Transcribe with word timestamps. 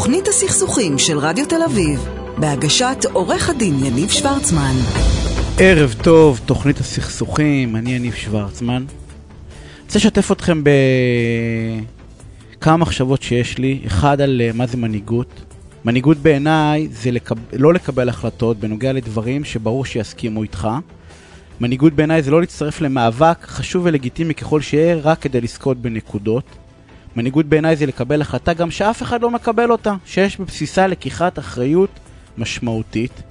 תוכנית 0.00 0.28
הסכסוכים 0.28 0.98
של 0.98 1.18
רדיו 1.18 1.46
תל 1.46 1.62
אביב, 1.62 2.08
בהגשת 2.38 2.96
עורך 3.12 3.50
הדין 3.50 3.84
יניב 3.84 4.10
שוורצמן. 4.10 4.74
ערב 5.58 5.94
טוב, 6.02 6.40
תוכנית 6.46 6.78
הסכסוכים, 6.78 7.76
אני 7.76 7.94
יניב 7.94 8.14
שוורצמן. 8.14 8.84
רוצה 9.84 9.98
לשתף 9.98 10.32
אתכם 10.32 10.62
בכמה 12.56 12.76
מחשבות 12.76 13.22
שיש 13.22 13.58
לי. 13.58 13.80
אחד 13.86 14.20
על 14.20 14.40
אה, 14.44 14.50
מה 14.54 14.66
זה 14.66 14.76
מנהיגות. 14.76 15.40
מנהיגות 15.84 16.16
בעיניי 16.16 16.88
זה 16.92 17.10
לקב... 17.10 17.36
לא 17.52 17.74
לקבל 17.74 18.08
החלטות 18.08 18.56
בנוגע 18.56 18.92
לדברים 18.92 19.44
שברור 19.44 19.84
שיסכימו 19.84 20.42
איתך. 20.42 20.68
מנהיגות 21.60 21.92
בעיניי 21.92 22.22
זה 22.22 22.30
לא 22.30 22.40
להצטרף 22.40 22.80
למאבק, 22.80 23.38
חשוב 23.42 23.82
ולגיטימי 23.86 24.34
ככל 24.34 24.60
שיהיה, 24.60 24.96
רק 24.96 25.18
כדי 25.18 25.40
לזכות 25.40 25.76
בנקודות. 25.76 26.44
מנהיגות 27.16 27.46
בעיניי 27.46 27.76
זה 27.76 27.86
לקבל 27.86 28.20
החלטה 28.20 28.52
גם 28.52 28.70
שאף 28.70 29.02
אחד 29.02 29.22
לא 29.22 29.30
מקבל 29.30 29.70
אותה, 29.70 29.94
שיש 30.06 30.40
בבסיסה 30.40 30.86
לקיחת 30.86 31.38
אחריות 31.38 31.90
משמעותית. 32.38 33.22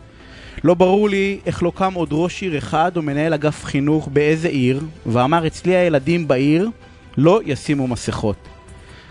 לא 0.63 0.73
ברור 0.73 1.09
לי 1.09 1.39
איך 1.45 1.63
לא 1.63 1.71
קם 1.75 1.93
עוד 1.93 2.09
ראש 2.11 2.41
עיר 2.41 2.57
אחד 2.57 2.91
או 2.97 3.02
מנהל 3.02 3.33
אגף 3.33 3.65
חינוך 3.65 4.07
באיזה 4.13 4.47
עיר, 4.47 4.81
ואמר 5.05 5.47
אצלי 5.47 5.75
הילדים 5.75 6.27
בעיר 6.27 6.69
לא 7.17 7.41
ישימו 7.45 7.88
מסכות. 7.88 8.35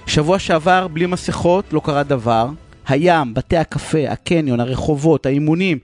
שבוע 0.07 0.39
שעבר 0.39 0.89
בלי 0.89 1.07
מסכות 1.07 1.65
לא 1.73 1.81
קרה 1.85 2.03
דבר, 2.03 2.49
הים, 2.89 3.35
בתי 3.35 3.57
הקפה, 3.57 4.09
הקניון, 4.09 4.61
הרחובות, 4.61 5.27
האימונים, 5.27 5.79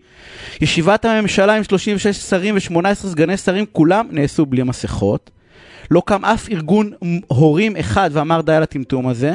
ישיבת 0.61 1.05
הממשלה 1.05 1.55
עם 1.57 1.65
36 1.65 2.17
שרים 2.17 2.55
ו-18 2.55 2.95
סגני 2.95 3.37
שרים, 3.37 3.65
כולם 3.73 4.07
נעשו 4.11 4.47
בלי 4.47 4.63
מסכות. 4.63 5.31
לא 5.91 6.03
קם 6.07 6.25
אף 6.25 6.49
ארגון 6.49 6.91
הורים 7.27 7.77
אחד 7.77 8.11
ואמר 8.13 8.41
די 8.41 8.53
על 8.53 8.63
הטמטום 8.63 9.09
הזה. 9.09 9.35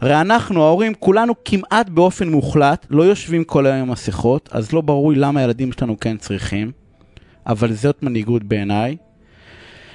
הרי 0.00 0.20
אנחנו, 0.20 0.64
ההורים, 0.64 0.94
כולנו 0.94 1.34
כמעט 1.44 1.88
באופן 1.88 2.28
מוחלט 2.28 2.86
לא 2.90 3.02
יושבים 3.02 3.44
כל 3.44 3.66
היום 3.66 3.78
עם 3.78 3.90
מסכות, 3.90 4.48
אז 4.52 4.72
לא 4.72 4.80
ברור 4.80 5.12
למה 5.16 5.40
הילדים 5.40 5.72
שלנו 5.72 6.00
כן 6.00 6.16
צריכים, 6.16 6.72
אבל 7.46 7.72
זאת 7.72 8.02
מנהיגות 8.02 8.44
בעיניי. 8.44 8.96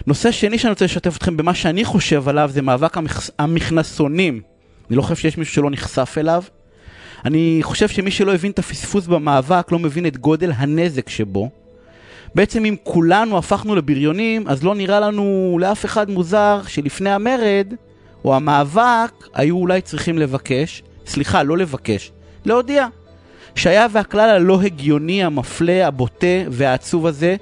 נושא 0.07 0.31
שני 0.31 0.57
שאני 0.57 0.69
רוצה 0.69 0.85
לשתף 0.85 1.17
אתכם 1.17 1.37
במה 1.37 1.53
שאני 1.53 1.85
חושב 1.85 2.27
עליו 2.27 2.49
זה 2.53 2.61
מאבק 2.61 2.97
המכס... 2.97 3.31
המכנסונים. 3.39 4.41
אני 4.89 4.97
לא 4.97 5.01
חושב 5.01 5.15
שיש 5.15 5.37
מישהו 5.37 5.53
שלא 5.53 5.69
נחשף 5.69 6.15
אליו. 6.17 6.43
אני 7.25 7.59
חושב 7.61 7.87
שמי 7.87 8.11
שלא 8.11 8.33
הבין 8.33 8.51
את 8.51 8.59
הפספוס 8.59 9.07
במאבק 9.07 9.71
לא 9.71 9.79
מבין 9.79 10.05
את 10.05 10.17
גודל 10.17 10.51
הנזק 10.55 11.09
שבו. 11.09 11.49
בעצם 12.35 12.65
אם 12.65 12.75
כולנו 12.83 13.37
הפכנו 13.37 13.75
לבריונים, 13.75 14.47
אז 14.47 14.63
לא 14.63 14.75
נראה 14.75 14.99
לנו 14.99 15.57
לאף 15.61 15.85
אחד 15.85 16.09
מוזר 16.09 16.61
שלפני 16.67 17.09
המרד, 17.09 17.73
או 18.25 18.35
המאבק, 18.35 19.11
היו 19.33 19.57
אולי 19.57 19.81
צריכים 19.81 20.17
לבקש, 20.17 20.83
סליחה, 21.07 21.43
לא 21.43 21.57
לבקש, 21.57 22.11
להודיע, 22.45 22.87
שהיה 23.55 23.87
והכלל 23.91 24.29
הלא 24.29 24.61
הגיוני, 24.61 25.23
המפלה, 25.23 25.87
הבוטה 25.87 26.27
והעצוב 26.49 27.05
הזה 27.07 27.35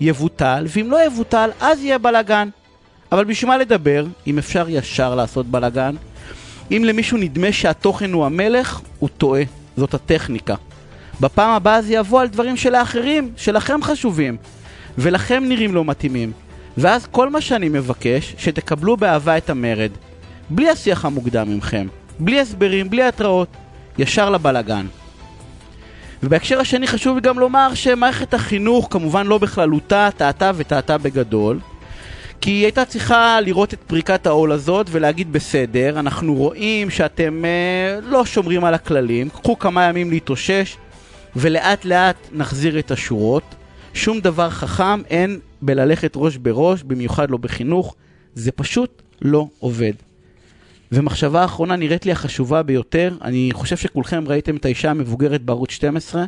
יבוטל, 0.00 0.66
ואם 0.68 0.90
לא 0.90 1.06
יבוטל, 1.06 1.50
אז 1.60 1.82
יהיה 1.82 1.98
בלאגן. 1.98 2.48
אבל 3.12 3.24
בשביל 3.24 3.50
מה 3.50 3.58
לדבר, 3.58 4.06
אם 4.26 4.38
אפשר 4.38 4.66
ישר 4.68 5.14
לעשות 5.14 5.46
בלאגן? 5.46 5.94
אם 6.70 6.82
למישהו 6.84 7.18
נדמה 7.18 7.52
שהתוכן 7.52 8.12
הוא 8.12 8.26
המלך, 8.26 8.80
הוא 8.98 9.08
טועה. 9.18 9.42
זאת 9.76 9.94
הטכניקה. 9.94 10.54
בפעם 11.20 11.50
הבאה 11.50 11.82
זה 11.82 11.94
יבוא 11.94 12.20
על 12.20 12.28
דברים 12.28 12.56
שלאחרים, 12.56 13.32
שלכם 13.36 13.82
חשובים, 13.82 14.36
ולכם 14.98 15.44
נראים 15.46 15.74
לא 15.74 15.84
מתאימים. 15.84 16.32
ואז 16.76 17.06
כל 17.10 17.30
מה 17.30 17.40
שאני 17.40 17.68
מבקש, 17.68 18.34
שתקבלו 18.38 18.96
באהבה 18.96 19.36
את 19.36 19.50
המרד. 19.50 19.90
בלי 20.50 20.70
השיח 20.70 21.04
המוקדם 21.04 21.50
ממכם, 21.50 21.86
בלי 22.18 22.40
הסברים, 22.40 22.90
בלי 22.90 23.02
התראות, 23.02 23.48
ישר 23.98 24.30
לבלגן. 24.30 24.86
ובהקשר 26.22 26.60
השני 26.60 26.86
חשוב 26.86 27.20
גם 27.20 27.38
לומר 27.38 27.74
שמערכת 27.74 28.34
החינוך 28.34 28.88
כמובן 28.90 29.26
לא 29.26 29.38
בכללותה 29.38 30.08
טעתה 30.16 30.50
וטעתה 30.54 30.98
בגדול 30.98 31.58
כי 32.40 32.50
היא 32.50 32.64
הייתה 32.64 32.84
צריכה 32.84 33.40
לראות 33.40 33.74
את 33.74 33.78
פריקת 33.86 34.26
העול 34.26 34.52
הזאת 34.52 34.86
ולהגיד 34.90 35.32
בסדר, 35.32 35.98
אנחנו 35.98 36.34
רואים 36.34 36.90
שאתם 36.90 37.44
אה, 37.44 37.98
לא 38.02 38.24
שומרים 38.24 38.64
על 38.64 38.74
הכללים, 38.74 39.28
קחו 39.28 39.58
כמה 39.58 39.84
ימים 39.84 40.10
להתאושש 40.10 40.76
ולאט 41.36 41.84
לאט 41.84 42.16
נחזיר 42.32 42.78
את 42.78 42.90
השורות. 42.90 43.42
שום 43.94 44.20
דבר 44.20 44.50
חכם 44.50 45.02
אין 45.10 45.38
בללכת 45.62 46.12
ראש 46.16 46.36
בראש, 46.36 46.82
במיוחד 46.82 47.30
לא 47.30 47.36
בחינוך, 47.36 47.94
זה 48.34 48.52
פשוט 48.52 49.02
לא 49.22 49.48
עובד. 49.58 49.92
ומחשבה 50.92 51.44
אחרונה 51.44 51.76
נראית 51.76 52.06
לי 52.06 52.12
החשובה 52.12 52.62
ביותר, 52.62 53.16
אני 53.22 53.50
חושב 53.52 53.76
שכולכם 53.76 54.24
ראיתם 54.26 54.56
את 54.56 54.64
האישה 54.64 54.90
המבוגרת 54.90 55.42
בערוץ 55.42 55.70
12, 55.70 56.24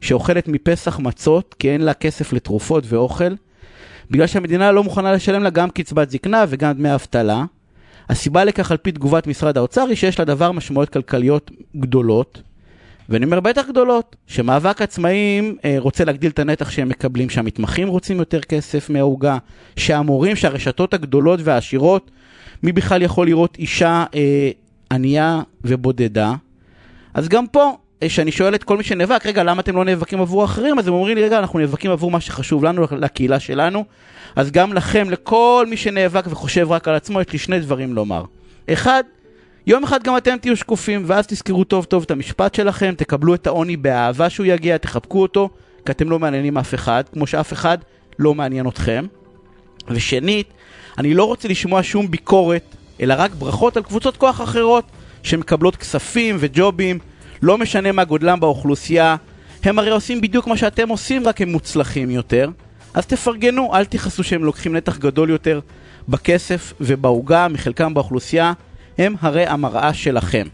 שאוכלת 0.00 0.48
מפסח 0.48 0.98
מצות 0.98 1.54
כי 1.58 1.70
אין 1.70 1.80
לה 1.80 1.94
כסף 1.94 2.32
לתרופות 2.32 2.84
ואוכל, 2.86 3.34
בגלל 4.10 4.26
שהמדינה 4.26 4.72
לא 4.72 4.84
מוכנה 4.84 5.12
לשלם 5.12 5.42
לה 5.42 5.50
גם 5.50 5.70
קצבת 5.70 6.10
זקנה 6.10 6.44
וגם 6.48 6.72
דמי 6.72 6.94
אבטלה. 6.94 7.44
הסיבה 8.08 8.44
לכך 8.44 8.70
על 8.70 8.76
פי 8.76 8.92
תגובת 8.92 9.26
משרד 9.26 9.58
האוצר 9.58 9.86
היא 9.88 9.96
שיש 9.96 10.20
לדבר 10.20 10.52
משמעויות 10.52 10.88
כלכליות 10.88 11.50
גדולות, 11.76 12.42
ואני 13.08 13.24
אומר 13.24 13.40
בטח 13.40 13.68
גדולות, 13.68 14.16
שמאבק 14.26 14.82
עצמאים 14.82 15.56
אה, 15.64 15.76
רוצה 15.78 16.04
להגדיל 16.04 16.30
את 16.30 16.38
הנתח 16.38 16.70
שהם 16.70 16.88
מקבלים, 16.88 17.30
שהמתמחים 17.30 17.88
רוצים 17.88 18.18
יותר 18.18 18.40
כסף 18.40 18.90
מהעוגה, 18.90 19.38
שהמורים, 19.76 20.36
שהרשתות 20.36 20.94
הגדולות 20.94 21.40
והעשירות, 21.42 22.10
מי 22.62 22.72
בכלל 22.72 23.02
יכול 23.02 23.26
לראות 23.26 23.56
אישה 23.58 24.04
אה, 24.14 24.50
ענייה 24.92 25.40
ובודדה? 25.64 26.34
אז 27.14 27.28
גם 27.28 27.46
פה, 27.46 27.76
אה, 28.02 28.08
שאני 28.08 28.32
שואל 28.32 28.54
את 28.54 28.64
כל 28.64 28.76
מי 28.76 28.84
שנאבק, 28.84 29.26
רגע, 29.26 29.42
למה 29.42 29.60
אתם 29.60 29.76
לא 29.76 29.84
נאבקים 29.84 30.20
עבור 30.20 30.44
אחרים? 30.44 30.78
אז 30.78 30.88
הם 30.88 30.94
אומרים 30.94 31.16
לי, 31.16 31.24
רגע, 31.24 31.38
אנחנו 31.38 31.58
נאבקים 31.58 31.90
עבור 31.90 32.10
מה 32.10 32.20
שחשוב 32.20 32.64
לנו, 32.64 32.86
לקהילה 32.90 33.40
שלנו. 33.40 33.84
אז 34.36 34.50
גם 34.50 34.72
לכם, 34.72 35.10
לכל 35.10 35.66
מי 35.70 35.76
שנאבק 35.76 36.24
וחושב 36.26 36.72
רק 36.72 36.88
על 36.88 36.94
עצמו, 36.94 37.20
יש 37.20 37.32
לי 37.32 37.38
שני 37.38 37.60
דברים 37.60 37.94
לומר. 37.94 38.24
אחד, 38.72 39.02
יום 39.68 39.84
אחד 39.84 40.02
גם 40.02 40.16
אתם 40.16 40.36
תהיו 40.40 40.56
שקופים, 40.56 41.02
ואז 41.06 41.26
תזכרו 41.26 41.64
טוב 41.64 41.84
טוב 41.84 42.02
את 42.02 42.10
המשפט 42.10 42.54
שלכם, 42.54 42.94
תקבלו 42.96 43.34
את 43.34 43.46
העוני 43.46 43.76
באהבה 43.76 44.30
שהוא 44.30 44.46
יגיע, 44.46 44.78
תחבקו 44.78 45.22
אותו, 45.22 45.48
כי 45.86 45.92
אתם 45.92 46.10
לא 46.10 46.18
מעניינים 46.18 46.58
אף 46.58 46.74
אחד, 46.74 47.04
כמו 47.12 47.26
שאף 47.26 47.52
אחד 47.52 47.78
לא 48.18 48.34
מעניין 48.34 48.68
אתכם. 48.68 49.06
ושנית, 49.88 50.46
אני 50.98 51.14
לא 51.14 51.24
רוצה 51.24 51.48
לשמוע 51.48 51.80
שום 51.82 52.10
ביקורת, 52.10 52.74
אלא 53.00 53.14
רק 53.18 53.30
ברכות 53.30 53.76
על 53.76 53.82
קבוצות 53.82 54.16
כוח 54.16 54.40
אחרות, 54.40 54.84
שמקבלות 55.22 55.76
כספים 55.76 56.36
וג'ובים, 56.38 56.98
לא 57.42 57.58
משנה 57.58 57.92
מה 57.92 58.04
גודלם 58.04 58.40
באוכלוסייה, 58.40 59.16
הם 59.64 59.78
הרי 59.78 59.90
עושים 59.90 60.20
בדיוק 60.20 60.46
מה 60.46 60.56
שאתם 60.56 60.88
עושים, 60.88 61.26
רק 61.26 61.40
הם 61.40 61.52
מוצלחים 61.52 62.10
יותר. 62.10 62.50
אז 62.94 63.06
תפרגנו, 63.06 63.74
אל 63.74 63.84
תכעסו 63.84 64.24
שהם 64.24 64.44
לוקחים 64.44 64.76
נתח 64.76 64.98
גדול 64.98 65.30
יותר 65.30 65.60
בכסף 66.08 66.72
ובעוגה 66.80 67.48
מחלקם 67.48 67.94
באוכלוסייה. 67.94 68.52
הם 68.98 69.14
הרי 69.20 69.46
המראה 69.46 69.94
שלכם. 69.94 70.46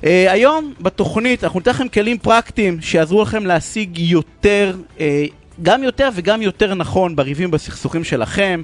Uh, 0.00 0.04
היום 0.28 0.74
בתוכנית 0.80 1.44
אנחנו 1.44 1.58
ניתן 1.58 1.70
לכם 1.70 1.88
כלים 1.88 2.18
פרקטיים 2.18 2.80
שיעזרו 2.80 3.22
לכם 3.22 3.46
להשיג 3.46 3.98
יותר, 3.98 4.76
uh, 4.98 5.00
גם 5.62 5.82
יותר 5.82 6.08
וגם 6.14 6.42
יותר 6.42 6.74
נכון 6.74 7.16
בריבים 7.16 7.50
בסכסוכים 7.50 8.04
שלכם. 8.04 8.62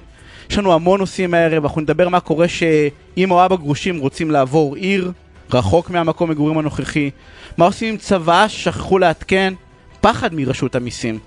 יש 0.50 0.58
לנו 0.58 0.72
המון 0.72 1.00
נושאים 1.00 1.34
הערב, 1.34 1.64
אנחנו 1.64 1.80
נדבר 1.80 2.08
מה 2.08 2.20
קורה 2.20 2.46
שאמא 2.48 3.34
או 3.34 3.44
אבא 3.44 3.56
גרושים 3.56 3.98
רוצים 3.98 4.30
לעבור 4.30 4.76
עיר, 4.76 5.12
רחוק 5.52 5.90
מהמקום 5.90 6.30
מגורים 6.30 6.58
הנוכחי. 6.58 7.10
מה 7.56 7.64
עושים 7.64 7.88
עם 7.88 7.96
צוואה 7.96 8.48
ששכחו 8.48 8.98
לעדכן? 8.98 9.54
פחד 10.00 10.34
מרשות 10.34 10.74
המיסים. 10.74 11.18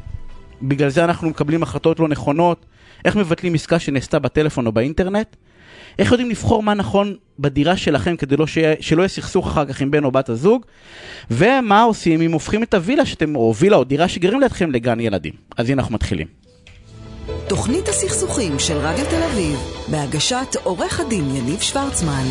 בגלל 0.61 0.89
זה 0.89 1.03
אנחנו 1.03 1.29
מקבלים 1.29 1.63
החלטות 1.63 1.99
לא 1.99 2.07
נכונות. 2.07 2.65
איך 3.05 3.15
מבטלים 3.15 3.53
עסקה 3.53 3.79
שנעשתה 3.79 4.19
בטלפון 4.19 4.67
או 4.67 4.71
באינטרנט? 4.71 5.35
איך 6.01 6.11
יודעים 6.11 6.29
לבחור 6.29 6.63
מה 6.63 6.73
נכון 6.73 7.15
בדירה 7.39 7.77
שלכם 7.77 8.15
כדי 8.15 8.37
לא 8.37 8.47
שיה, 8.47 8.73
שלא 8.79 9.01
יהיה 9.01 9.09
סכסוך 9.09 9.47
אחר 9.47 9.65
כך 9.65 9.81
עם 9.81 9.91
בן 9.91 10.03
או 10.03 10.11
בת 10.11 10.29
הזוג? 10.29 10.65
ומה 11.31 11.81
עושים 11.81 12.21
אם 12.21 12.31
הופכים 12.31 12.63
את 12.63 12.73
הווילה 12.73 13.05
שאתם, 13.05 13.35
או 13.35 13.53
וילה 13.55 13.75
או 13.75 13.83
דירה 13.83 14.07
שגרים 14.07 14.39
לידכם 14.39 14.71
לגן 14.71 14.99
ילדים? 14.99 15.33
אז 15.57 15.69
הנה 15.69 15.81
אנחנו 15.81 15.95
מתחילים. 15.95 16.27
תוכנית 17.49 17.87
הסכסוכים 17.87 18.59
של 18.59 18.73
רדיו 18.73 19.05
תל 19.05 19.23
אביב, 19.23 19.59
בהגשת 19.91 20.55
עורך 20.63 20.99
הדין 20.99 21.23
יניב 21.35 21.59
שוורצמן. 21.59 22.23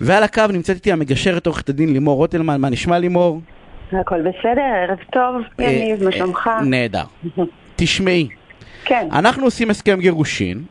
ועל 0.00 0.22
הקו 0.22 0.42
נמצאת 0.52 0.76
איתי 0.76 0.92
המגשרת 0.92 1.46
עורכת 1.46 1.68
הדין 1.68 1.92
לימור 1.92 2.16
רוטלמן, 2.16 2.60
מה 2.60 2.68
נשמע 2.70 2.98
לימור? 2.98 3.40
הכל 3.92 4.20
בסדר, 4.20 4.62
ערב 4.88 4.98
טוב, 5.12 5.42
יניב, 5.58 6.04
מה 6.04 6.12
שלומך? 6.12 6.50
נהדר. 6.64 7.04
תשמעי, 7.76 8.28
כן. 8.84 9.08
אנחנו 9.12 9.44
עושים 9.44 9.70
הסכם 9.70 10.00
גירושין, 10.00 10.64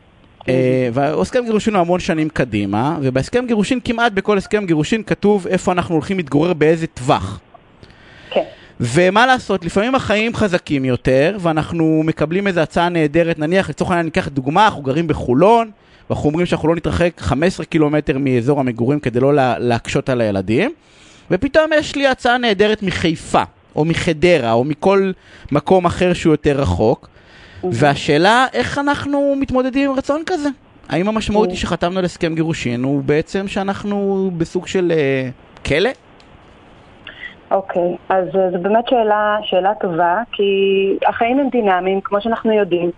אה, 0.48 0.88
והסכם 0.92 1.44
גירושין 1.44 1.74
הוא 1.74 1.80
המון 1.80 2.00
שנים 2.00 2.28
קדימה, 2.28 2.98
ובהסכם 3.02 3.44
גירושין, 3.46 3.80
כמעט 3.84 4.12
בכל 4.12 4.38
הסכם 4.38 4.66
גירושין 4.66 5.02
כתוב 5.02 5.46
איפה 5.46 5.72
אנחנו 5.72 5.94
הולכים 5.94 6.16
להתגורר 6.16 6.52
באיזה 6.52 6.86
טווח. 6.86 7.40
כן. 8.30 8.42
ומה 8.80 9.26
לעשות, 9.26 9.64
לפעמים 9.64 9.94
החיים 9.94 10.34
חזקים 10.34 10.84
יותר, 10.84 11.36
ואנחנו 11.40 12.02
מקבלים 12.04 12.46
איזו 12.46 12.60
הצעה 12.60 12.88
נהדרת, 12.88 13.38
נניח, 13.38 13.70
לצורך 13.70 13.90
העניין 13.90 14.06
ניקח 14.06 14.28
דוגמה, 14.28 14.64
אנחנו 14.64 14.82
גרים 14.82 15.06
בחולון, 15.06 15.70
ואנחנו 16.10 16.28
אומרים 16.28 16.46
שאנחנו 16.46 16.68
לא 16.68 16.76
נתרחק 16.76 17.12
15 17.18 17.66
קילומטר 17.66 18.18
מאזור 18.18 18.60
המגורים 18.60 19.00
כדי 19.00 19.20
לא 19.20 19.34
לה, 19.34 19.58
להקשות 19.58 20.08
על 20.08 20.20
הילדים, 20.20 20.72
ופתאום 21.30 21.70
יש 21.74 21.96
לי 21.96 22.06
הצעה 22.06 22.38
נהדרת 22.38 22.82
מחיפה, 22.82 23.42
או 23.76 23.84
מחדרה, 23.84 24.52
או 24.52 24.64
מכל 24.64 25.12
מקום 25.52 25.86
אחר 25.86 26.12
שהוא 26.12 26.32
יותר 26.32 26.60
רחוק, 26.60 27.08
והשאלה 27.72 28.46
איך 28.52 28.78
אנחנו 28.78 29.34
מתמודדים 29.40 29.90
עם 29.90 29.96
רצון 29.96 30.22
כזה. 30.26 30.48
האם 30.88 31.08
המשמעות 31.08 31.48
היא 31.48 31.56
שחתמנו 31.56 31.98
על 31.98 32.04
הסכם 32.04 32.34
גירושין 32.34 32.84
הוא 32.84 33.02
בעצם 33.02 33.48
שאנחנו 33.48 34.30
בסוג 34.36 34.66
של 34.66 34.92
uh, 34.92 35.64
כלא? 35.68 35.90
אוקיי, 37.50 37.96
אז 38.08 38.24
אה, 38.36 38.50
זו 38.50 38.58
באמת 38.62 38.88
שאלה, 38.88 39.36
שאלה 39.42 39.74
טובה, 39.80 40.22
כי 40.32 40.44
החיים 41.06 41.38
הם 41.38 41.48
דינמיים, 41.48 42.00
כמו 42.00 42.20
שאנחנו 42.20 42.52
יודעים, 42.52 42.90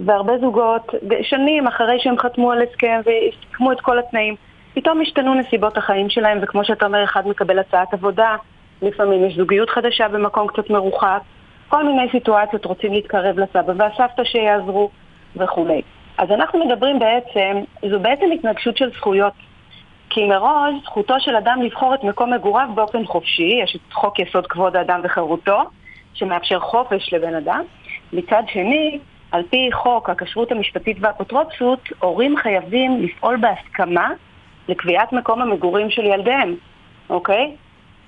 והרבה 0.00 0.38
זוגות, 0.38 0.94
שנים 1.22 1.66
אחרי 1.66 1.96
שהם 2.00 2.18
חתמו 2.18 2.52
על 2.52 2.62
הסכם 2.62 3.00
וסיכמו 3.00 3.72
את 3.72 3.80
כל 3.80 3.98
התנאים, 3.98 4.34
פתאום 4.74 5.00
השתנו 5.00 5.34
נסיבות 5.34 5.76
החיים 5.76 6.10
שלהם, 6.10 6.38
וכמו 6.42 6.64
שאתה 6.64 6.86
אומר, 6.86 7.04
אחד 7.04 7.28
מקבל 7.28 7.58
הצעת 7.58 7.94
עבודה, 7.94 8.36
לפעמים 8.82 9.24
יש 9.24 9.36
זוגיות 9.36 9.70
חדשה 9.70 10.08
במקום 10.08 10.46
קצת 10.46 10.70
מרוחק, 10.70 11.20
כל 11.70 11.84
מיני 11.84 12.08
סיטואציות 12.12 12.64
רוצים 12.64 12.92
להתקרב 12.92 13.38
לסבא 13.38 13.72
והסבתא 13.76 14.24
שיעזרו 14.24 14.90
וכולי. 15.36 15.82
אז 16.18 16.30
אנחנו 16.30 16.64
מדברים 16.64 16.98
בעצם, 16.98 17.58
זו 17.90 18.00
בעצם 18.00 18.30
התנגשות 18.34 18.76
של 18.76 18.90
זכויות. 18.90 19.32
כי 20.10 20.26
מראש 20.26 20.74
זכותו 20.84 21.14
של 21.20 21.36
אדם 21.36 21.62
לבחור 21.62 21.94
את 21.94 22.04
מקום 22.04 22.32
מגוריו 22.32 22.68
באופן 22.74 23.04
חופשי, 23.04 23.58
יש 23.62 23.76
את 23.76 23.92
חוק 23.92 24.18
יסוד 24.18 24.46
כבוד 24.46 24.76
האדם 24.76 25.00
וחירותו, 25.04 25.62
שמאפשר 26.14 26.60
חופש 26.60 27.14
לבן 27.14 27.34
אדם. 27.34 27.62
מצד 28.12 28.42
שני, 28.52 28.98
על 29.32 29.42
פי 29.50 29.68
חוק 29.72 30.10
הכשרות 30.10 30.52
המשפטית 30.52 30.96
והאפוטרופסות, 31.00 31.88
הורים 31.98 32.36
חייבים 32.36 33.02
לפעול 33.02 33.36
בהסכמה 33.36 34.10
לקביעת 34.68 35.12
מקום 35.12 35.42
המגורים 35.42 35.90
של 35.90 36.04
ילדיהם, 36.04 36.56
אוקיי? 37.10 37.56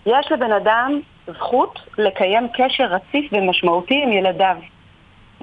יש 0.06 0.32
לבן 0.32 0.52
אדם 0.52 1.00
זכות 1.26 1.78
לקיים 1.98 2.48
קשר 2.54 2.84
רציף 2.84 3.32
ומשמעותי 3.32 4.00
עם 4.02 4.12
ילדיו. 4.12 4.56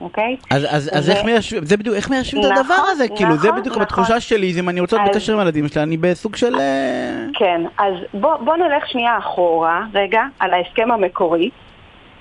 אוקיי? 0.02 0.36
אז, 0.52 0.66
אז, 0.70 0.90
אז 0.94 1.10
איך 1.10 1.26
מיישבים, 1.26 1.66
זה 1.66 1.78
בדיוק, 1.78 1.96
איך 1.96 2.10
מיישבים 2.10 2.44
נכון, 2.44 2.54
את 2.54 2.60
הדבר 2.60 2.84
הזה? 2.92 3.04
נכון, 3.06 3.18
כאילו, 3.18 3.38
זה 3.38 3.52
בדיוק 3.52 3.68
נכון. 3.68 3.82
בתחושה 3.82 4.20
שלי, 4.20 4.54
אם 4.60 4.70
אני 4.70 4.80
רוצה 4.80 4.98
להיות 4.98 5.10
בקשר 5.10 5.34
עם 5.34 5.40
הילדים 5.40 5.68
שלי, 5.68 5.84
אני 5.84 5.98
בסוג 5.98 6.36
של... 6.36 6.56
אה, 6.56 7.26
כן, 7.34 7.62
אז 7.78 7.94
בוא, 8.14 8.36
בוא 8.36 8.56
נלך 8.56 8.88
שנייה 8.88 9.18
אחורה, 9.18 9.86
רגע, 9.94 10.24
על 10.40 10.54
ההסכם 10.54 10.92
המקורי. 10.92 11.50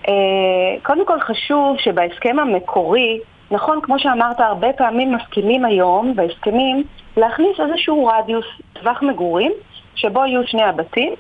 אה, 0.09 0.15
קודם 0.83 1.07
כל 1.07 1.21
חשוב 1.21 1.77
שבהסכם 1.79 2.39
המקורי, 2.39 3.21
נכון, 3.51 3.81
כמו 3.83 3.99
שאמרת, 3.99 4.41
הרבה 4.41 4.73
פעמים 4.73 5.15
מסכימים 5.15 5.65
היום 5.65 6.17
בהסכמים 6.17 6.85
להכניס 7.17 7.61
איזשהו 7.61 8.07
רדיוס, 8.07 8.47
טווח 8.73 9.03
מגורים, 9.03 9.53
שבו 9.95 10.27
יהיו 10.27 10.47
שני 10.47 10.63
הבתים. 10.63 11.13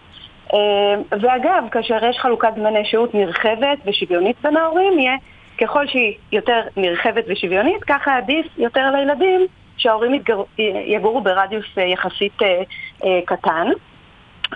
אה, 0.54 1.18
ואגב, 1.20 1.64
כאשר 1.70 2.04
יש 2.04 2.18
חלוקת 2.18 2.48
זמני 2.56 2.84
שהות 2.84 3.14
נרחבת 3.14 3.78
ושוויונית 3.86 4.36
בין 4.42 4.56
ההורים, 4.56 4.98
יהיה 4.98 5.16
ככל 5.60 5.86
שהיא 5.86 6.14
יותר 6.32 6.60
נרחבת 6.76 7.24
ושוויונית, 7.28 7.84
ככה 7.84 8.16
עדיף 8.16 8.46
יותר 8.58 8.90
לילדים 8.90 9.46
שההורים 9.76 10.14
יתגר... 10.14 10.42
יגורו 10.86 11.20
ברדיוס 11.20 11.66
אה, 11.78 11.82
יחסית 11.82 12.42
אה, 12.42 12.62
אה, 13.04 13.20
קטן. 13.24 13.66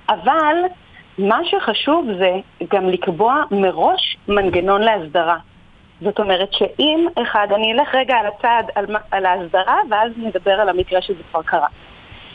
אבל 0.08 0.56
מה 1.18 1.38
שחשוב 1.44 2.06
זה 2.18 2.30
גם 2.70 2.88
לקבוע 2.88 3.42
מראש 3.50 4.16
מנגנון 4.28 4.82
להסדרה. 4.82 5.36
זאת 6.00 6.18
אומרת 6.18 6.52
שאם 6.52 7.06
אחד, 7.22 7.46
אני 7.54 7.72
אלך 7.72 7.94
רגע 7.94 8.14
על 8.14 8.26
הצעד, 8.26 8.70
על, 8.74 8.86
על 9.10 9.26
ההסדרה, 9.26 9.76
ואז 9.90 10.12
נדבר 10.16 10.52
על 10.52 10.68
המקרה 10.68 11.02
שזה 11.02 11.22
כבר 11.30 11.42
קרה. 11.42 11.66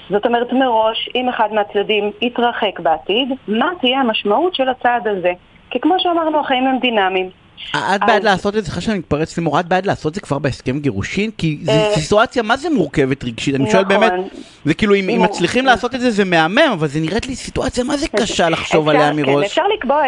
זאת 0.09 0.25
אומרת 0.25 0.53
מראש, 0.53 1.09
אם 1.15 1.29
אחד 1.29 1.49
מהצדדים 1.53 2.11
יתרחק 2.21 2.79
בעתיד, 2.79 3.29
מה 3.47 3.69
תהיה 3.81 3.99
המשמעות 3.99 4.55
של 4.55 4.69
הצעד 4.69 5.07
הזה? 5.07 5.31
כי 5.69 5.79
כמו 5.79 5.95
שאמרנו, 5.99 6.39
החיים 6.39 6.67
הם 6.67 6.79
דינמיים. 6.79 7.29
את 7.75 8.01
בעד 8.07 8.23
לעשות 8.23 8.55
את 8.55 8.63
זה, 8.63 8.65
סליחה 8.65 8.81
שאני 8.81 8.99
מתפרץ 8.99 9.37
למור, 9.37 9.59
את 9.59 9.65
בעד 9.65 9.85
לעשות 9.85 10.09
את 10.09 10.15
זה 10.15 10.21
כבר 10.21 10.39
בהסכם 10.39 10.79
גירושין? 10.79 11.31
כי 11.37 11.57
זו 11.61 11.71
אה, 11.71 11.91
סיטואציה 11.95 12.43
מה 12.43 12.57
זה 12.57 12.69
מורכבת 12.69 13.23
רגשית, 13.23 13.55
אני 13.55 13.71
שואל 13.71 13.83
באמת, 13.83 14.11
נכון. 14.11 14.27
זה 14.65 14.73
כאילו 14.73 14.95
אם 14.95 15.21
מצליחים 15.21 15.65
לעשות 15.65 15.95
את 15.95 15.99
זה 15.99 16.11
זה 16.11 16.25
מהמם, 16.25 16.71
אבל 16.73 16.87
זה 16.87 16.99
נראית 16.99 17.27
לי 17.27 17.35
סיטואציה 17.35 17.83
מה 17.83 17.97
זה 17.97 18.07
קשה 18.07 18.49
לחשוב 18.49 18.89
עליה 18.89 19.13
מראש. 19.13 19.45
אפשר 19.45 19.67
לקבוע 19.77 20.01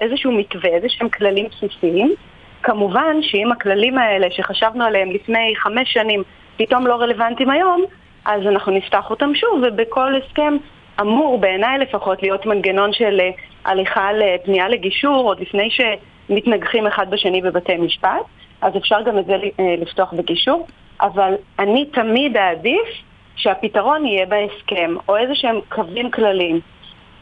איזשהו 0.00 0.32
מתווה, 0.32 0.70
איזשהם 0.70 1.08
כללים 1.08 1.46
בסיסיים, 1.50 2.14
כמובן 2.62 3.16
שאם 3.20 3.52
הכללים 3.52 3.98
האלה 3.98 4.26
שחשבנו 4.30 4.84
עליהם 4.84 5.10
לפני 5.10 5.54
חמש 5.56 5.92
שנים 5.92 6.22
פתאום 6.56 6.86
לא 6.86 6.94
רלוונטיים 6.94 7.50
היום, 7.50 7.84
אז 8.26 8.42
אנחנו 8.46 8.72
נפתח 8.72 9.10
אותם 9.10 9.34
שוב, 9.34 9.62
ובכל 9.62 10.12
הסכם 10.16 10.56
אמור 11.00 11.38
בעיניי 11.38 11.78
לפחות 11.78 12.22
להיות 12.22 12.46
מנגנון 12.46 12.92
של 12.92 13.20
אה, 13.20 13.30
הליכה 13.64 14.12
לפנייה 14.12 14.68
לגישור, 14.68 15.28
עוד 15.28 15.40
לפני 15.40 15.70
ש... 15.70 15.80
מתנגחים 16.28 16.86
אחד 16.86 17.10
בשני 17.10 17.42
בבתי 17.42 17.76
משפט, 17.76 18.24
אז 18.60 18.72
אפשר 18.76 18.96
גם 19.06 19.18
את 19.18 19.26
זה 19.26 19.32
אה, 19.32 19.74
לפתוח 19.80 20.12
בגישור, 20.12 20.66
אבל 21.00 21.34
אני 21.58 21.84
תמיד 21.84 22.36
אעדיף 22.36 22.88
שהפתרון 23.36 24.06
יהיה 24.06 24.26
בהסכם, 24.26 24.94
או 25.08 25.16
איזה 25.16 25.32
שהם 25.34 25.60
קווים 25.68 26.10
כלליים. 26.10 26.60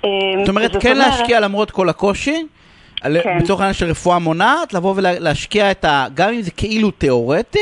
אה, 0.04 0.10
זאת 0.38 0.48
אומרת, 0.48 0.76
כן 0.82 0.92
אומרת... 0.92 1.06
להשקיע 1.06 1.40
למרות 1.40 1.70
כל 1.70 1.88
הקושי, 1.88 2.46
כן. 3.02 3.38
העניין 3.48 3.72
של 3.72 3.90
רפואה 3.90 4.18
מונעת, 4.18 4.74
לבוא 4.74 4.94
ולהשקיע 4.96 5.70
את 5.70 5.84
ה... 5.84 6.06
גם 6.14 6.28
אם 6.28 6.42
זה 6.42 6.50
כאילו 6.50 6.90
תיאורטי, 6.90 7.58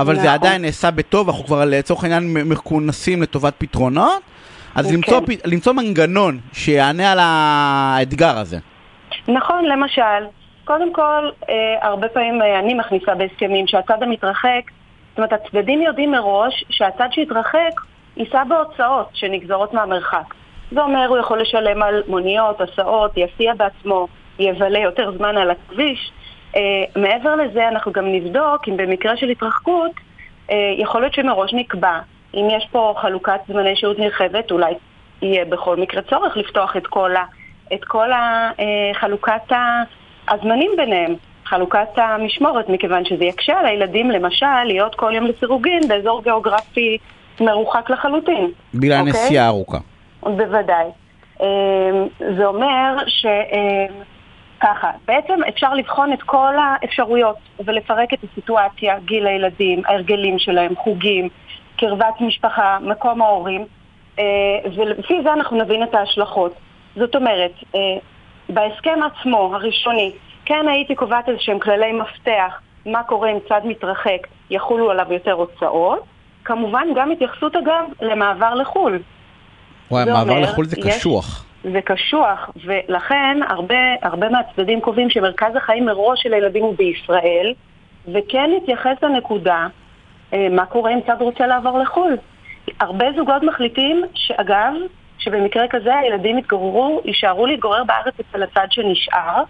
אבל 0.00 0.12
נכון. 0.12 0.24
זה 0.24 0.32
עדיין 0.32 0.62
נעשה 0.62 0.90
בטוב, 0.90 1.28
אנחנו 1.28 1.44
כבר 1.44 1.64
לצורך 1.64 2.04
העניין 2.04 2.34
מכונסים 2.44 3.22
לטובת 3.22 3.54
פתרונות, 3.58 4.22
אז 4.74 4.86
כן. 4.86 4.94
למצוא, 4.94 5.20
למצוא 5.44 5.72
מנגנון 5.72 6.38
שיענה 6.52 7.12
על 7.12 7.18
האתגר 7.22 8.38
הזה. 8.38 8.58
נכון, 9.28 9.64
למשל, 9.64 10.24
קודם 10.64 10.92
כל, 10.92 11.30
אה, 11.48 11.54
הרבה 11.82 12.08
פעמים 12.08 12.42
אה, 12.42 12.58
אני 12.58 12.74
מכניסה 12.74 13.14
בהסכמים 13.14 13.66
שהצד 13.66 14.02
המתרחק, 14.02 14.62
זאת 15.10 15.18
אומרת, 15.18 15.32
הצדדים 15.32 15.82
יודעים 15.82 16.10
מראש 16.10 16.64
שהצד 16.70 17.08
שהתרחק 17.10 17.80
יישא 18.16 18.44
בהוצאות 18.48 19.08
שנגזרות 19.12 19.74
מהמרחק. 19.74 20.34
זה 20.72 20.80
אומר, 20.80 21.06
הוא 21.08 21.18
יכול 21.18 21.40
לשלם 21.40 21.82
על 21.82 22.02
מוניות, 22.06 22.60
הסעות, 22.60 23.12
יסיע 23.16 23.54
בעצמו, 23.54 24.08
יבלה 24.38 24.78
יותר 24.78 25.12
זמן 25.16 25.36
על 25.36 25.50
הכביש. 25.50 26.12
אה, 26.56 26.84
מעבר 26.96 27.36
לזה, 27.36 27.68
אנחנו 27.68 27.92
גם 27.92 28.12
נבדוק 28.12 28.68
אם 28.68 28.76
במקרה 28.76 29.16
של 29.16 29.28
התרחקות, 29.28 29.92
אה, 30.50 30.56
יכול 30.78 31.00
להיות 31.00 31.14
שמראש 31.14 31.54
נקבע, 31.54 31.98
אם 32.34 32.48
יש 32.50 32.68
פה 32.70 32.94
חלוקת 32.96 33.40
זמני 33.48 33.76
שהות 33.76 33.98
נרחבת, 33.98 34.50
אולי 34.50 34.74
יהיה 35.22 35.44
בכל 35.44 35.76
מקרה 35.76 36.02
צורך 36.02 36.36
לפתוח 36.36 36.76
את 36.76 36.86
כל, 36.86 37.16
ה, 37.16 37.24
את 37.74 37.84
כל 37.84 38.12
אה, 38.12 38.90
חלוקת. 38.94 39.52
הזמנים 40.28 40.70
ביניהם, 40.76 41.14
חלוקת 41.44 41.88
המשמורת, 41.96 42.68
מכיוון 42.68 43.04
שזה 43.04 43.24
יקשה 43.24 43.58
על 43.58 43.66
הילדים 43.66 44.10
למשל 44.10 44.64
להיות 44.66 44.94
כל 44.94 45.12
יום 45.14 45.24
לסירוגין 45.24 45.88
באזור 45.88 46.22
גיאוגרפי 46.22 46.98
מרוחק 47.40 47.90
לחלוטין. 47.90 48.50
בגלל 48.74 48.98
אוקיי? 48.98 49.12
נסיעה 49.12 49.46
ארוכה. 49.46 49.78
בוודאי. 50.22 50.86
זה 52.36 52.46
אומר 52.46 52.96
ש... 53.06 53.26
ככה, 54.60 54.90
בעצם 55.06 55.40
אפשר 55.48 55.74
לבחון 55.74 56.12
את 56.12 56.22
כל 56.22 56.54
האפשרויות 56.58 57.36
ולפרק 57.64 58.14
את 58.14 58.18
הסיטואציה, 58.24 58.98
גיל 59.04 59.26
הילדים, 59.26 59.82
ההרגלים 59.86 60.38
שלהם, 60.38 60.76
חוגים, 60.76 61.28
קרבת 61.76 62.20
משפחה, 62.20 62.78
מקום 62.80 63.22
ההורים, 63.22 63.64
אה, 64.18 64.24
ולפי 64.76 65.22
זה 65.22 65.32
אנחנו 65.32 65.58
נבין 65.58 65.82
את 65.82 65.94
ההשלכות. 65.94 66.52
זאת 66.96 67.16
אומרת, 67.16 67.52
אה, 67.74 67.80
בהסכם 68.48 68.98
עצמו, 69.02 69.54
הראשוני, 69.54 70.12
כן 70.44 70.68
הייתי 70.68 70.94
קובעת 70.94 71.28
איזה 71.28 71.40
שהם 71.40 71.58
כללי 71.58 71.92
מפתח, 71.92 72.60
מה 72.86 73.02
קורה 73.02 73.30
אם 73.30 73.38
צד 73.48 73.60
מתרחק, 73.64 74.26
יחולו 74.50 74.90
עליו 74.90 75.12
יותר 75.12 75.32
הוצאות. 75.32 76.04
כמובן 76.44 76.86
גם 76.96 77.10
התייחסות 77.10 77.56
אגב 77.56 77.84
למעבר 78.00 78.54
לחו"ל. 78.54 78.98
וואי, 79.90 80.04
מעבר 80.04 80.20
אומר, 80.20 80.40
לחו"ל 80.40 80.64
זה 80.64 80.76
קשוח. 80.76 81.44
זה 81.64 81.80
קשוח, 81.80 82.50
ולכן 82.64 83.40
הרבה, 83.48 83.76
הרבה 84.02 84.28
מהצדדים 84.28 84.80
קובעים 84.80 85.10
שמרכז 85.10 85.56
החיים 85.56 85.86
מראש 85.86 86.22
של 86.22 86.34
הילדים 86.34 86.62
הוא 86.62 86.74
בישראל, 86.76 87.54
וכן 88.08 88.50
להתייחס 88.50 88.96
לנקודה, 89.02 89.66
אה, 90.32 90.48
מה 90.50 90.66
קורה 90.66 90.94
אם 90.94 91.00
צד 91.06 91.16
רוצה 91.20 91.46
לעבור 91.46 91.78
לחו"ל. 91.78 92.16
הרבה 92.80 93.06
זוגות 93.16 93.42
מחליטים, 93.42 94.02
שאגב, 94.14 94.72
שבמקרה 95.18 95.68
כזה 95.68 95.96
הילדים 95.96 96.38
יתגוררו, 96.38 97.00
יישארו 97.04 97.46
להתגורר 97.46 97.84
בארץ 97.84 98.14
אצל 98.20 98.42
הצד 98.42 98.66
שנשאר, 98.70 99.42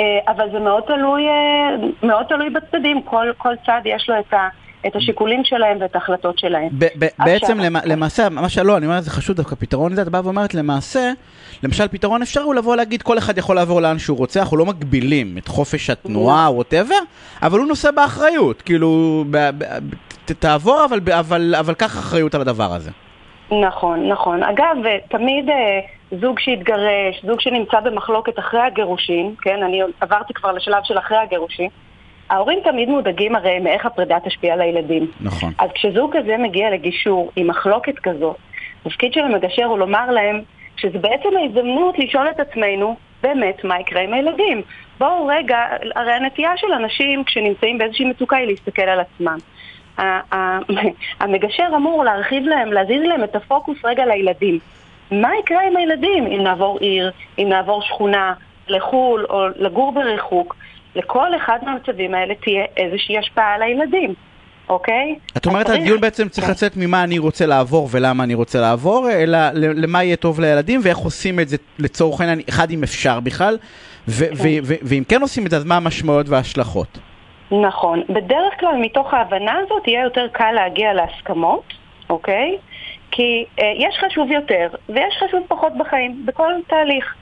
אה, 0.00 0.18
אבל 0.28 0.50
זה 0.52 0.58
מאוד 0.58 0.82
תלוי, 0.82 1.28
אה, 1.28 1.76
מאוד 2.02 2.26
תלוי 2.26 2.50
בצדדים, 2.50 3.02
כל, 3.02 3.32
כל 3.38 3.54
צד 3.66 3.80
יש 3.84 4.08
לו 4.08 4.18
את 4.18 4.34
ה... 4.34 4.48
את 4.86 4.96
השיקולים 4.96 5.44
שלהם 5.44 5.78
ואת 5.80 5.94
ההחלטות 5.94 6.38
שלהם. 6.38 6.68
בעצם 7.18 7.58
למעשה, 7.84 8.28
מה 8.28 8.48
שלא, 8.48 8.76
אני 8.76 8.86
אומר, 8.86 9.00
זה 9.00 9.10
חשוב 9.10 9.36
דווקא, 9.36 9.54
פתרון 9.54 9.92
לזה, 9.92 10.02
את 10.02 10.08
באה 10.08 10.20
ואומרת, 10.24 10.54
למעשה, 10.54 11.12
למשל, 11.62 11.88
פתרון 11.88 12.22
אפשר 12.22 12.40
הוא 12.40 12.54
לבוא 12.54 12.76
להגיד, 12.76 13.02
כל 13.02 13.18
אחד 13.18 13.38
יכול 13.38 13.56
לעבור 13.56 13.80
לאן 13.80 13.98
שהוא 13.98 14.18
רוצה, 14.18 14.40
אנחנו 14.40 14.56
לא 14.56 14.66
מגבילים 14.66 15.38
את 15.38 15.48
חופש 15.48 15.90
התנועה, 15.90 16.50
ווטאבר, 16.50 16.98
אבל 17.42 17.58
הוא 17.58 17.66
נושא 17.66 17.90
באחריות, 17.90 18.62
כאילו, 18.62 19.24
תעבור, 20.38 20.84
אבל 21.58 21.74
קח 21.74 21.98
אחריות 21.98 22.34
על 22.34 22.40
הדבר 22.40 22.72
הזה. 22.72 22.90
נכון, 23.50 24.08
נכון. 24.08 24.42
אגב, 24.42 24.76
תמיד, 25.08 25.48
אה, 25.48 25.80
זוג 26.20 26.38
שהתגרש, 26.40 27.24
זוג 27.26 27.40
שנמצא 27.40 27.80
במחלוקת 27.80 28.38
אחרי 28.38 28.60
הגירושין, 28.60 29.34
כן, 29.42 29.62
אני 29.62 29.80
עברתי 30.00 30.34
כבר 30.34 30.52
לשלב 30.52 30.82
של 30.84 30.98
אחרי 30.98 31.18
הגירושין, 31.18 31.68
ההורים 32.30 32.58
תמיד 32.64 32.88
מודאגים 32.88 33.36
הרי 33.36 33.58
מאיך 33.58 33.86
הפרידה 33.86 34.20
תשפיע 34.24 34.52
על 34.52 34.60
הילדים. 34.60 35.10
נכון. 35.20 35.52
אז 35.58 35.70
כשזוג 35.74 36.16
כזה 36.16 36.36
מגיע 36.36 36.70
לגישור 36.70 37.30
עם 37.36 37.46
מחלוקת 37.46 37.98
כזאת, 37.98 38.36
התפקיד 38.86 39.12
של 39.12 39.20
המגשר 39.20 39.64
הוא 39.64 39.78
לומר 39.78 40.10
להם 40.10 40.40
שזה 40.76 40.98
בעצם 40.98 41.28
ההזדמנות 41.42 41.98
לשאול 41.98 42.26
את 42.30 42.40
עצמנו 42.40 42.96
באמת 43.22 43.64
מה 43.64 43.80
יקרה 43.80 44.02
עם 44.02 44.14
הילדים. 44.14 44.62
בואו 44.98 45.26
רגע, 45.26 45.58
הרי 45.94 46.12
הנטייה 46.12 46.56
של 46.56 46.72
אנשים 46.72 47.24
כשנמצאים 47.24 47.78
באיזושהי 47.78 48.04
מצוקה 48.04 48.36
היא 48.36 48.46
להסתכל 48.46 48.82
על 48.82 49.00
עצמם. 49.00 49.38
המגשר 51.20 51.66
אמור 51.76 52.04
להרחיב 52.04 52.44
להם, 52.44 52.72
להזיז 52.72 53.02
להם 53.02 53.24
את 53.24 53.36
הפוקוס 53.36 53.78
רגע 53.84 54.06
לילדים. 54.06 54.58
מה 55.10 55.30
יקרה 55.40 55.66
עם 55.66 55.76
הילדים 55.76 56.26
אם 56.26 56.42
נעבור 56.42 56.78
עיר, 56.78 57.10
אם 57.38 57.46
נעבור 57.48 57.82
שכונה, 57.82 58.32
לחו"ל 58.68 59.26
או 59.30 59.46
לגור 59.56 59.92
בריחוק? 59.92 60.56
לכל 60.94 61.36
אחד 61.36 61.58
מהמצבים 61.62 62.14
האלה 62.14 62.34
תהיה 62.34 62.64
איזושהי 62.76 63.18
השפעה 63.18 63.54
על 63.54 63.62
הילדים. 63.62 64.14
אוקיי? 64.68 65.14
את 65.36 65.46
אומרת, 65.46 65.68
הדיון 65.68 66.00
בעצם 66.00 66.28
צריך 66.28 66.46
כן. 66.46 66.52
לצאת 66.52 66.72
ממה 66.76 67.04
אני 67.04 67.18
רוצה 67.18 67.46
לעבור 67.46 67.88
ולמה 67.90 68.24
אני 68.24 68.34
רוצה 68.34 68.60
לעבור, 68.60 69.10
אלא 69.10 69.38
למה 69.54 70.04
יהיה 70.04 70.16
טוב 70.16 70.40
לילדים 70.40 70.80
ואיך 70.82 70.98
עושים 70.98 71.40
את 71.40 71.48
זה 71.48 71.56
לצורך 71.78 72.20
העניין, 72.20 72.40
אחד 72.48 72.70
אם 72.70 72.82
אפשר 72.82 73.20
בכלל, 73.20 73.58
כן. 74.18 74.24
ואם 74.82 75.02
כן 75.08 75.22
עושים 75.22 75.46
את 75.46 75.50
זה, 75.50 75.56
אז 75.56 75.64
מה 75.64 75.76
המשמעויות 75.76 76.28
וההשלכות? 76.28 76.98
נכון. 77.50 78.02
בדרך 78.08 78.60
כלל 78.60 78.76
מתוך 78.80 79.14
ההבנה 79.14 79.52
הזאת 79.64 79.88
יהיה 79.88 80.04
יותר 80.04 80.26
קל 80.32 80.52
להגיע 80.52 80.92
להסכמות, 80.92 81.74
אוקיי? 82.10 82.58
כי 83.10 83.44
אה, 83.60 83.72
יש 83.76 83.98
חשוב 84.06 84.30
יותר 84.30 84.68
ויש 84.88 85.14
חשוב 85.24 85.40
פחות 85.48 85.72
בחיים, 85.78 86.26
בכל 86.26 86.52
תהליך. 86.66 87.14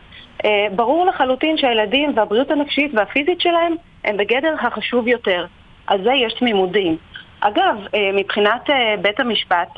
אה, 0.45 0.67
ברור 0.73 1.07
לחלוטין 1.07 1.59
שהילדים 1.59 2.13
והבריאות 2.17 2.51
הנפשית 2.51 2.91
והפיזית 2.95 3.41
שלהם 3.41 3.75
הם 4.05 4.17
בגדר 4.17 4.55
החשוב 4.61 5.09
יותר. 5.09 5.47
על 5.87 6.03
זה 6.05 6.13
יש 6.13 6.33
תמימודים. 6.33 6.97
אגב, 7.41 7.77
אה, 7.95 8.11
מבחינת 8.15 8.71
אה, 8.71 8.95
בית 9.03 9.21
המשפט, 9.21 9.69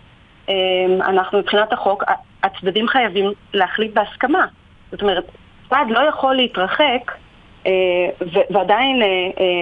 אנחנו 1.01 1.39
מבחינת 1.39 1.73
החוק, 1.73 2.05
הצדדים 2.43 2.89
חייבים 2.89 3.33
להחליט 3.55 3.95
בהסכמה. 3.95 4.47
זאת 4.91 5.03
אומרת, 5.03 5.25
צד 5.71 5.85
לא 5.89 6.01
יכול 6.01 6.35
להתרחק 6.35 7.13
ועדיין 8.51 9.03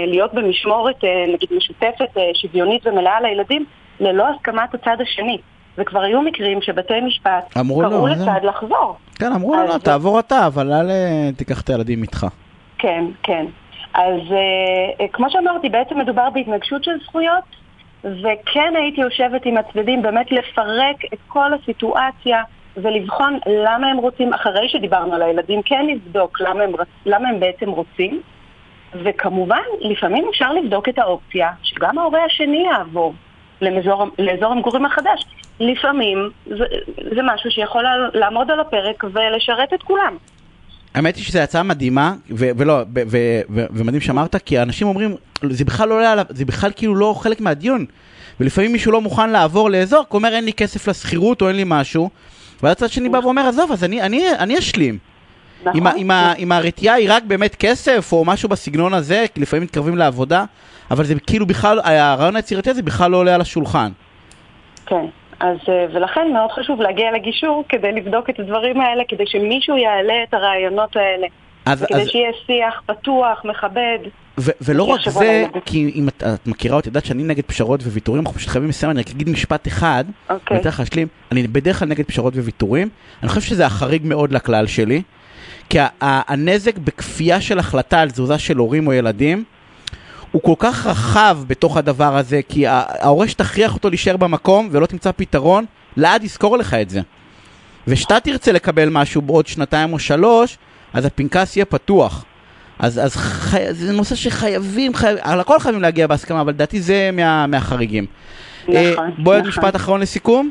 להיות 0.07 0.35
במשמורת, 0.35 1.05
נגיד, 1.29 1.49
משותפת, 1.57 2.09
שוויונית 2.35 2.87
ומלאה 2.87 3.21
לילדים, 3.21 3.65
ללא 4.01 4.29
הסכמת 4.29 4.75
הצד 4.75 4.97
השני. 5.01 5.39
וכבר 5.79 6.01
היו 6.01 6.23
מקרים 6.23 6.63
שבתי 6.63 7.01
משפט 7.01 7.53
קראו 7.53 8.07
לצד 8.07 8.41
לחזור. 8.43 8.97
כן, 9.19 9.33
אמרו 9.33 9.57
לו, 9.57 9.67
לא, 9.67 9.79
תעבור 9.79 10.19
אתה, 10.19 10.47
אבל 10.47 10.73
אל 10.73 10.91
תיקח 11.37 11.61
את 11.61 11.71
הילדים 11.71 12.03
איתך. 12.03 12.27
כן, 12.79 13.05
כן. 13.23 13.47
אז 13.95 14.21
כמו 15.13 15.31
שאמרתי, 15.31 15.69
בעצם 15.69 15.99
מדובר 15.99 16.31
בהתנגשות 16.31 16.85
של 16.85 16.93
זכויות, 17.05 17.45
וכן 18.05 18.73
הייתי 18.77 19.01
יושבת 19.01 19.47
עם 19.47 19.57
הצדדים 19.57 20.03
באמת 20.03 20.33
לפרק 20.33 20.97
את 21.13 21.19
כל 21.29 21.51
הסיטואציה 21.55 22.43
ולבחון 22.77 23.39
למה 23.47 23.87
הם 23.87 23.97
רוצים, 23.97 24.35
אחרי 24.35 24.69
שדיברנו 24.69 25.15
על 25.15 25.23
הילדים, 25.23 25.63
כן 25.63 25.87
לבדוק 25.87 26.41
למה 26.41 26.63
הם, 26.63 26.73
למה 27.07 27.29
הם 27.29 27.41
בעצם 27.41 27.71
רוצים. 27.71 28.21
וכמובן, 29.05 29.63
לפעמים 29.81 30.25
אפשר 30.31 30.53
לבדוק 30.53 30.89
את 30.89 30.99
האופציה 30.99 31.51
שגם 31.63 31.99
ההורה 31.99 32.25
השני 32.25 32.67
יעבור 32.71 33.15
למזור, 33.61 34.07
לאזור 34.19 34.53
המגורים 34.53 34.85
החדש. 34.87 35.25
לפעמים 35.61 36.31
זה, 36.47 36.65
זה 37.15 37.21
משהו 37.35 37.51
שיכול 37.51 37.85
לעמוד 38.15 38.51
על 38.51 38.61
הפרק 38.61 39.05
ולשרת 39.05 39.75
את 39.75 39.83
כולם. 39.83 40.17
האמת 40.95 41.17
היא 41.17 41.25
שזו 41.25 41.39
הצעה 41.39 41.63
מדהימה, 41.63 42.15
ו- 42.31 42.51
ולא, 42.57 42.73
ו- 42.73 43.03
ו- 43.07 43.41
ו- 43.51 43.67
ומדהים 43.71 44.01
שאמרת, 44.01 44.37
כי 44.37 44.59
האנשים 44.59 44.87
אומרים, 44.87 45.15
זה 45.51 45.65
בכלל 45.65 45.89
לא 45.89 45.95
עולה, 45.95 46.23
זה 46.29 46.45
בכלל 46.45 46.71
כאילו 46.77 46.95
לא 46.95 47.15
חלק 47.19 47.41
מהדיון. 47.41 47.85
ולפעמים 48.41 48.73
מישהו 48.73 48.93
לא 48.93 49.01
מוכן 49.01 49.31
לעבור 49.31 49.71
לאזור, 49.71 50.03
כי 50.03 50.09
הוא 50.11 50.19
אומר 50.19 50.35
אין 50.35 50.45
לי 50.45 50.53
כסף 50.53 50.89
לשכירות 50.89 51.43
או 51.43 51.49
אין 51.49 51.57
לי 51.57 51.63
משהו, 51.67 52.11
והצד 52.63 52.91
שני 52.91 53.09
בא 53.09 53.19
ואומר, 53.19 53.43
עזוב, 53.49 53.73
אז 53.73 53.85
אני, 53.85 54.03
אני, 54.03 54.25
אני 54.39 54.59
אשלים. 54.59 54.99
נכון. 55.75 55.97
אם, 55.97 56.11
אם, 56.39 56.53
הרתיעה 56.53 56.95
היא 56.95 57.09
רק 57.11 57.23
באמת 57.23 57.55
כסף 57.55 58.13
או 58.13 58.25
משהו 58.25 58.49
בסגנון 58.49 58.95
הזה, 58.95 59.25
כי 59.35 59.41
לפעמים 59.41 59.63
מתקרבים 59.63 59.97
לעבודה, 59.97 60.45
אבל 60.91 61.05
זה 61.05 61.15
כאילו 61.27 61.47
בכלל, 61.47 61.81
הרעיון 61.85 62.37
היצירתי 62.37 62.71
הזה 62.71 62.83
בכלל 62.83 63.11
לא 63.11 63.17
עולה 63.17 63.35
על 63.35 63.41
השולחן. 63.41 63.91
כן. 64.87 65.07
אז, 65.41 65.57
אה, 65.69 65.87
ולכן 65.93 66.33
מאוד 66.33 66.51
חשוב 66.51 66.81
להגיע 66.81 67.13
לגישור 67.13 67.65
כדי 67.69 67.93
לבדוק 67.93 68.31
את 68.31 68.41
הדברים 68.41 68.81
האלה, 68.81 69.03
כדי 69.09 69.25
שמישהו 69.27 69.77
יעלה 69.77 70.15
את 70.29 70.35
הרעיונות 70.35 70.97
האלה. 70.97 71.27
אז, 71.67 71.85
כדי 71.89 72.03
אז... 72.03 72.09
שיהיה 72.09 72.31
שיח 72.47 72.83
פתוח, 72.87 73.45
מכבד. 73.45 73.99
ו- 74.39 74.51
ולא 74.61 74.83
רק 74.83 75.01
זה, 75.09 75.45
כי 75.65 75.93
אם 75.95 76.09
את, 76.09 76.23
את 76.23 76.47
מכירה 76.47 76.77
אותי, 76.77 76.89
יודעת 76.89 77.05
שאני 77.05 77.23
נגד 77.23 77.45
פשרות 77.45 77.83
וויתורים, 77.83 78.23
אנחנו 78.23 78.39
פשוט 78.39 78.51
חייבים 78.51 78.69
לסיים, 78.69 78.91
אני 78.91 79.01
רק 79.01 79.11
אגיד 79.11 79.29
משפט 79.29 79.67
אחד, 79.69 80.05
okay. 80.09 80.33
אוקיי. 80.33 80.45
ואני 80.51 80.61
אתן 80.61 80.69
לך 80.69 80.81
להשלים. 80.81 81.09
אני 81.33 81.43
בדרך 81.47 81.79
כלל 81.79 81.89
נגד 81.89 82.05
פשרות 82.05 82.35
וויתורים, 82.37 82.89
אני 83.23 83.29
חושב 83.29 83.41
שזה 83.41 83.67
החריג 83.67 84.03
מאוד 84.05 84.33
לכלל 84.33 84.67
שלי, 84.67 85.03
כי 85.69 85.79
הנזק 86.01 86.79
בכפייה 86.79 87.41
של 87.41 87.59
החלטה 87.59 88.01
על 88.01 88.11
תזוזה 88.11 88.39
של 88.39 88.57
הורים 88.57 88.87
או 88.87 88.93
ילדים, 88.93 89.45
הוא 90.33 90.43
כל 90.43 90.55
כך 90.59 90.87
רחב 90.87 91.39
בתוך 91.47 91.77
הדבר 91.77 92.17
הזה, 92.17 92.41
כי 92.49 92.65
ההורה 92.67 93.29
שתכריח 93.29 93.75
אותו 93.75 93.89
להישאר 93.89 94.17
במקום 94.17 94.69
ולא 94.73 94.87
תמצא 94.87 95.11
פתרון, 95.17 95.65
לעד 95.97 96.25
יזכור 96.25 96.59
לך 96.59 96.75
את 96.75 96.91
זה. 96.91 97.01
ושאתה 97.87 98.21
תרצה 98.21 98.53
לקבל 98.53 98.89
משהו 98.89 99.23
בעוד 99.23 99.47
שנתיים 99.47 99.93
או 99.93 99.99
שלוש, 99.99 100.59
אז 100.93 101.05
הפנקס 101.05 101.57
יהיה 101.57 101.65
פתוח. 101.65 102.25
אז, 102.79 102.99
אז 103.05 103.17
חי... 103.17 103.65
זה 103.71 103.93
נושא 103.93 104.15
שחייבים, 104.15 104.95
חייב... 104.95 105.19
על 105.21 105.41
הכל 105.41 105.59
חייבים 105.59 105.83
להגיע 105.83 106.07
בהסכמה, 106.07 106.41
אבל 106.41 106.53
לדעתי 106.53 106.81
זה 106.81 107.11
מה, 107.13 107.47
מהחריגים. 107.47 108.07
נכון, 108.63 108.77
אה, 108.77 108.95
בואי 109.19 109.39
נכון. 109.39 109.49
משפט 109.49 109.77
אחרון 109.77 110.01
לסיכום. 110.01 110.51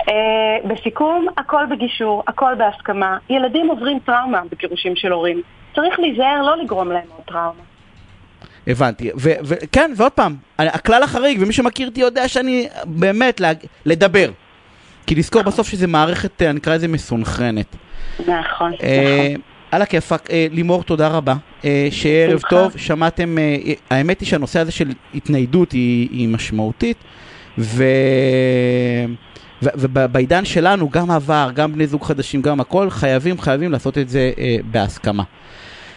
Uh, 0.00 0.66
בסיכום, 0.68 1.26
הכל 1.36 1.64
בגישור, 1.70 2.22
הכל 2.26 2.54
בהסכמה. 2.58 3.18
ילדים 3.30 3.68
עוברים 3.68 3.98
טראומה 3.98 4.40
בגירושים 4.52 4.96
של 4.96 5.12
הורים. 5.12 5.42
צריך 5.74 6.00
להיזהר 6.00 6.42
לא 6.42 6.56
לגרום 6.56 6.92
להם 6.92 7.06
עוד 7.16 7.24
טראומה. 7.26 7.62
הבנתי, 8.66 9.10
וכן, 9.16 9.90
ועוד 9.96 10.12
פעם, 10.12 10.36
הכלל 10.58 11.02
החריג, 11.02 11.38
ומי 11.42 11.52
שמכיר 11.52 11.88
אותי 11.88 12.00
יודע 12.00 12.28
שאני 12.28 12.68
באמת 12.84 13.40
לדבר. 13.86 14.30
כי 15.06 15.14
לזכור 15.14 15.40
נכון. 15.40 15.52
בסוף 15.52 15.68
שזה 15.68 15.86
מערכת, 15.86 16.42
אה, 16.42 16.52
נקרא 16.52 16.74
לזה 16.74 16.88
מסונכרנת. 16.88 17.76
נכון, 18.20 18.72
אה, 18.82 19.26
נכון. 19.28 19.40
על 19.70 19.82
הכיפאק, 19.82 20.30
אה, 20.30 20.46
לימור, 20.50 20.82
תודה 20.82 21.08
רבה. 21.08 21.34
אה, 21.64 21.88
שיהיה 21.90 22.28
ערב 22.28 22.40
טוב, 22.50 22.72
שמעתם, 22.76 23.38
אה, 23.38 23.56
אה, 23.66 23.72
האמת 23.90 24.20
היא 24.20 24.28
שהנושא 24.28 24.60
הזה 24.60 24.72
של 24.72 24.88
התניידות 25.14 25.72
היא, 25.72 26.08
היא 26.10 26.28
משמעותית, 26.28 26.96
ו... 27.58 27.84
ובעידן 29.62 30.44
שלנו, 30.44 30.90
גם 30.90 31.10
עבר, 31.10 31.50
גם 31.54 31.72
בני 31.72 31.86
זוג 31.86 32.02
חדשים, 32.02 32.42
גם 32.42 32.60
הכל, 32.60 32.90
חייבים, 32.90 33.40
חייבים 33.40 33.72
לעשות 33.72 33.98
את 33.98 34.08
זה 34.08 34.32
אה, 34.38 34.56
בהסכמה. 34.70 35.22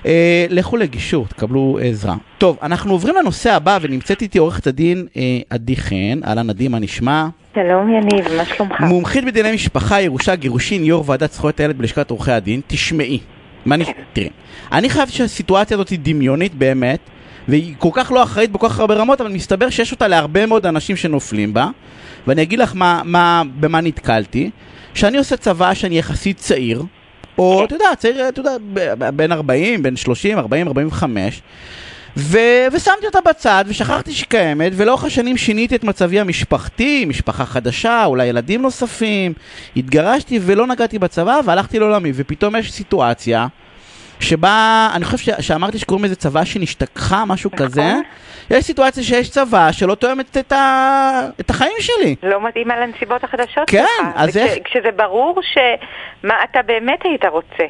אה, 0.05 0.45
לכו 0.49 0.77
לגישור, 0.77 1.27
תקבלו 1.27 1.79
עזרה. 1.81 2.15
טוב, 2.37 2.57
אנחנו 2.61 2.91
עוברים 2.91 3.15
לנושא 3.15 3.51
הבא, 3.51 3.77
ונמצאת 3.81 4.21
איתי 4.21 4.37
עורכת 4.37 4.67
הדין 4.67 5.07
אה, 5.17 5.39
עדי 5.49 5.75
חן, 5.75 6.19
אהלן 6.25 6.49
עדי, 6.49 6.67
מה 6.67 6.79
נשמע? 6.79 7.27
שלום 7.55 7.89
יניב, 7.89 8.25
מה 8.37 8.45
שלומך? 8.45 8.81
מומחית 8.81 9.25
בדיני 9.25 9.51
משפחה, 9.51 10.01
ירושה, 10.01 10.35
גירושין, 10.35 10.83
יו"ר 10.83 11.03
ועדת 11.07 11.31
זכויות 11.31 11.59
הילד 11.59 11.77
בלשכת 11.77 12.11
עורכי 12.11 12.31
הדין, 12.31 12.61
תשמעי. 12.67 13.19
מה 13.65 13.75
אני... 13.75 13.85
תראי, 14.13 14.29
אני 14.71 14.89
חייב 14.89 15.09
שהסיטואציה 15.09 15.75
הזאת 15.75 15.89
היא 15.89 15.99
דמיונית 16.01 16.55
באמת, 16.55 16.99
והיא 17.47 17.75
כל 17.77 17.89
כך 17.93 18.11
לא 18.11 18.23
אחראית 18.23 18.51
בכל 18.51 18.69
כך 18.69 18.79
הרבה 18.79 18.95
רמות, 18.95 19.21
אבל 19.21 19.31
מסתבר 19.31 19.69
שיש 19.69 19.91
אותה 19.91 20.07
להרבה 20.07 20.45
מאוד 20.45 20.65
אנשים 20.65 20.95
שנופלים 20.95 21.53
בה, 21.53 21.67
ואני 22.27 22.41
אגיד 22.41 22.59
לך 22.59 22.71
מה, 22.75 23.01
מה, 23.05 23.43
במה 23.59 23.81
נתקלתי. 23.81 24.49
שאני 24.93 25.17
עושה 25.17 25.37
צבא 25.37 25.73
שאני 25.73 25.99
יחסית 25.99 26.37
צעיר, 26.37 26.83
או 27.37 27.65
אתה 27.65 27.75
יודע, 27.75 27.85
צעיר, 27.97 28.29
אתה 28.29 28.39
יודע, 28.39 28.51
בין 29.11 29.31
40, 29.31 29.83
בין 29.83 29.95
30, 29.95 30.37
40, 30.37 30.67
45, 30.67 31.41
ו... 32.17 32.37
ושמתי 32.71 33.05
אותה 33.05 33.19
בצד 33.29 33.65
ושכחתי 33.67 34.11
שהיא 34.11 34.25
קיימת 34.29 34.71
ולאורך 34.75 35.03
השנים 35.03 35.37
שיניתי 35.37 35.75
את 35.75 35.83
מצבי 35.83 36.19
המשפחתי, 36.19 37.05
משפחה 37.05 37.45
חדשה, 37.45 38.05
אולי 38.05 38.25
ילדים 38.25 38.61
נוספים, 38.61 39.33
התגרשתי 39.75 40.39
ולא 40.41 40.67
נגעתי 40.67 40.99
בצבא 40.99 41.39
והלכתי 41.45 41.79
לעולמי 41.79 42.11
ופתאום 42.15 42.55
יש 42.55 42.71
סיטואציה 42.71 43.47
שבה, 44.21 44.89
אני 44.93 45.05
חושב 45.05 45.17
ש... 45.17 45.29
שאמרתי 45.39 45.79
שקוראים 45.79 46.05
לזה 46.05 46.15
צבא 46.15 46.43
שנשתכחה, 46.43 47.25
משהו 47.25 47.49
נכון. 47.53 47.67
כזה. 47.67 47.93
יש 48.49 48.65
סיטואציה 48.65 49.03
שיש 49.03 49.29
צבא 49.29 49.71
שלא 49.71 49.95
תואמת 49.95 50.37
את, 50.37 50.51
ה... 50.51 51.27
את 51.39 51.49
החיים 51.49 51.77
שלי. 51.79 52.15
לא 52.23 52.47
מתאים 52.47 52.71
על 52.71 52.83
הנסיבות 52.83 53.23
החדשות 53.23 53.63
כן, 53.67 53.83
שלך. 53.97 54.05
כן, 54.05 54.09
אז 54.15 54.37
איך... 54.37 54.53
כשזה 54.63 54.91
ברור 54.95 55.41
שמה 55.41 56.33
אתה 56.43 56.59
באמת 56.61 56.99
היית 57.03 57.25
רוצה. 57.25 57.63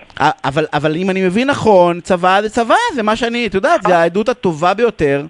אבל, 0.43 0.65
אבל 0.73 0.95
אם 0.95 1.09
אני 1.09 1.25
מבין 1.25 1.49
נכון, 1.49 2.01
צבא 2.01 2.41
זה 2.41 2.49
צבא, 2.49 2.75
זה 2.93 3.03
מה 3.03 3.15
שאני, 3.15 3.47
את 3.47 3.53
יודעת, 3.53 3.81
זה 3.81 3.87
נכון. 3.87 4.01
העדות 4.01 4.29
הטובה 4.29 4.73
ביותר. 4.73 5.25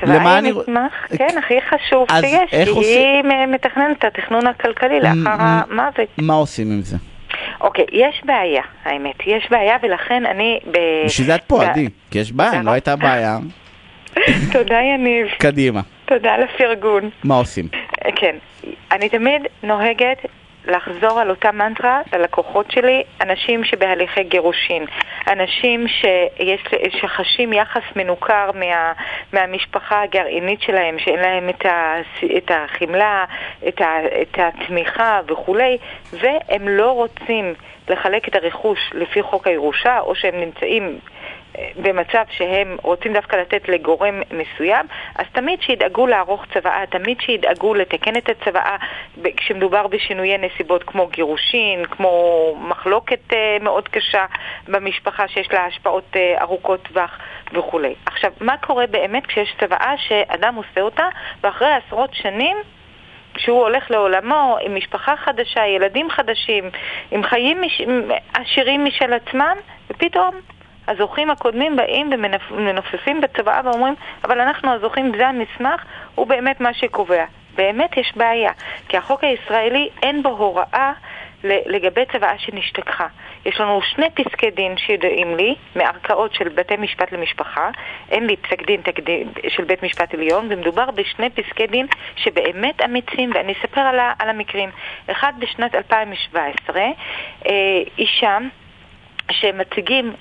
צבא 0.00 0.34
היא 0.34 0.54
מסמך, 0.54 0.92
כן, 1.18 1.38
הכי 1.38 1.54
חשוב 1.60 2.06
שיש, 2.20 2.68
כי 2.68 2.86
היא 2.86 3.22
מתכננת 3.48 3.98
את 3.98 4.04
התכנון 4.04 4.46
הכלכלי 4.46 5.00
לאחר 5.00 5.36
המוות. 5.38 6.08
מה 6.18 6.34
עושים 6.34 6.72
עם 6.72 6.82
זה? 6.82 6.96
אוקיי, 7.60 7.84
יש 7.92 8.22
בעיה, 8.24 8.62
האמת. 8.84 9.14
יש 9.26 9.50
בעיה, 9.50 9.76
ולכן 9.82 10.26
אני... 10.26 10.60
ב... 10.70 10.78
בשביל 11.04 11.26
זה 11.26 11.34
את 11.34 11.42
פה, 11.46 11.64
עדי. 11.64 11.88
כי 12.10 12.18
יש 12.18 12.32
בעיה, 12.32 12.62
לא 12.62 12.70
הייתה 12.70 12.96
בעיה. 12.96 13.38
תודה, 14.52 14.78
יניב. 14.80 15.26
קדימה. 15.38 15.80
תודה 16.04 16.34
על 16.34 16.42
הפרגון. 16.42 17.10
מה 17.24 17.34
עושים? 17.34 17.68
כן, 18.16 18.36
אני 18.92 19.08
תמיד 19.08 19.42
נוהגת 19.62 20.18
לחזור 20.66 21.20
על 21.20 21.30
אותה 21.30 21.52
מנטרה 21.52 22.00
ללקוחות 22.12 22.70
שלי, 22.70 23.02
אנשים 23.20 23.64
שבהליכי 23.64 24.22
גירושין, 24.22 24.84
אנשים 25.32 25.88
שיש, 25.88 26.60
שחשים 27.00 27.52
יחס 27.52 27.82
מנוכר 27.96 28.50
מה, 28.54 28.92
מהמשפחה 29.32 30.02
הגרעינית 30.02 30.62
שלהם, 30.62 30.98
שאין 30.98 31.20
להם 31.20 31.48
את, 31.48 31.66
ה, 31.66 31.94
את 32.36 32.50
החמלה, 32.54 33.24
את, 33.68 33.80
ה, 33.80 33.98
את 34.22 34.38
התמיכה 34.38 35.20
וכולי, 35.26 35.78
והם 36.12 36.68
לא 36.68 36.90
רוצים 36.90 37.54
לחלק 37.88 38.28
את 38.28 38.34
הרכוש 38.34 38.78
לפי 38.94 39.22
חוק 39.22 39.46
הירושה, 39.46 40.00
או 40.00 40.14
שהם 40.14 40.40
נמצאים 40.40 40.98
במצב 41.76 42.24
שהם 42.30 42.76
רוצים 42.82 43.12
דווקא 43.12 43.36
לתת 43.36 43.68
לגורם 43.68 44.22
מסוים, 44.30 44.86
אז 45.14 45.26
תמיד 45.32 45.62
שידאגו 45.62 46.06
לערוך 46.06 46.44
צוואה, 46.54 46.84
תמיד 46.90 47.20
שידאגו 47.20 47.74
לתקן 47.74 48.16
את 48.16 48.28
הצוואה 48.28 48.76
כשמדובר 49.36 49.86
בשינויי 49.86 50.38
נסיבות 50.38 50.82
כמו 50.82 51.06
גירושין, 51.06 51.84
כמו 51.84 52.54
מחלוקת 52.60 53.32
אה, 53.32 53.56
מאוד 53.60 53.88
קשה 53.88 54.24
במשפחה 54.68 55.28
שיש 55.28 55.52
לה 55.52 55.66
השפעות 55.66 56.16
אה, 56.16 56.42
ארוכות 56.42 56.82
טווח 56.82 57.18
וכולי. 57.52 57.94
עכשיו, 58.06 58.32
מה 58.40 58.56
קורה 58.56 58.86
באמת 58.86 59.26
כשיש 59.26 59.54
צוואה 59.60 59.94
שאדם 59.98 60.54
עושה 60.54 60.80
אותה 60.80 61.08
ואחרי 61.42 61.72
עשרות 61.72 62.14
שנים 62.14 62.56
כשהוא 63.34 63.60
הולך 63.60 63.90
לעולמו 63.90 64.56
עם 64.60 64.74
משפחה 64.74 65.16
חדשה, 65.16 65.66
ילדים 65.66 66.10
חדשים, 66.10 66.70
עם 67.10 67.22
חיים 67.22 67.60
מש... 67.60 67.82
עשירים 68.34 68.84
משל 68.84 69.12
עצמם, 69.12 69.56
ופתאום 69.90 70.34
הזוכים 70.88 71.30
הקודמים 71.30 71.76
באים 71.76 72.10
ומנופפים 72.50 73.20
בצוואה 73.20 73.60
ואומרים, 73.64 73.94
אבל 74.24 74.40
אנחנו 74.40 74.72
הזוכים, 74.72 75.12
זה 75.16 75.28
המסמך, 75.28 75.84
הוא 76.14 76.26
באמת 76.26 76.60
מה 76.60 76.74
שקובע. 76.74 77.24
באמת 77.56 77.96
יש 77.96 78.12
בעיה, 78.16 78.52
כי 78.88 78.96
החוק 78.96 79.24
הישראלי 79.24 79.88
אין 80.02 80.22
בו 80.22 80.28
הוראה 80.28 80.92
לגבי 81.44 82.04
צוואה 82.12 82.38
שנשתכחה. 82.38 83.06
יש 83.44 83.60
לנו 83.60 83.80
שני 83.82 84.10
פסקי 84.10 84.50
דין 84.50 84.76
שידועים 84.76 85.36
לי, 85.36 85.54
מערכאות 85.76 86.34
של 86.34 86.48
בתי 86.48 86.76
משפט 86.76 87.12
למשפחה, 87.12 87.70
אין 88.10 88.26
לי 88.26 88.36
פסק 88.36 88.66
דין 88.66 88.80
תקדים 88.80 89.32
של 89.48 89.64
בית 89.64 89.82
משפט 89.82 90.14
עליון, 90.14 90.46
ומדובר 90.50 90.90
בשני 90.90 91.30
פסקי 91.30 91.66
דין 91.66 91.86
שבאמת 92.16 92.82
אמיצים, 92.82 93.30
ואני 93.34 93.52
אספר 93.52 93.80
על, 93.80 94.00
על 94.18 94.28
המקרים. 94.28 94.70
אחד 95.06 95.32
בשנת 95.38 95.74
2017, 95.74 96.82
אה, 97.46 97.52
אישה 97.98 98.38
שמציגים 99.30 100.12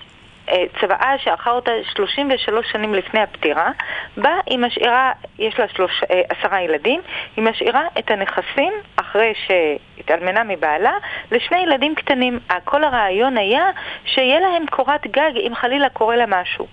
צוואה 0.79 1.13
שערכה 1.17 1.51
אותה 1.51 1.71
33 1.95 2.71
שנים 2.71 2.93
לפני 2.93 3.19
הפטירה, 3.21 3.71
בה 4.17 4.31
היא 4.45 4.59
משאירה, 4.59 5.11
יש 5.39 5.59
לה 5.59 5.67
שלוש, 5.67 6.03
עשרה 6.29 6.61
ילדים, 6.61 7.01
היא 7.35 7.43
משאירה 7.43 7.81
את 7.99 8.11
הנכסים 8.11 8.73
אחרי 8.95 9.33
שהתאלמנה 9.47 10.43
מבעלה 10.43 10.93
לשני 11.31 11.57
ילדים 11.57 11.95
קטנים. 11.95 12.39
כל 12.63 12.83
הרעיון 12.83 13.37
היה 13.37 13.69
שיהיה 14.05 14.39
להם 14.39 14.65
קורת 14.71 15.07
גג 15.07 15.31
אם 15.47 15.55
חלילה 15.55 15.89
קורה 15.89 16.15
לה 16.15 16.25
משהו. 16.27 16.67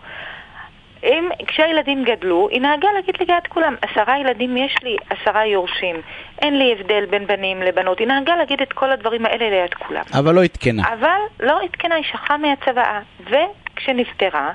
אם, 1.05 1.29
כשהילדים 1.47 2.05
גדלו, 2.05 2.49
היא 2.51 2.61
נהגה 2.61 2.89
להגיד 2.95 3.17
ליד 3.21 3.47
כולם, 3.49 3.75
עשרה 3.83 4.19
ילדים 4.19 4.57
יש 4.57 4.77
לי, 4.83 4.97
עשרה 5.11 5.47
יורשים. 5.47 5.97
אין 6.43 6.59
לי 6.59 6.73
הבדל 6.73 7.05
בין 7.11 7.27
בנים 7.27 7.63
לבנות. 7.63 7.99
היא 7.99 8.07
נהגה 8.07 8.37
להגיד 8.37 8.61
את 8.63 8.73
כל 8.73 8.91
הדברים 8.91 9.27
האלה 9.27 9.51
ליד 9.51 9.75
כולם. 9.75 10.03
אבל 10.15 10.35
לא 10.35 10.45
עדכנה. 10.45 10.83
אבל 10.93 11.19
לא 11.41 11.61
עדכנה, 11.63 11.95
היא 11.95 12.05
שכחה 12.05 12.37
מהצוואה. 12.37 13.01
וכשנפטרה, 13.21 14.51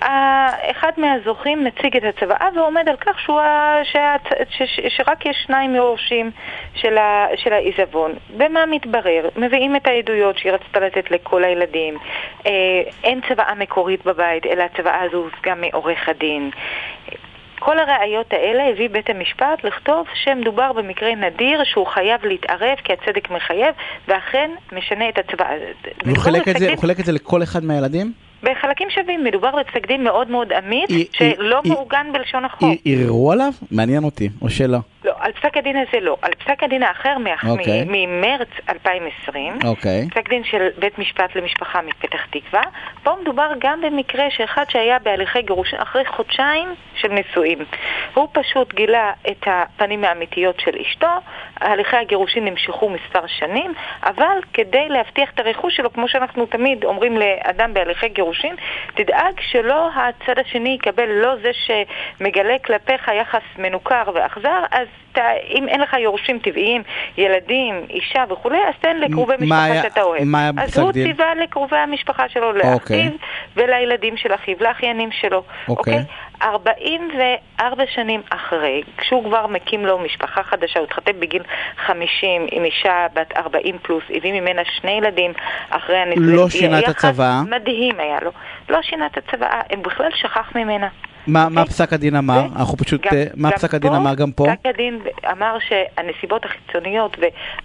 אחד 0.00 0.92
מהזוכים 0.96 1.64
מציג 1.64 1.96
את 1.96 2.02
הצוואה 2.04 2.48
ועומד 2.56 2.88
על 2.88 2.96
כך 2.96 3.20
שהוא, 3.20 3.40
שהצ... 3.84 4.22
ש... 4.50 4.62
ש... 4.62 4.80
שרק 4.96 5.26
יש 5.26 5.36
שניים 5.46 5.74
יורשים 5.74 6.30
של, 6.74 6.98
ה... 6.98 7.26
של 7.36 7.52
העיזבון. 7.52 8.12
ומה 8.36 8.66
מתברר? 8.66 9.28
מביאים 9.36 9.76
את 9.76 9.86
העדויות 9.86 10.38
שהיא 10.38 10.52
רצתה 10.52 10.80
לתת 10.80 11.10
לכל 11.10 11.44
הילדים. 11.44 11.96
אה, 12.46 12.52
אין 13.04 13.20
צוואה 13.28 13.54
מקורית 13.54 14.04
בבית, 14.04 14.46
אלא 14.46 14.62
הצוואה 14.62 15.02
הזו 15.02 15.16
הושגה 15.16 15.54
מעורך 15.54 16.08
הדין. 16.08 16.50
כל 17.58 17.78
הראיות 17.78 18.32
האלה 18.32 18.68
הביא 18.68 18.88
בית 18.88 19.10
המשפט 19.10 19.64
לכתוב 19.64 20.06
שמדובר 20.14 20.72
במקרה 20.72 21.14
נדיר 21.14 21.64
שהוא 21.64 21.86
חייב 21.86 22.24
להתערב 22.24 22.76
כי 22.84 22.92
הצדק 22.92 23.30
מחייב 23.30 23.74
ואכן 24.08 24.50
משנה 24.72 25.08
את 25.08 25.18
הצבעה. 25.18 25.50
הוא 26.06 26.18
חילק, 26.18 26.42
חילק 26.80 27.00
את 27.00 27.04
זה 27.04 27.12
לכל 27.12 27.42
אחד 27.42 27.64
מהילדים? 27.64 28.27
בחלקים 28.42 28.90
שווים, 28.90 29.24
מדובר 29.24 29.50
בפסק 29.56 29.86
דין 29.86 30.04
מאוד 30.04 30.30
מאוד 30.30 30.52
אמיץ, 30.52 30.90
היא, 30.90 31.06
שלא 31.12 31.60
היא, 31.64 31.72
מעוגן 31.72 32.06
בלשון 32.12 32.44
החוק. 32.44 32.70
ערערו 32.84 33.32
עליו? 33.32 33.52
מעניין 33.70 34.04
אותי, 34.04 34.28
או 34.42 34.50
שלא? 34.50 34.78
לא, 35.04 35.12
על 35.20 35.32
פסק 35.32 35.56
הדין 35.56 35.76
הזה 35.76 36.00
לא. 36.00 36.16
על 36.22 36.32
פסק 36.34 36.62
הדין 36.62 36.82
האחר 36.82 37.16
אוקיי. 37.48 37.84
ממרץ 37.88 38.48
2020, 38.68 39.58
אוקיי. 39.64 40.08
פסק 40.10 40.28
דין 40.28 40.44
של 40.44 40.68
בית 40.78 40.98
משפט 40.98 41.36
למשפחה 41.36 41.82
מפתח 41.82 42.26
תקווה, 42.30 42.62
פה 43.02 43.10
מדובר 43.22 43.50
גם 43.58 43.80
במקרה 43.80 44.24
שאחד 44.30 44.64
שהיה 44.68 44.98
בהליכי 44.98 45.42
גירושין 45.42 45.80
אחרי 45.80 46.04
חודשיים 46.06 46.68
של 46.94 47.08
נישואים. 47.08 47.58
הוא 48.14 48.28
פשוט 48.32 48.74
גילה 48.74 49.12
את 49.30 49.46
הפנים 49.46 50.04
האמיתיות 50.04 50.60
של 50.60 50.76
אשתו, 50.80 51.12
הליכי 51.60 51.96
הגירושין 51.96 52.44
נמשכו 52.44 52.88
מספר 52.88 53.26
שנים, 53.26 53.74
אבל 54.02 54.38
כדי 54.52 54.88
להבטיח 54.88 55.30
את 55.34 55.40
הרכוש 55.40 55.76
שלו, 55.76 55.92
כמו 55.92 56.08
שאנחנו 56.08 56.46
תמיד 56.46 56.84
אומרים 56.84 57.16
לאדם 57.16 57.74
בהליכי 57.74 58.08
גירושין, 58.08 58.56
תדאג 58.94 59.40
שלא 59.40 59.90
הצד 59.94 60.38
השני 60.38 60.68
יקבל 60.68 61.08
לא 61.08 61.36
זה 61.42 61.50
שמגלה 61.52 62.58
כלפיך 62.58 63.10
יחס 63.20 63.42
מנוכר 63.58 64.02
ואכזר, 64.14 64.60
אז 64.70 64.86
ת, 65.12 65.18
אם 65.54 65.68
אין 65.68 65.80
לך 65.80 65.96
יורשים 66.00 66.38
טבעיים, 66.38 66.82
ילדים, 67.18 67.86
אישה 67.90 68.24
וכולי, 68.30 68.58
אז 68.68 68.74
תן 68.80 68.96
לקרובי 68.96 69.34
משפחה 69.40 69.82
שאתה 69.82 70.02
אוהב. 70.02 70.24
מה 70.24 70.40
היה 70.40 70.48
אז 70.48 70.68
בפסק 70.68 70.80
הוא 70.80 70.92
דין? 70.92 71.06
ציווה 71.06 71.34
לקרובי 71.34 71.76
המשפחה 71.76 72.28
שלו, 72.28 72.52
לאחיו 72.52 72.72
אוקיי. 72.72 73.10
ולילדים 73.56 74.16
של 74.16 74.34
אחיו, 74.34 74.56
לאחיינים 74.60 75.12
שלו. 75.12 75.42
אוקיי. 75.68 76.02
44 76.42 77.84
שנים 77.94 78.22
אחרי, 78.30 78.82
כשהוא 78.96 79.24
כבר 79.24 79.46
מקים 79.46 79.86
לו 79.86 79.98
משפחה 79.98 80.42
חדשה, 80.42 80.78
הוא 80.78 80.86
התחתן 80.86 81.20
בגיל 81.20 81.42
50 81.86 82.46
עם 82.50 82.64
אישה 82.64 83.06
בת 83.14 83.36
40 83.36 83.78
פלוס, 83.82 84.04
הביא 84.14 84.40
ממנה 84.40 84.62
שני 84.80 84.90
ילדים 84.90 85.32
אחרי 85.70 85.96
הנישואים. 85.96 86.36
לא 86.36 86.48
שינה 86.48 86.78
את 86.78 86.88
הצוואה? 86.88 87.42
מדהים 87.50 88.00
היה 88.00 88.18
לו. 88.22 88.30
לא 88.68 88.82
שינה 88.82 89.06
את 89.06 89.18
הצוואה, 89.18 89.60
הוא 89.76 89.84
בכלל 89.84 90.10
שכח 90.14 90.52
ממנה. 90.54 90.88
מה, 91.26 91.48
מה 91.48 91.60
אוקיי. 91.60 91.64
פסק 91.74 91.92
הדין 91.92 92.16
אמר? 92.16 92.40
אנחנו 92.56 92.76
פשוט, 92.76 93.06
גם- 93.06 93.12
אה, 93.16 93.24
מה 93.36 93.50
גם 93.50 93.56
פסק 93.56 93.74
הדין 93.74 93.92
אמר 93.94 94.14
גם 94.14 94.32
פה? 94.32 94.44
פסק 94.48 94.66
הדין 94.66 95.00
אמר 95.32 95.56
שהנסיבות 95.68 96.44
החיצוניות, 96.44 97.16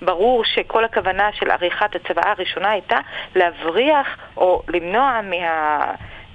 וברור 0.01 0.43
שכל 0.45 0.85
הכוונה 0.85 1.29
של 1.33 1.51
עריכת 1.51 1.95
הצוואה 1.95 2.31
הראשונה 2.31 2.69
הייתה 2.69 2.97
להבריח 3.35 4.07
או 4.37 4.61
למנוע 4.67 5.19
מה... 5.23 5.85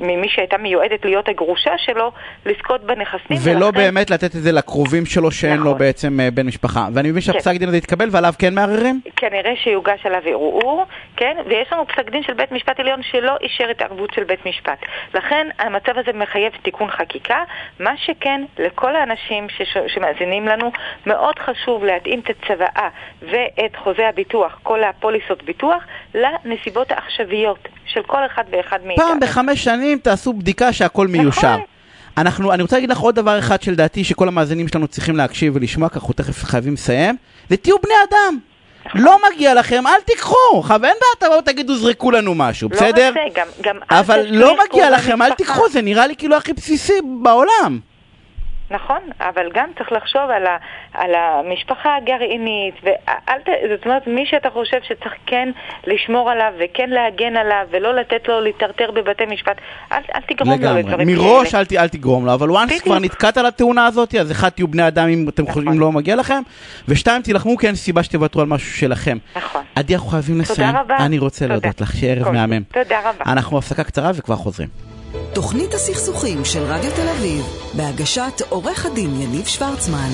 ממי 0.01 0.29
שהייתה 0.29 0.59
מיועדת 0.59 1.05
להיות 1.05 1.29
הגרושה 1.29 1.71
שלו, 1.79 2.13
לזכות 2.47 2.85
בנכסים. 2.85 3.37
ולא 3.45 3.65
ולכן- 3.67 3.79
באמת 3.79 4.11
לתת 4.11 4.37
את 4.37 4.43
זה 4.43 4.53
לקרובים 4.53 5.07
שלו 5.07 5.31
שאין 5.31 5.57
לו 5.59 5.65
נכון. 5.65 5.79
בעצם 5.79 6.21
אה, 6.21 6.31
בן 6.31 6.47
משפחה. 6.47 6.89
ואני 6.95 7.11
מבין 7.11 7.23
כן. 7.23 7.33
שהפסק 7.33 7.57
דין 7.57 7.69
הזה 7.69 7.77
התקבל 7.77 8.09
ועליו 8.13 8.33
כן 8.39 8.55
מערערים? 8.55 9.01
כנראה 9.17 9.53
שיוגש 9.57 10.07
עליו 10.07 10.21
ערעור, 10.25 10.85
כן? 11.17 11.37
ויש 11.47 11.73
לנו 11.73 11.87
פסק 11.87 12.11
דין 12.11 12.23
של 12.23 12.33
בית 12.33 12.53
משפט 12.53 12.81
עליון 12.81 13.01
שלא 13.03 13.33
אישר 13.43 13.69
התערבות 13.71 14.15
של 14.15 14.25
בית 14.25 14.47
משפט. 14.47 14.79
לכן 15.15 15.47
המצב 15.59 15.93
הזה 15.99 16.11
מחייב 16.15 16.53
תיקון 16.63 16.91
חקיקה. 16.91 17.39
מה 17.81 17.93
שכן, 17.97 18.45
לכל 18.59 18.97
האנשים 18.97 19.47
שש... 19.49 19.77
שמאזינים 19.87 20.49
לנו, 20.49 20.73
מאוד 21.07 21.39
חשוב 21.39 21.85
להתאים 21.85 22.21
את 22.21 22.31
הצוואה 22.31 22.89
ואת 23.23 23.77
חוזה 23.77 24.09
הביטוח, 24.09 24.59
כל 24.63 24.85
הפוליסות 24.85 25.43
ביטוח, 25.43 25.83
לנסיבות 26.15 26.91
העכשוויות 26.91 27.69
של 27.87 28.03
כל 28.03 28.27
אחד 28.27 28.45
ואחד 28.51 28.79
מאיתנו. 28.85 29.07
פעם 29.07 29.21
בחמש 29.21 29.65
שנים 29.65 29.88
תעשו 29.97 30.33
בדיקה 30.33 30.73
שהכל 30.73 31.07
מיושר. 31.07 31.57
אנחנו, 32.19 32.53
אני 32.53 32.63
רוצה 32.63 32.77
להגיד 32.77 32.91
לך 32.91 32.99
עוד 32.99 33.15
דבר 33.15 33.39
אחד 33.39 33.63
שלדעתי 33.63 34.05
שכל 34.05 34.29
המאזינים 34.29 34.69
שלנו 34.69 34.89
צריכים 34.89 35.17
להקשיב 35.17 35.57
ולשמוע, 35.57 35.89
כי 35.89 35.95
אנחנו 35.95 36.15
תכף 36.15 36.45
חייבים 36.45 36.75
לסיים, 36.75 37.17
זה 37.51 37.57
תהיו 37.57 37.77
בני 37.83 37.95
אדם. 38.11 38.39
לא 38.95 39.19
מגיע 39.31 39.55
לכם, 39.55 39.87
אל 39.87 40.01
תיקחו. 40.05 40.63
אין 40.71 40.79
בעיה, 40.81 40.93
תבואו 41.19 41.41
תגידו 41.41 41.77
זרקו 41.77 42.11
לנו 42.11 42.35
משהו, 42.35 42.69
לא 42.69 42.77
בסדר? 42.77 43.09
רק 43.09 43.15
זה, 43.15 43.21
גם, 43.35 43.47
גם 43.61 43.77
אבל 43.91 44.27
לא 44.31 44.57
מגיע 44.69 44.91
לכם, 44.91 45.23
אל. 45.23 45.33
תיקחו, 45.35 45.69
זה 45.69 45.83
נראה 45.83 46.07
לי 46.07 46.17
כאילו 46.17 46.37
הכי 46.37 46.53
בסיסי 46.53 46.93
בעולם. 47.23 47.79
נכון, 48.71 49.01
אבל 49.21 49.51
גם 49.55 49.69
צריך 49.79 49.93
לחשוב 49.93 50.23
על, 50.23 50.47
ה, 50.47 50.57
על 50.95 51.11
המשפחה 51.15 51.97
הגרעינית, 51.97 52.75
ואל 52.83 53.39
ת, 53.45 53.49
זאת 53.71 53.87
אומרת, 53.87 54.07
מי 54.07 54.27
שאתה 54.27 54.51
חושב 54.51 54.79
שצריך 54.83 55.15
כן 55.27 55.49
לשמור 55.87 56.31
עליו 56.31 56.53
וכן 56.59 56.91
להגן 56.91 57.37
עליו 57.37 57.67
ולא 57.71 57.95
לתת 57.95 58.29
לו 58.29 58.41
להיטרטר 58.41 58.91
בבתי 58.91 59.27
משפט, 59.27 59.57
אל, 59.93 59.99
אל 60.15 60.21
תגרום 60.21 60.61
לו 60.63 60.77
לדברים 60.77 60.85
כאלה. 60.85 61.05
מראש 61.05 61.55
אל, 61.55 61.65
אל 61.79 61.89
תגרום 61.89 62.27
לו, 62.27 62.35
אבל 62.35 62.49
once 62.51 62.83
כבר 62.83 62.99
נתקעת 62.99 63.37
על 63.37 63.47
התאונה 63.47 63.87
הזאת, 63.87 64.15
אז 64.15 64.33
אחד 64.33 64.49
תהיו 64.49 64.69
בני 64.69 64.89
אדם 64.89 65.09
אם 65.09 65.29
אתם 65.29 65.43
נכון. 65.43 65.55
חושבים 65.55 65.81
לא 65.81 65.93
מגיע 65.93 66.17
לכם, 66.17 66.43
ושתיים 66.89 67.23
תילחמו 67.23 67.57
כי 67.57 67.67
אין 67.67 67.75
סיבה 67.75 68.03
שתוותרו 68.03 68.41
על 68.41 68.47
משהו 68.47 68.79
שלכם. 68.79 69.19
נכון. 69.37 69.63
עדי, 69.75 69.95
אנחנו 69.95 70.09
חייבים 70.09 70.41
לסיים. 70.41 70.69
תודה 70.69 70.81
רבה. 70.81 70.97
אני 70.97 71.19
רוצה 71.19 71.47
להודות 71.47 71.81
לך, 71.81 71.97
שערב 71.97 72.31
מהמם. 72.31 72.63
תודה 72.63 73.01
רבה. 73.01 73.33
אנחנו 73.33 73.59
הפסקה 73.59 73.85
קצרה 73.85 74.11
וכבר 74.15 74.37
חוזרים. 74.37 74.88
תוכנית 75.39 75.75
הסכסוכים 75.75 76.45
של 76.45 76.59
רדיו 76.59 76.91
תל 76.91 77.09
אביב, 77.09 77.43
בהגשת 77.77 78.41
עורך 78.49 78.87
הדין 78.87 79.11
יניב 79.21 79.47
שוורצמן. 79.47 80.09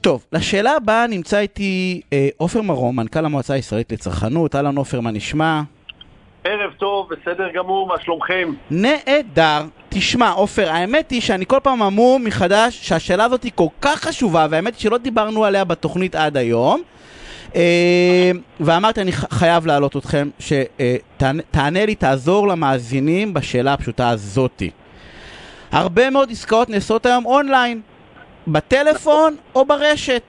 טוב, 0.00 0.24
לשאלה 0.32 0.76
הבאה 0.76 1.06
נמצא 1.06 1.38
איתי 1.38 2.00
אה, 2.12 2.28
עופר 2.36 2.62
מרום, 2.62 2.96
מנכ"ל 2.96 3.24
המועצה 3.24 3.54
הישראלית 3.54 3.92
לצרכנות. 3.92 4.54
אהלן 4.54 4.76
עופר, 4.76 5.00
מה 5.00 5.10
נשמע? 5.10 5.62
ערב 6.44 6.72
טוב, 6.78 7.08
בסדר 7.10 7.48
גמור, 7.54 7.88
מה 7.88 7.94
שלומכם? 8.04 8.52
נהדר. 8.70 9.62
תשמע, 9.88 10.30
עופר, 10.30 10.70
האמת 10.70 11.10
היא 11.10 11.20
שאני 11.20 11.46
כל 11.46 11.58
פעם 11.62 11.82
אמור 11.82 12.18
מחדש 12.18 12.88
שהשאלה 12.88 13.24
הזאת 13.24 13.42
היא 13.42 13.52
כל 13.54 13.68
כך 13.80 14.00
חשובה, 14.04 14.46
והאמת 14.50 14.74
היא 14.74 14.82
שלא 14.82 14.98
דיברנו 14.98 15.44
עליה 15.44 15.64
בתוכנית 15.64 16.14
עד 16.14 16.36
היום. 16.36 16.82
אה, 17.56 18.30
ואמרתי, 18.60 19.00
אני 19.00 19.12
חייב 19.12 19.66
להעלות 19.66 19.96
אתכם, 19.96 20.28
שתענה 20.38 21.86
לי, 21.86 21.94
תעזור 21.94 22.48
למאזינים 22.48 23.34
בשאלה 23.34 23.72
הפשוטה 23.72 24.08
הזאתי. 24.08 24.70
הרבה 25.72 26.10
מאוד 26.10 26.30
עסקאות 26.30 26.70
נעשות 26.70 27.06
היום 27.06 27.26
אונליין, 27.26 27.80
בטלפון 28.46 29.36
או 29.54 29.64
ברשת. 29.64 30.22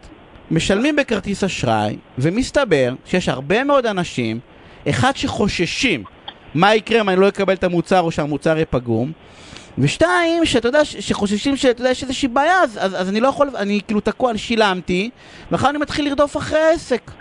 משלמים 0.51 0.95
בכרטיס 0.95 1.43
אשראי, 1.43 1.97
ומסתבר 2.17 2.93
שיש 3.05 3.29
הרבה 3.29 3.63
מאוד 3.63 3.85
אנשים, 3.85 4.39
אחד 4.89 5.15
שחוששים 5.15 6.03
מה 6.53 6.75
יקרה 6.75 7.01
אם 7.01 7.09
אני 7.09 7.19
לא 7.19 7.27
אקבל 7.27 7.53
את 7.53 7.63
המוצר 7.63 7.99
או 7.99 8.11
שהמוצר 8.11 8.55
יהיה 8.55 8.65
פגום, 8.65 9.11
ושתיים, 9.79 10.45
שאתה 10.45 10.67
יודע, 10.67 10.85
שחוששים 10.85 11.55
שאתה 11.55 11.81
יודע, 11.81 11.91
יש 11.91 12.03
איזושהי 12.03 12.27
בעיה, 12.27 12.61
אז, 12.61 12.79
אז, 12.81 13.01
אז 13.01 13.09
אני 13.09 13.19
לא 13.19 13.27
יכול, 13.27 13.49
אני 13.57 13.79
כאילו 13.87 13.99
תקוע, 13.99 14.29
אני 14.29 14.37
שילמתי, 14.37 15.09
ואחר 15.51 15.69
אני 15.69 15.77
מתחיל 15.77 16.05
לרדוף 16.05 16.37
אחרי 16.37 16.59
העסק. 16.59 17.11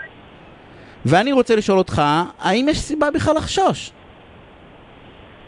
ואני 1.05 1.31
רוצה 1.31 1.55
לשאול 1.55 1.77
אותך, 1.77 2.01
האם 2.39 2.69
יש 2.69 2.79
סיבה 2.79 3.11
בכלל 3.11 3.35
לחשוש? 3.35 3.91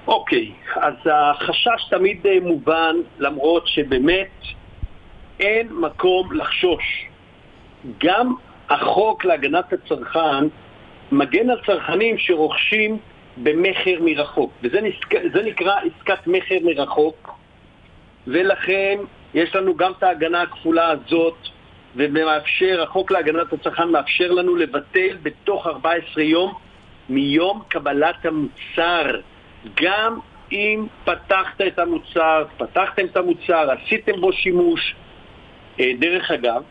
אוקיי, 0.07 0.51
okay, 0.51 0.79
אז 0.79 0.93
החשש 1.05 1.89
תמיד 1.89 2.27
אה, 2.27 2.37
מובן, 2.41 2.95
למרות 3.19 3.67
שבאמת 3.67 4.29
אין 5.39 5.67
מקום 5.71 6.33
לחשוש. 6.33 7.05
גם 8.03 8.35
החוק 8.69 9.25
להגנת 9.25 9.73
הצרכן 9.73 10.47
מגן 11.11 11.49
על 11.49 11.57
צרכנים 11.65 12.17
שרוכשים 12.17 12.97
במכר 13.37 13.97
מרחוק, 14.01 14.53
וזה 14.63 14.81
נזכ... 14.81 15.13
נקרא 15.45 15.75
עסקת 15.79 16.27
מכר 16.27 16.55
מרחוק, 16.63 17.39
ולכן 18.27 18.97
יש 19.33 19.55
לנו 19.55 19.75
גם 19.75 19.91
את 19.97 20.03
ההגנה 20.03 20.41
הכפולה 20.41 20.89
הזאת, 20.89 21.37
ומאפשר, 21.95 22.83
החוק 22.83 23.11
להגנת 23.11 23.53
הצרכן 23.53 23.89
מאפשר 23.89 24.31
לנו 24.31 24.55
לבטל 24.55 25.17
בתוך 25.23 25.67
14 25.67 26.23
יום 26.23 26.53
מיום 27.09 27.61
קבלת 27.67 28.25
המוצר. 28.25 29.21
גם 29.81 30.19
אם 30.51 30.87
פתחת 31.03 31.61
את 31.67 31.79
המוצר, 31.79 32.45
פתחתם 32.57 33.05
את 33.05 33.17
המוצר, 33.17 33.71
עשיתם 33.71 34.21
בו 34.21 34.33
שימוש. 34.33 34.95
אה, 35.79 35.91
דרך 35.99 36.31
אגב, 36.31 36.63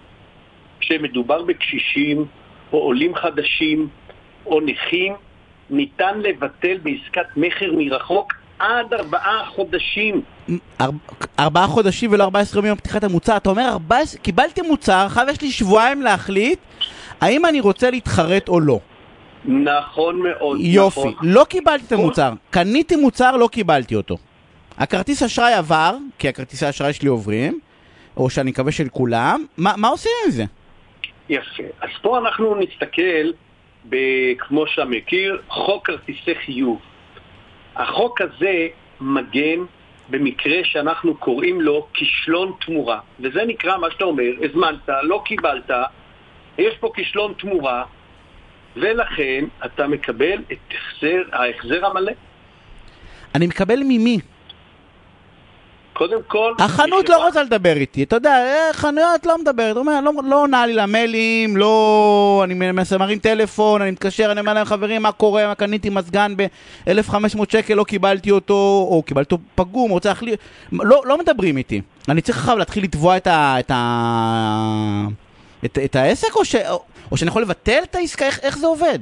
כשמדובר 0.80 1.42
בקשישים 1.42 2.24
או 2.72 2.78
עולים 2.78 3.14
חדשים 3.14 3.88
או 4.46 4.60
נכים, 4.60 5.14
ניתן 5.70 6.20
לבטל 6.20 6.78
בעסקת 6.82 7.36
מכר 7.36 7.72
מרחוק 7.72 8.32
עד 8.58 8.94
ארבעה 8.94 9.44
חודשים. 9.46 10.22
ארבעה 11.38 11.66
חודשים 11.66 12.12
ולא 12.12 12.24
ארבעה 12.24 12.42
עשרה 12.42 12.68
יום 12.68 12.76
פתיחת 12.76 13.04
המוצר. 13.04 13.36
אתה 13.36 13.50
אומר, 13.50 13.76
קיבלתי 14.22 14.62
מוצר, 14.62 15.02
עכשיו 15.06 15.26
יש 15.30 15.40
לי 15.42 15.50
שבועיים 15.50 16.02
להחליט 16.02 16.58
האם 17.20 17.46
אני 17.46 17.60
רוצה 17.60 17.90
להתחרט 17.90 18.48
או 18.48 18.60
לא. 18.60 18.80
נכון 19.44 20.22
מאוד. 20.22 20.58
יופי, 20.60 21.00
נכון. 21.00 21.14
לא 21.22 21.44
קיבלתי 21.48 21.84
את 21.86 21.92
המוצר. 21.92 22.32
קניתי 22.50 22.96
מוצר, 22.96 23.36
לא 23.36 23.48
קיבלתי 23.52 23.94
אותו. 23.94 24.16
הכרטיס 24.78 25.22
אשראי 25.22 25.52
עבר, 25.52 25.96
כי 26.18 26.28
הכרטיסי 26.28 26.66
האשראי 26.66 26.92
שלי 26.92 27.08
עוברים, 27.08 27.60
או 28.16 28.30
שאני 28.30 28.50
מקווה 28.50 28.72
של 28.72 28.88
כולם. 28.88 29.44
מה, 29.56 29.74
מה 29.76 29.88
עושים 29.88 30.12
עם 30.24 30.30
זה? 30.30 30.44
יפה. 31.28 31.62
אז 31.80 31.88
פה 32.02 32.18
אנחנו 32.18 32.54
נסתכל 32.54 33.30
כמו 34.38 34.66
שאתה 34.66 34.84
מכיר, 34.84 35.42
חוק 35.48 35.86
כרטיסי 35.86 36.34
חיוב. 36.34 36.80
החוק 37.76 38.20
הזה 38.20 38.68
מגן 39.00 39.60
במקרה 40.10 40.58
שאנחנו 40.64 41.14
קוראים 41.14 41.60
לו 41.60 41.86
כישלון 41.94 42.52
תמורה, 42.60 43.00
וזה 43.20 43.44
נקרא 43.46 43.78
מה 43.78 43.90
שאתה 43.90 44.04
אומר, 44.04 44.30
הזמנת, 44.42 44.88
לא 45.02 45.22
קיבלת, 45.24 45.70
יש 46.58 46.74
פה 46.80 46.90
כישלון 46.94 47.34
תמורה, 47.38 47.84
ולכן 48.76 49.44
אתה 49.64 49.86
מקבל 49.86 50.38
את 50.52 50.74
החזר, 50.74 51.22
ההחזר 51.32 51.86
המלא. 51.86 52.12
אני 53.34 53.46
מקבל 53.46 53.80
ממי? 53.84 54.18
קודם 56.00 56.22
כל... 56.26 56.54
החנות 56.58 57.08
לא 57.08 57.26
רוצה 57.26 57.42
לדבר 57.42 57.76
איתי, 57.76 58.02
אתה 58.02 58.16
יודע, 58.16 58.30
אה, 58.30 58.72
חנויות 58.72 59.26
לא 59.26 59.38
מדברת, 59.38 59.76
הוא 59.76 59.80
אומר, 59.80 60.00
לא, 60.00 60.12
לא 60.24 60.42
עונה 60.42 60.66
לי 60.66 60.72
למיילים, 60.72 61.56
לא... 61.56 62.40
אני 62.44 62.72
מרים 62.98 63.18
טלפון, 63.18 63.82
אני 63.82 63.90
מתקשר, 63.90 64.32
אני 64.32 64.40
אומר 64.40 64.54
להם, 64.54 64.64
חברים, 64.64 65.02
מה 65.02 65.12
קורה, 65.12 65.46
מה 65.46 65.54
קניתי 65.54 65.90
מזגן 65.90 66.34
ב-1500 66.36 67.38
שקל, 67.48 67.74
לא 67.74 67.84
קיבלתי 67.84 68.30
אותו, 68.30 68.86
או 68.90 69.02
קיבלתי 69.06 69.34
אותו 69.34 69.44
פגום, 69.54 69.90
רוצה 69.90 70.08
להחליט... 70.08 70.40
לא, 70.72 71.02
לא 71.06 71.18
מדברים 71.18 71.56
איתי. 71.56 71.80
אני 72.08 72.20
צריך 72.20 72.38
עכשיו 72.38 72.58
להתחיל 72.58 72.84
לתבוע 72.84 73.16
את 73.16 73.26
ה... 73.26 73.56
את, 73.60 73.70
ה... 73.74 75.06
את, 75.64 75.78
את 75.84 75.96
העסק, 75.96 76.36
או, 76.36 76.44
ש... 76.44 76.54
או 77.12 77.16
שאני 77.16 77.28
יכול 77.28 77.42
לבטל 77.42 77.80
את 77.82 77.94
העסקה, 77.94 78.26
איך, 78.26 78.38
איך 78.42 78.58
זה 78.58 78.66
עובד? 78.66 78.98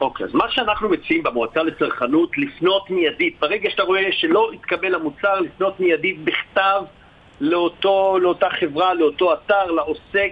אוקיי, 0.00 0.26
אז 0.26 0.34
מה 0.34 0.50
שאנחנו 0.50 0.88
מציעים 0.88 1.22
במועצה 1.22 1.62
לצרכנות, 1.62 2.38
לפנות 2.38 2.90
מיידית. 2.90 3.40
ברגע 3.40 3.70
שאתה 3.70 3.82
רואה 3.82 4.12
שלא 4.12 4.50
התקבל 4.52 4.94
המוצר, 4.94 5.40
לפנות 5.40 5.80
מיידית 5.80 6.24
בכתב 6.24 6.82
לאותו, 7.40 8.18
לאותה 8.18 8.50
חברה, 8.50 8.94
לאותו 8.94 9.32
אתר, 9.32 9.70
לעוסק, 9.70 10.30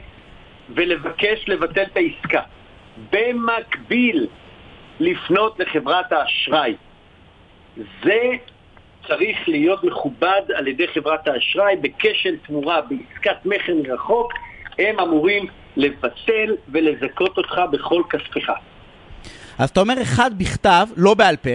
ולבקש 0.70 1.48
לבטל 1.48 1.83
את 1.83 1.96
העסקה. 1.96 2.40
במקביל, 3.12 4.27
לפנות 5.00 5.61
לחברת 5.61 6.12
האשראי. 6.12 6.74
זה 7.77 8.20
צריך 9.09 9.48
להיות 9.48 9.85
מכובד 9.85 10.42
על 10.55 10.68
ידי 10.68 10.88
חברת 10.88 11.29
האשראי 11.29 11.77
בכשל 11.77 12.37
תמורה, 12.46 12.81
בעסקת 12.81 13.46
מכר 13.46 13.74
מרחוק, 13.74 14.33
הם 14.79 15.00
אמורים 15.00 15.46
לבטל 15.77 16.57
ולזכות 16.68 17.38
אותך 17.38 17.61
בכל 17.70 18.03
כספך. 18.11 18.50
אז 19.59 19.69
אתה 19.71 19.81
אומר 19.81 20.03
אחד 20.03 20.31
בכתב, 20.38 20.87
לא 20.97 21.14
בעל 21.14 21.37
פה. 21.37 21.51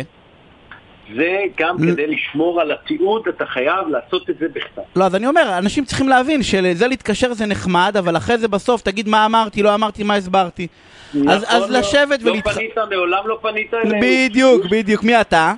זה 1.15 1.37
גם 1.57 1.77
כדי 1.77 2.07
לשמור 2.07 2.61
על 2.61 2.71
התיעוד, 2.71 3.27
אתה 3.27 3.45
חייב 3.45 3.87
לעשות 3.87 4.29
את 4.29 4.35
זה 4.39 4.45
בכתב. 4.53 4.81
לא, 4.95 5.05
אז 5.05 5.15
אני 5.15 5.27
אומר, 5.27 5.57
אנשים 5.57 5.85
צריכים 5.85 6.09
להבין 6.09 6.43
שלזה 6.43 6.87
להתקשר 6.87 7.33
זה 7.33 7.45
נחמד, 7.45 7.95
אבל 7.99 8.17
אחרי 8.17 8.37
זה 8.37 8.47
בסוף 8.47 8.81
תגיד 8.81 9.09
מה 9.09 9.25
אמרתי, 9.25 9.63
לא 9.63 9.75
אמרתי, 9.75 10.03
מה 10.03 10.15
הסברתי. 10.15 10.67
נכון, 11.13 11.29
אז, 11.29 11.45
אז 11.47 11.71
לא, 11.71 11.79
לשבת 11.79 12.23
לא 12.23 12.31
ולהתח... 12.31 12.53
פנית, 12.53 12.77
מעולם 12.89 13.23
לא 13.27 13.39
פנית 13.41 13.73
אליהם. 13.73 14.01
בדיוק, 14.01 14.65
בדיוק, 14.71 15.03
מי 15.03 15.21
אתה? 15.21 15.53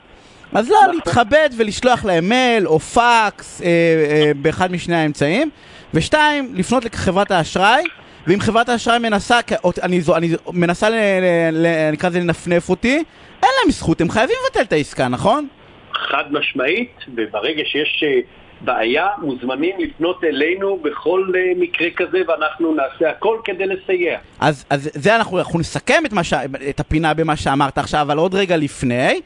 אז 0.53 0.69
לא, 0.69 0.77
נכון. 0.81 0.95
להתכבד 0.95 1.49
ולשלוח 1.57 2.05
להם 2.05 2.29
מייל 2.29 2.67
או 2.67 2.79
פקס 2.79 3.61
אה, 3.61 3.67
אה, 3.67 4.31
באחד 4.35 4.71
משני 4.71 4.95
האמצעים. 4.95 5.49
ושתיים, 5.93 6.53
לפנות 6.55 6.85
לחברת 6.85 7.31
האשראי 7.31 7.83
ואם 8.27 8.39
חברת 8.39 8.69
האשראי 8.69 8.99
מנסה, 8.99 9.39
אני, 9.83 9.99
אני 10.13 10.29
מנסה, 10.53 10.89
ל, 10.89 10.93
ל, 10.93 11.65
ל, 11.65 11.91
נקרא 11.91 12.09
לזה 12.09 12.19
לנפנף 12.19 12.69
אותי, 12.69 13.03
אין 13.43 13.51
להם 13.61 13.71
זכות, 13.71 14.01
הם 14.01 14.09
חייבים 14.09 14.35
לבטל 14.45 14.61
את 14.61 14.73
העסקה, 14.73 15.07
נכון? 15.07 15.47
חד 15.93 16.23
משמעית, 16.31 16.91
וברגע 17.15 17.61
שיש 17.65 18.03
אה, 18.07 18.19
בעיה, 18.61 19.07
מוזמנים 19.17 19.75
לפנות 19.79 20.23
אלינו 20.23 20.77
בכל 20.81 21.31
אה, 21.35 21.51
מקרה 21.57 21.87
כזה, 21.95 22.17
ואנחנו 22.27 22.75
נעשה 22.75 23.09
הכל 23.09 23.37
כדי 23.43 23.65
לסייע. 23.65 24.17
אז, 24.39 24.65
אז 24.69 24.89
זה 24.93 25.15
אנחנו, 25.15 25.39
אנחנו 25.39 25.59
נסכם 25.59 26.03
את, 26.05 26.11
ש, 26.23 26.33
את 26.69 26.79
הפינה 26.79 27.13
במה 27.13 27.35
שאמרת 27.35 27.77
עכשיו, 27.77 28.01
אבל 28.01 28.17
עוד 28.17 28.35
רגע 28.35 28.57
לפני. 28.57 29.21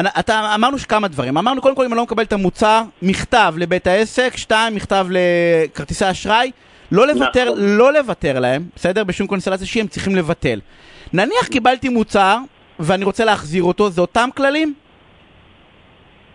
אתה, 0.00 0.54
אמרנו 0.54 0.78
כמה 0.78 1.08
דברים. 1.08 1.38
אמרנו 1.38 1.62
קודם 1.62 1.76
כל 1.76 1.84
אם 1.84 1.92
אני 1.92 1.96
לא 1.96 2.02
מקבל 2.02 2.22
את 2.22 2.32
המוצר, 2.32 2.82
מכתב 3.02 3.54
לבית 3.56 3.86
העסק, 3.86 4.36
שתיים, 4.36 4.74
מכתב 4.74 5.06
לכרטיסי 5.10 6.10
אשראי. 6.10 6.50
לא 6.92 7.06
לוותר, 7.06 7.44
נכון. 7.44 7.58
לא 7.78 7.92
לוותר 7.92 8.40
להם, 8.40 8.62
בסדר? 8.76 9.04
בשום 9.04 9.26
קונסטלציה 9.26 9.66
שהיא 9.66 9.82
הם 9.82 9.88
צריכים 9.88 10.16
לבטל. 10.16 10.60
נניח 11.12 11.46
קיבלתי 11.50 11.88
מוצר 11.88 12.36
ואני 12.80 13.04
רוצה 13.04 13.24
להחזיר 13.24 13.62
אותו, 13.62 13.90
זה 13.90 14.00
אותם 14.00 14.28
כללים? 14.36 14.74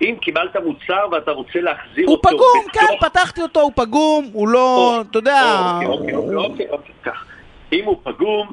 אם 0.01 0.15
קיבלת 0.21 0.55
מוצר 0.65 1.07
ואתה 1.11 1.31
רוצה 1.31 1.61
להחזיר 1.61 2.05
הוא 2.07 2.15
אותו... 2.15 2.29
פגום, 2.29 2.65
בתוך- 2.69 2.81
כן, 2.81 3.07
פתחתי 3.09 3.41
אותו, 3.41 3.61
הוא 3.61 3.71
פגום, 3.75 4.29
הוא 4.33 4.47
לא, 4.47 4.95
או, 4.97 5.01
אתה 5.01 5.17
יודע... 5.17 5.41
אוקיי, 5.85 5.87
אוקיי, 5.87 6.15
אוקיי, 6.15 6.35
אוקיי, 6.35 6.67
אוקיי, 6.69 6.95
כך. 7.03 7.25
אם 7.73 7.85
הוא 7.85 7.97
פגום, 8.03 8.47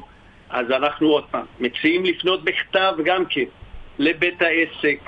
אז 0.50 0.66
אנחנו 0.70 1.08
עוד 1.08 1.24
פעם 1.30 1.44
מציעים 1.60 2.04
לפנות 2.04 2.44
בכתב 2.44 2.92
גם 3.04 3.24
כן 3.30 3.44
לבית 3.98 4.42
העסק, 4.42 4.98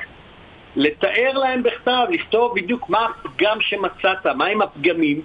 לתאר 0.77 1.33
להם 1.33 1.63
בכתב, 1.63 2.07
לכתוב 2.11 2.55
בדיוק 2.55 2.89
מה 2.89 3.07
הפגם 3.25 3.57
שמצאת, 3.61 4.27
מהם 4.37 4.63
הפגמים, 4.63 5.23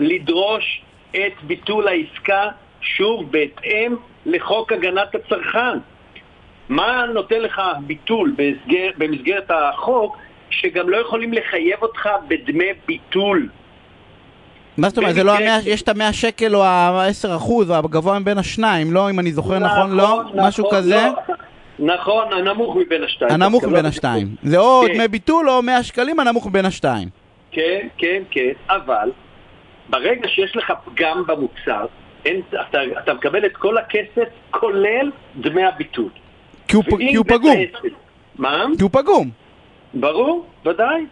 לדרוש 0.00 0.82
את 1.16 1.42
ביטול 1.42 1.88
העסקה, 1.88 2.48
שוב, 2.80 3.32
בהתאם 3.32 3.96
לחוק 4.26 4.72
הגנת 4.72 5.14
הצרכן. 5.14 5.78
מה 6.68 7.04
נותן 7.14 7.40
לך 7.40 7.62
ביטול 7.86 8.34
במסגר, 8.36 8.90
במסגרת 8.98 9.50
החוק, 9.50 10.16
שגם 10.50 10.88
לא 10.88 10.96
יכולים 10.96 11.32
לחייב 11.32 11.82
אותך 11.82 12.08
בדמי 12.28 12.64
ביטול? 12.86 13.48
מה 14.76 14.88
זאת 14.88 14.98
אומרת, 14.98 15.14
זה 15.14 15.24
לא 15.24 15.36
המאה, 15.36 15.58
יש 15.64 15.82
את 15.82 15.88
המאה 15.88 16.12
שקל 16.12 16.56
או 16.56 16.64
ה-10 16.64 17.36
אחוז, 17.36 17.70
או 17.70 17.76
הגבוה 17.76 18.18
מבין 18.18 18.38
השניים, 18.38 18.92
לא, 18.92 19.10
אם 19.10 19.18
אני 19.20 19.32
זוכר 19.32 19.58
נכון, 19.58 19.96
לא? 19.96 20.22
משהו 20.34 20.66
נכון, 20.66 20.78
כזה? 20.78 21.06
לא. 21.06 21.34
נכון, 21.94 22.32
הנמוך 22.32 22.76
מבין 22.76 23.04
השתיים. 23.04 23.30
הנמוך 23.32 23.62
דווקא, 23.62 23.72
מבין 23.72 23.84
לא 23.84 23.88
השתיים. 23.88 24.34
זה 24.42 24.58
או 24.58 24.82
כן. 24.86 24.94
דמי 24.94 25.08
ביטול 25.08 25.50
או 25.50 25.62
100 25.62 25.82
שקלים, 25.82 26.20
הנמוך 26.20 26.46
מבין 26.46 26.64
השתיים. 26.64 27.08
כן, 27.50 27.88
כן, 27.98 28.22
כן, 28.30 28.52
אבל 28.68 29.10
ברגע 29.92 30.28
שיש 30.28 30.56
לך 30.56 30.72
פגם 30.84 31.22
במוצר, 31.26 31.86
אין, 32.24 32.40
אתה, 32.70 32.78
אתה 33.04 33.14
מקבל 33.14 33.46
את 33.46 33.56
כל 33.56 33.78
הכסף, 33.78 34.28
כולל 34.50 35.10
דמי 35.36 35.64
הביטול. 35.64 36.08
כי 36.68 36.76
הוא 36.76 36.84
כי 36.98 37.14
הוא 37.16 37.24
פגום. 37.28 37.56
העסק- 37.56 37.94
מה? 38.38 38.64
כי 38.78 38.82
הוא 38.82 38.90
פגום. 38.90 39.30
ברור, 39.94 40.46
ודאי. 40.66 41.06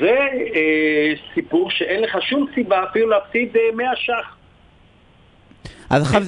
זה 0.00 0.10
אה, 0.54 1.12
סיפור 1.34 1.70
שאין 1.70 2.02
לך 2.02 2.16
שום 2.22 2.46
סיבה 2.54 2.84
אפילו 2.90 3.08
להפסיד 3.08 3.56
אה, 3.56 3.76
100 3.76 3.96
ש"ח. 3.96 4.36
אז 5.90 6.02
עכשיו, 6.02 6.22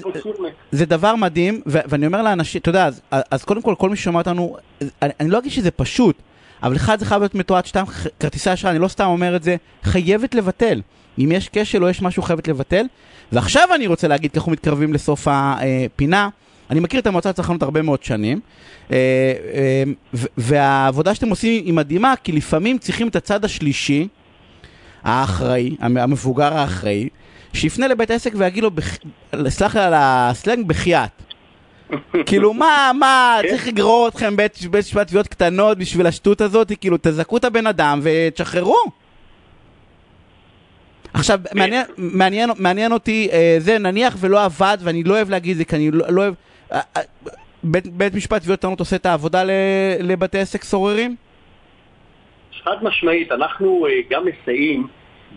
זה 0.71 0.87
דבר 0.87 1.15
מדהים, 1.17 1.61
ו- 1.67 1.79
ואני 1.89 2.07
אומר 2.07 2.23
לאנשים, 2.23 2.61
אתה 2.61 2.69
יודע, 2.69 2.87
אז, 2.87 3.03
אז 3.31 3.45
קודם 3.45 3.63
כל, 3.63 3.75
כל 3.79 3.91
מי 3.91 3.97
ששומע 3.97 4.19
אותנו, 4.19 4.57
אני, 5.03 5.13
אני 5.21 5.31
לא 5.31 5.39
אגיד 5.39 5.53
שזה 5.53 5.71
פשוט, 5.71 6.17
אבל 6.63 6.77
אחד 6.77 6.99
זה 6.99 7.07
חייב 7.07 7.21
להיות 7.23 7.35
מתועד, 7.35 7.67
שתיים, 7.67 7.87
כרטיסי 8.21 8.53
אשראי, 8.53 8.71
אני 8.73 8.79
לא 8.79 8.89
סתם 8.89 9.05
אומר 9.07 9.37
את 9.37 9.43
זה, 9.43 9.57
חייבת 9.83 10.35
לבטל. 10.35 10.81
אם 11.19 11.33
יש 11.33 11.49
כשל 11.53 11.85
או 11.85 11.89
יש 11.89 12.03
משהו, 12.03 12.23
חייבת 12.23 12.49
לבטל. 12.49 12.85
ועכשיו 13.33 13.69
אני 13.75 13.87
רוצה 13.87 14.09
להגיד, 14.09 14.33
כי 14.33 14.39
אנחנו 14.39 14.53
מתקרבים 14.53 14.93
לסוף 14.93 15.29
הפינה, 15.31 16.29
אני 16.71 16.81
מכיר 16.81 17.01
את 17.01 17.07
המועצה 17.07 17.29
לצרכנות 17.29 17.63
הרבה 17.63 17.83
מאוד 17.83 18.03
שנים, 18.03 18.41
אה, 18.93 18.97
אה, 19.55 19.83
והעבודה 20.39 21.15
שאתם 21.15 21.29
עושים 21.31 21.65
היא 21.65 21.73
מדהימה, 21.75 22.15
כי 22.25 22.33
לפעמים 22.33 22.79
צריכים 22.79 23.09
את 23.09 23.17
הצד 23.17 23.45
השלישי, 23.45 24.09
האחראי, 25.05 25.77
המ- 25.81 25.97
המבוגר 25.97 26.55
האחראי, 26.59 27.09
שיפנה 27.53 27.89
לבית 27.89 28.11
העסק 28.11 28.33
ויגיד 28.37 28.65
לו, 28.65 28.71
סלח 29.49 29.77
לי 29.77 29.83
על 29.83 29.93
הסלנג, 29.97 30.67
בחייאת. 30.67 31.11
כאילו, 32.27 32.55
מה, 32.55 32.91
מה, 32.99 33.39
כן. 33.43 33.49
צריך 33.49 33.67
לגרור 33.69 34.09
אתכם 34.09 34.37
בית 34.37 34.59
משפט 34.79 35.07
תביעות 35.07 35.29
קטנות 35.29 35.79
בשביל 35.79 36.07
השטות 36.07 36.41
הזאת, 36.41 36.73
כאילו, 36.81 36.97
תזכו 37.03 37.37
את 37.37 37.45
הבן 37.45 37.67
אדם 37.67 38.01
ותשחררו. 38.03 39.02
עכשיו, 41.15 41.41
מעניין, 41.55 41.85
מעניין, 41.99 42.51
מעניין 42.59 42.93
אותי, 42.93 43.29
אה, 43.33 43.57
זה 43.59 43.79
נניח 43.79 44.17
ולא 44.21 44.45
עבד, 44.45 44.79
ואני 44.81 45.05
לא 45.05 45.15
אוהב 45.15 45.31
להגיד 45.31 45.57
זה, 45.57 45.65
כי 45.65 45.77
אני 45.77 45.91
לא, 45.91 46.07
לא 46.09 46.21
אוהב... 46.23 46.35
אה, 46.73 46.81
אה, 46.97 47.03
בית, 47.65 47.87
בית 47.87 48.15
משפט 48.15 48.43
תביעות 48.43 48.61
קטנות 48.61 48.81
עושה 48.81 48.97
את 48.97 49.07
העבודה 49.07 49.45
ל, 49.45 49.51
לבתי 50.01 50.39
עסק 50.39 50.65
סוררים? 50.65 51.17
חד 52.65 52.77
משמעית, 52.83 53.33
אנחנו 53.33 53.87
אה, 53.87 53.93
גם 54.11 54.25
מסייעים 54.27 54.87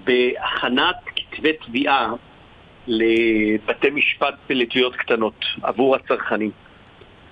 בהכנת 0.04 0.96
כתבי 1.32 1.54
תביעה 1.54 2.14
לבתי 2.88 3.90
משפט 3.90 4.36
לתביעות 4.50 4.96
קטנות 4.96 5.46
עבור 5.62 5.96
הצרכנים. 5.96 6.52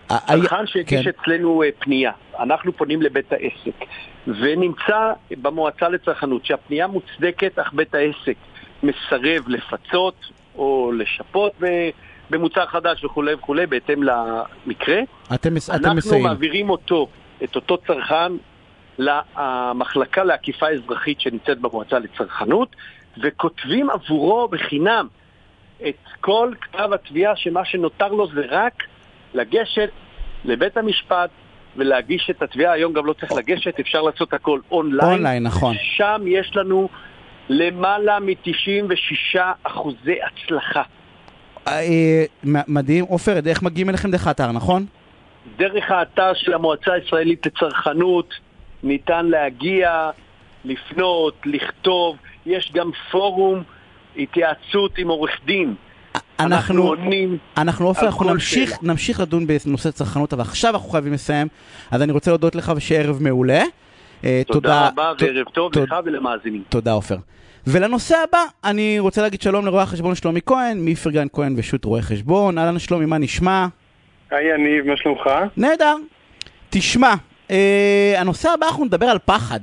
צרכן 0.07 0.67
שהגיש 0.67 1.03
כן. 1.03 1.09
אצלנו 1.09 1.63
אה, 1.63 1.69
פנייה, 1.79 2.11
אנחנו 2.39 2.73
פונים 2.77 3.01
לבית 3.01 3.33
העסק, 3.33 3.85
ונמצא 4.27 5.13
במועצה 5.31 5.89
לצרכנות 5.89 6.45
שהפנייה 6.45 6.87
מוצדקת, 6.87 7.59
אך 7.59 7.73
בית 7.73 7.95
העסק 7.95 8.35
מסרב 8.83 9.47
לפצות 9.47 10.15
או 10.55 10.91
לשפות 10.97 11.51
במוצר 12.29 12.65
חדש 12.65 13.03
וכולי 13.03 13.33
וכולי, 13.33 13.65
בהתאם 13.65 14.03
למקרה. 14.03 14.99
אתם, 15.33 15.53
מס- 15.53 15.69
אתם 15.69 15.77
אנחנו 15.79 15.97
מסייעים. 15.97 16.23
מעבירים 16.23 16.69
אותו, 16.69 17.07
את 17.43 17.55
אותו 17.55 17.77
צרכן, 17.77 18.31
למחלקה 18.97 20.23
לאכיפה 20.23 20.69
אזרחית 20.69 21.21
שנמצאת 21.21 21.59
במועצה 21.59 21.99
לצרכנות, 21.99 22.75
וכותבים 23.23 23.89
עבורו 23.89 24.47
בחינם 24.47 25.07
את 25.87 25.95
כל 26.21 26.51
כתב 26.61 26.89
התביעה, 26.93 27.35
שמה 27.35 27.65
שנותר 27.65 28.07
לו 28.07 28.27
זה 28.27 28.41
רק 28.49 28.73
לגשת 29.33 29.89
לבית 30.45 30.77
המשפט 30.77 31.29
ולהגיש 31.77 32.29
את 32.29 32.41
התביעה. 32.41 32.73
היום 32.73 32.93
גם 32.93 33.05
לא 33.05 33.13
צריך 33.13 33.31
לגשת, 33.31 33.79
אפשר 33.79 34.01
לעשות 34.01 34.33
הכל 34.33 34.59
אונליין. 34.71 35.11
אונליין, 35.11 35.43
נכון. 35.43 35.75
שם 35.97 36.21
יש 36.27 36.55
לנו 36.55 36.89
למעלה 37.49 38.19
מ-96 38.19 39.39
אחוזי 39.63 40.15
הצלחה. 40.23 40.81
אה, 41.67 42.23
מ- 42.47 42.73
מדהים. 42.73 43.05
עופר, 43.05 43.33
איך 43.45 43.63
מגיעים 43.63 43.89
אליכם 43.89 44.11
דרך 44.11 44.27
האתר, 44.27 44.51
נכון? 44.51 44.85
דרך 45.57 45.91
האתר 45.91 46.33
של 46.33 46.53
המועצה 46.53 46.93
הישראלית 46.93 47.45
לצרכנות 47.45 48.33
ניתן 48.83 49.25
להגיע, 49.25 50.09
לפנות, 50.65 51.33
לכתוב, 51.45 52.17
יש 52.45 52.71
גם 52.73 52.91
פורום 53.11 53.63
התייעצות 54.17 54.97
עם 54.97 55.07
עורך 55.07 55.31
דין. 55.45 55.75
אנחנו, 56.39 56.83
עונים, 56.83 57.37
אנחנו 57.57 57.87
עופר, 57.87 58.05
אנחנו 58.05 58.25
נמשיך, 58.33 58.69
שאלה. 58.69 58.79
נמשיך 58.81 59.19
לדון 59.19 59.47
בנושא 59.47 59.91
צרכנות, 59.91 60.33
אבל 60.33 60.41
עכשיו 60.41 60.73
אנחנו 60.73 60.89
חייבים 60.89 61.13
לסיים, 61.13 61.47
אז 61.91 62.01
אני 62.01 62.11
רוצה 62.11 62.31
להודות 62.31 62.55
לך 62.55 62.71
ושיהיה 62.75 63.01
ערב 63.01 63.17
מעולה. 63.21 63.63
אה, 64.25 64.41
תודה 64.47 64.87
רבה 64.87 65.11
ת- 65.17 65.21
וערב 65.21 65.45
טוב 65.53 65.73
ת- 65.73 65.77
לך 65.77 65.95
ולמאזינים. 66.05 66.63
תודה 66.69 66.91
עופר. 66.91 67.17
ולנושא 67.67 68.15
הבא, 68.29 68.39
אני 68.63 68.99
רוצה 68.99 69.21
להגיד 69.21 69.41
שלום 69.41 69.65
לרואה 69.65 69.83
החשבון 69.83 70.15
שלומי 70.15 70.39
כהן, 70.45 70.85
מאיפרגן 70.85 71.27
כהן 71.33 71.53
ושות' 71.57 71.85
רואה 71.85 72.01
חשבון. 72.01 72.57
אהלן 72.57 72.79
שלומי, 72.79 73.05
מה 73.05 73.17
נשמע? 73.17 73.67
היי 74.31 74.53
יניב, 74.53 74.85
מה 74.87 74.97
שלומך? 74.97 75.29
נהדר. 75.57 75.95
תשמע, 76.69 77.13
אה, 77.51 78.13
הנושא 78.17 78.49
הבא 78.49 78.65
אנחנו 78.67 78.85
נדבר 78.85 79.05
על 79.05 79.17
פחד, 79.25 79.59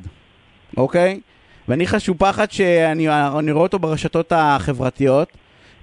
אוקיי? 0.76 1.20
ואני 1.68 1.86
חושב 1.86 1.98
שהוא 1.98 2.16
פחד 2.18 2.50
שאני 2.50 3.08
אני 3.38 3.52
רואה 3.52 3.62
אותו 3.62 3.78
ברשתות 3.78 4.32
החברתיות 4.36 5.28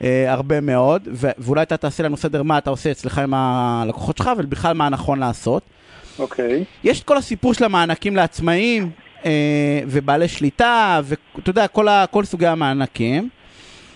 הרבה 0.01 0.61
מאוד, 0.61 1.07
ו- 1.13 1.31
ואולי 1.37 1.61
אתה 1.61 1.77
תעשה 1.77 2.03
לנו 2.03 2.17
סדר 2.17 2.43
מה 2.43 2.57
אתה 2.57 2.69
עושה 2.69 2.91
אצלך 2.91 3.17
עם 3.19 3.33
הלקוחות 3.33 4.17
שלך, 4.17 4.31
ובכלל 4.37 4.73
מה 4.73 4.89
נכון 4.89 5.19
לעשות. 5.19 5.63
אוקיי. 6.19 6.63
יש 6.83 6.99
את 6.99 7.05
כל 7.05 7.17
הסיפור 7.17 7.53
של 7.53 7.63
המענקים 7.63 8.15
לעצמאים 8.15 8.89
אה, 9.25 9.31
ובעלי 9.87 10.27
שליטה, 10.27 11.01
ואתה 11.03 11.49
יודע, 11.49 11.67
כל, 11.67 11.87
ה, 11.87 12.05
כל 12.11 12.23
סוגי 12.23 12.47
המענקים. 12.47 13.29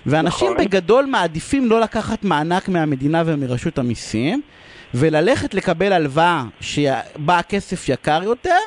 ואנשים 0.06 0.52
נכון. 0.54 0.66
בגדול 0.66 1.06
מעדיפים 1.06 1.70
לא 1.70 1.80
לקחת 1.80 2.24
מענק 2.24 2.70
מהמדינה 2.70 3.24
ומרשות 3.26 3.78
המיסים, 3.78 4.42
וללכת 4.94 5.54
לקבל 5.54 5.94
הלוואה 5.94 6.44
שבה 6.62 7.38
הכסף 7.40 7.90
יקר 7.90 8.24
יותר, 8.24 8.58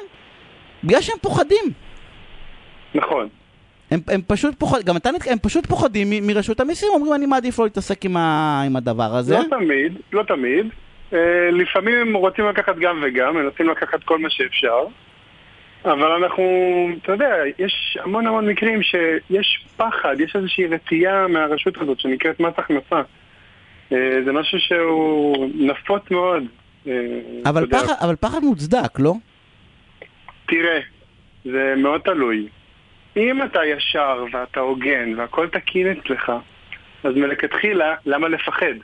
בגלל 0.84 1.00
שהם 1.00 1.16
פוחדים. 1.20 1.64
נכון. 2.94 3.28
הם, 3.90 4.00
הם 4.08 4.20
פשוט 4.26 4.54
פוחדים, 4.58 4.82
גם 4.86 4.96
אתה. 4.96 5.10
הם 5.30 5.38
פשוט 5.38 5.66
פוחדים 5.66 6.10
מ- 6.10 6.26
מרשות 6.26 6.60
המיסים, 6.60 6.88
אומרים 6.94 7.14
אני 7.14 7.26
מעדיף 7.26 7.58
לא 7.58 7.64
להתעסק 7.64 8.04
עם, 8.04 8.16
ה... 8.16 8.62
עם 8.66 8.76
הדבר 8.76 9.16
הזה. 9.16 9.38
לא 9.38 9.56
תמיד, 9.58 9.92
לא 10.12 10.22
תמיד. 10.22 10.66
אה, 11.12 11.50
לפעמים 11.52 11.94
הם 12.00 12.14
רוצים 12.16 12.44
לקחת 12.48 12.76
גם 12.76 13.02
וגם, 13.02 13.34
מנסים 13.34 13.68
לקחת 13.68 14.04
כל 14.04 14.18
מה 14.18 14.30
שאפשר. 14.30 14.84
אבל 15.84 16.22
אנחנו, 16.22 16.44
אתה 17.02 17.12
יודע, 17.12 17.34
יש 17.58 17.98
המון 18.04 18.26
המון 18.26 18.48
מקרים 18.48 18.82
שיש 18.82 19.64
פחד, 19.76 20.16
יש 20.20 20.36
איזושהי 20.36 20.66
רתיעה 20.66 21.28
מהרשות 21.28 21.78
הזאת 21.78 22.00
שנקראת 22.00 22.40
מס 22.40 22.52
הכנסה. 22.56 23.02
אה, 23.92 24.18
זה 24.24 24.32
משהו 24.32 24.58
שהוא 24.60 25.50
נפוץ 25.54 26.02
מאוד. 26.10 26.42
אה, 26.86 26.92
אבל. 27.46 27.66
פחד, 27.70 27.94
אבל 28.00 28.16
פחד 28.16 28.38
מוצדק, 28.42 28.98
לא? 28.98 29.14
תראה, 30.46 30.80
זה 31.44 31.74
מאוד 31.76 32.00
תלוי. 32.00 32.48
אם 33.16 33.42
אתה 33.42 33.64
ישר 33.64 34.24
ואתה 34.32 34.60
הוגן 34.60 35.14
והכל 35.18 35.48
תקין 35.48 35.86
אצלך, 35.90 36.32
אז 37.04 37.14
מלכתחילה, 37.16 37.94
למה 38.06 38.28
לפחד? 38.28 38.74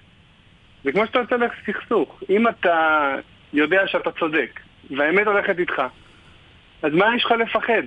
זה 0.85 0.93
כמו 0.93 1.07
שאתה 1.07 1.19
יוצא 1.19 1.37
לסכסוך. 1.37 2.23
אם 2.31 2.49
אתה 2.49 3.14
יודע 3.53 3.81
שאתה 3.87 4.11
צודק, 4.21 4.61
והאמת 4.90 5.27
הולכת 5.27 5.59
איתך, 5.59 5.83
אז 6.83 6.93
מה 6.93 7.16
יש 7.16 7.25
לך 7.25 7.31
לפחד? 7.33 7.83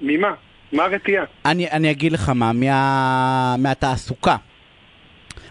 ממה? 0.00 0.34
מה 0.72 0.84
הרתיעה? 0.84 1.24
אני, 1.44 1.70
אני 1.70 1.90
אגיד 1.90 2.12
לך 2.12 2.28
מה, 2.28 2.52
מה, 2.52 3.54
מהתעסוקה. 3.58 4.36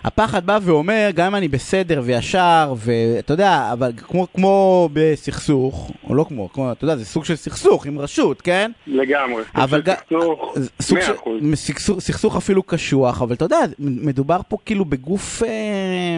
הפחד 0.03 0.45
בא 0.45 0.59
ואומר, 0.61 1.09
גם 1.15 1.27
אם 1.27 1.35
אני 1.35 1.47
בסדר 1.47 2.01
וישר, 2.03 2.73
ואתה 2.77 3.33
יודע, 3.33 3.69
אבל 3.73 3.91
כמו, 3.97 4.27
כמו 4.33 4.89
בסכסוך, 4.93 5.91
או 6.09 6.15
לא 6.15 6.25
כמו, 6.27 6.49
כמו, 6.53 6.71
אתה 6.71 6.83
יודע, 6.83 6.95
זה 6.95 7.05
סוג 7.05 7.25
של 7.25 7.35
סכסוך 7.35 7.85
עם 7.85 7.99
רשות, 7.99 8.41
כן? 8.41 8.71
לגמרי. 8.87 9.43
אבל 9.55 9.81
גם, 9.81 9.95
סכסוך, 9.95 10.55
סוג 10.81 10.97
מאה 10.97 11.07
של, 11.07 11.15
אחוז. 11.15 11.41
סכסוך, 11.55 11.99
סכסוך 11.99 12.35
אפילו 12.35 12.63
קשוח, 12.63 13.21
אבל 13.21 13.33
אתה 13.33 13.45
יודע, 13.45 13.59
מדובר 13.79 14.39
פה 14.47 14.57
כאילו 14.65 14.85
בגוף 14.85 15.43
אה, 15.43 16.17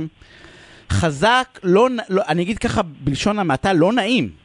חזק, 0.89 1.59
לא, 1.63 1.87
לא, 2.09 2.21
אני 2.27 2.41
אגיד 2.41 2.57
ככה 2.57 2.81
בלשון 2.81 3.39
המעטה, 3.39 3.73
לא 3.73 3.93
נעים. 3.93 4.42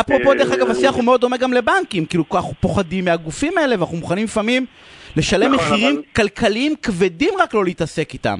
אפרופו, 0.00 0.32
אה, 0.32 0.38
דרך 0.38 0.52
אגב, 0.52 0.70
השיח 0.70 0.94
הוא 0.94 1.04
מאוד 1.04 1.20
דומה 1.20 1.36
גם 1.36 1.52
לבנקים, 1.52 2.06
כאילו 2.06 2.24
אנחנו 2.34 2.54
פוחדים 2.60 3.04
מהגופים 3.04 3.58
האלה, 3.58 3.74
ואנחנו 3.78 3.96
מוכנים 3.96 4.24
לפעמים 4.24 4.66
לשלם 5.16 5.52
נכון, 5.52 5.66
מחירים 5.66 6.02
כלכליים 6.16 6.74
כבדים 6.82 7.34
רק 7.40 7.54
לא 7.54 7.64
להתעסק 7.64 8.12
איתם. 8.12 8.38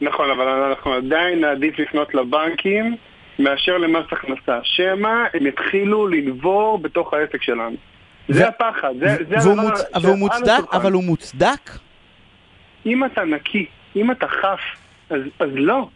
נכון, 0.00 0.30
אבל 0.30 0.48
אנחנו 0.48 0.92
עדיין 0.92 1.40
נעדיף 1.40 1.78
לפנות 1.78 2.14
לבנקים 2.14 2.96
מאשר 3.38 3.78
למס 3.78 4.04
הכנסה. 4.12 4.58
שמא 4.62 5.08
הם 5.34 5.46
יתחילו 5.46 6.08
לנבור 6.08 6.78
בתוך 6.78 7.14
העסק 7.14 7.42
שלנו. 7.42 7.76
זה 8.28 8.48
הפחד, 8.48 8.92
זה, 8.98 9.12
הדבר 9.12 9.40
שעל 10.00 10.14
מוצדק. 10.16 10.62
אבל 10.72 10.92
הוא 10.92 11.04
מוצדק? 11.04 11.70
אם 12.86 13.04
אתה 13.04 13.24
נקי, 13.24 13.66
אם 13.96 14.10
אתה 14.10 14.26
חף, 14.28 14.60
אז, 15.10 15.20
אז 15.40 15.48
לא, 15.52 15.88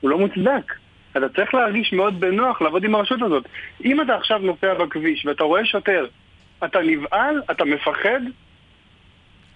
הוא 0.00 0.10
לא 0.10 0.18
מוצדק. 0.18 0.74
אתה 1.12 1.28
צריך 1.36 1.54
להרגיש 1.54 1.92
מאוד 1.92 2.20
בנוח 2.20 2.62
לעבוד 2.62 2.84
עם 2.84 2.94
הרשות 2.94 3.22
הזאת. 3.22 3.44
אם 3.84 4.00
אתה 4.00 4.14
עכשיו 4.14 4.38
נוסע 4.38 4.74
בכביש 4.74 5.26
ואתה 5.26 5.44
רואה 5.44 5.64
שוטר, 5.64 6.06
אתה 6.64 6.78
נבהל, 6.80 7.42
אתה 7.50 7.64
מפחד, 7.64 8.20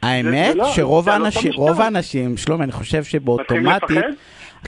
האמת 0.03 0.55
לא- 0.55 0.73
שרוב 0.73 1.09
אותו 1.09 1.25
האנשים. 1.25 1.53
רוב 1.53 1.81
האנשים, 1.81 2.37
שלומי, 2.37 2.65
אני 2.65 2.73
חושב 2.73 3.05
שבאוטומטית, 3.05 4.05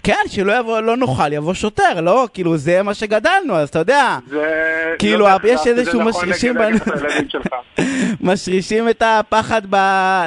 כן, 0.02 0.22
שלא 0.28 0.58
יבוא, 0.58 0.80
לא 0.80 0.96
נוכל, 0.96 1.32
יבוא 1.32 1.54
שוטר, 1.54 2.00
לא? 2.00 2.28
כאילו, 2.34 2.56
זה 2.56 2.82
מה 2.82 2.94
שגדלנו, 2.94 3.54
אז 3.54 3.68
אתה 3.68 3.78
יודע, 3.78 4.18
זה... 4.26 4.94
כאילו, 4.98 5.18
לא 5.18 5.28
יש 5.44 5.66
איזשהו 5.66 5.92
זה 5.92 5.98
נכון 5.98 6.08
משרישים 6.08 6.56
לגדל 6.56 6.66
בנו. 6.66 6.76
את 6.76 7.02
הילדים 7.02 7.28
שלך. 7.28 7.46
משרישים 8.30 8.88
את 8.88 9.02
הפחד 9.06 9.62
ב... 9.70 9.76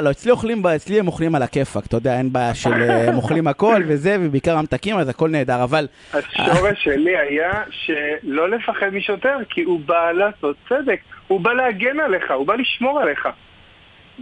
לא, 0.03 0.11
אצלי 0.11 0.31
אוכלים, 0.31 0.67
אצלי 0.67 0.99
הם 0.99 1.07
אוכלים 1.07 1.35
על 1.35 1.43
הכיפאק, 1.43 1.85
אתה 1.85 1.97
יודע, 1.97 2.17
אין 2.17 2.33
בעיה 2.33 2.55
של... 2.55 2.73
אה, 2.73 3.07
הם 3.07 3.15
אוכלים 3.15 3.47
הכל 3.47 3.81
וזה, 3.87 4.17
ובעיקר 4.19 4.57
ממתקים, 4.57 4.97
אז 4.97 5.09
הכל 5.09 5.29
נהדר, 5.29 5.63
אבל... 5.63 5.87
השורש 6.13 6.83
שלי 6.83 7.17
היה 7.17 7.63
שלא 7.71 8.49
לפחד 8.49 8.89
משוטר, 8.93 9.37
כי 9.49 9.63
הוא 9.63 9.79
בא 9.85 10.11
לעשות 10.11 10.55
צדק, 10.69 10.99
הוא 11.27 11.39
בא 11.39 11.53
להגן 11.53 11.99
עליך, 11.99 12.31
הוא 12.31 12.47
בא 12.47 12.55
לשמור 12.55 12.99
עליך. 12.99 13.27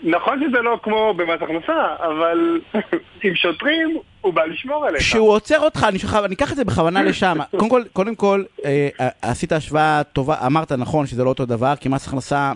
נכון 0.03 0.39
שזה 0.39 0.61
לא 0.61 0.79
כמו 0.83 1.13
במס 1.13 1.41
הכנסה, 1.41 1.95
אבל 1.99 2.59
עם 3.23 3.35
שוטרים 3.35 3.97
הוא 4.27 4.33
בא 4.33 4.45
לשמור 4.45 4.85
עליך. 4.85 5.01
כשהוא 5.01 5.29
עוצר 5.29 5.59
אותך, 5.59 5.85
אני 5.89 5.99
שלך, 5.99 6.17
אני 6.25 6.35
אקח 6.35 6.51
את 6.51 6.57
זה 6.57 6.65
בכוונה 6.65 7.03
לשם. 7.03 7.37
קודם 7.51 7.69
כל, 7.69 7.83
קודם 7.93 8.15
כל, 8.15 8.43
אה, 8.65 8.89
אה, 8.99 9.09
עשית 9.21 9.51
השוואה 9.51 10.01
טובה, 10.13 10.35
אמרת 10.45 10.71
נכון 10.71 11.05
שזה 11.05 11.23
לא 11.23 11.29
אותו 11.29 11.45
דבר, 11.45 11.73
כי 11.79 11.89
מס 11.89 12.07
הכנסה, 12.07 12.51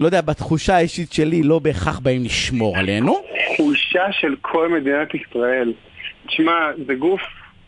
לא 0.00 0.06
יודע, 0.06 0.20
בתחושה 0.20 0.76
האישית 0.76 1.12
שלי, 1.12 1.42
לא 1.42 1.58
בהכרח 1.58 1.98
באים 1.98 2.24
לשמור 2.24 2.76
עלינו. 2.78 3.22
תחושה 3.54 4.12
של 4.12 4.36
כל 4.40 4.68
מדינת 4.68 5.08
ישראל. 5.14 5.72
תשמע, 6.26 6.52
זה 6.86 6.94
גוף, 6.94 7.20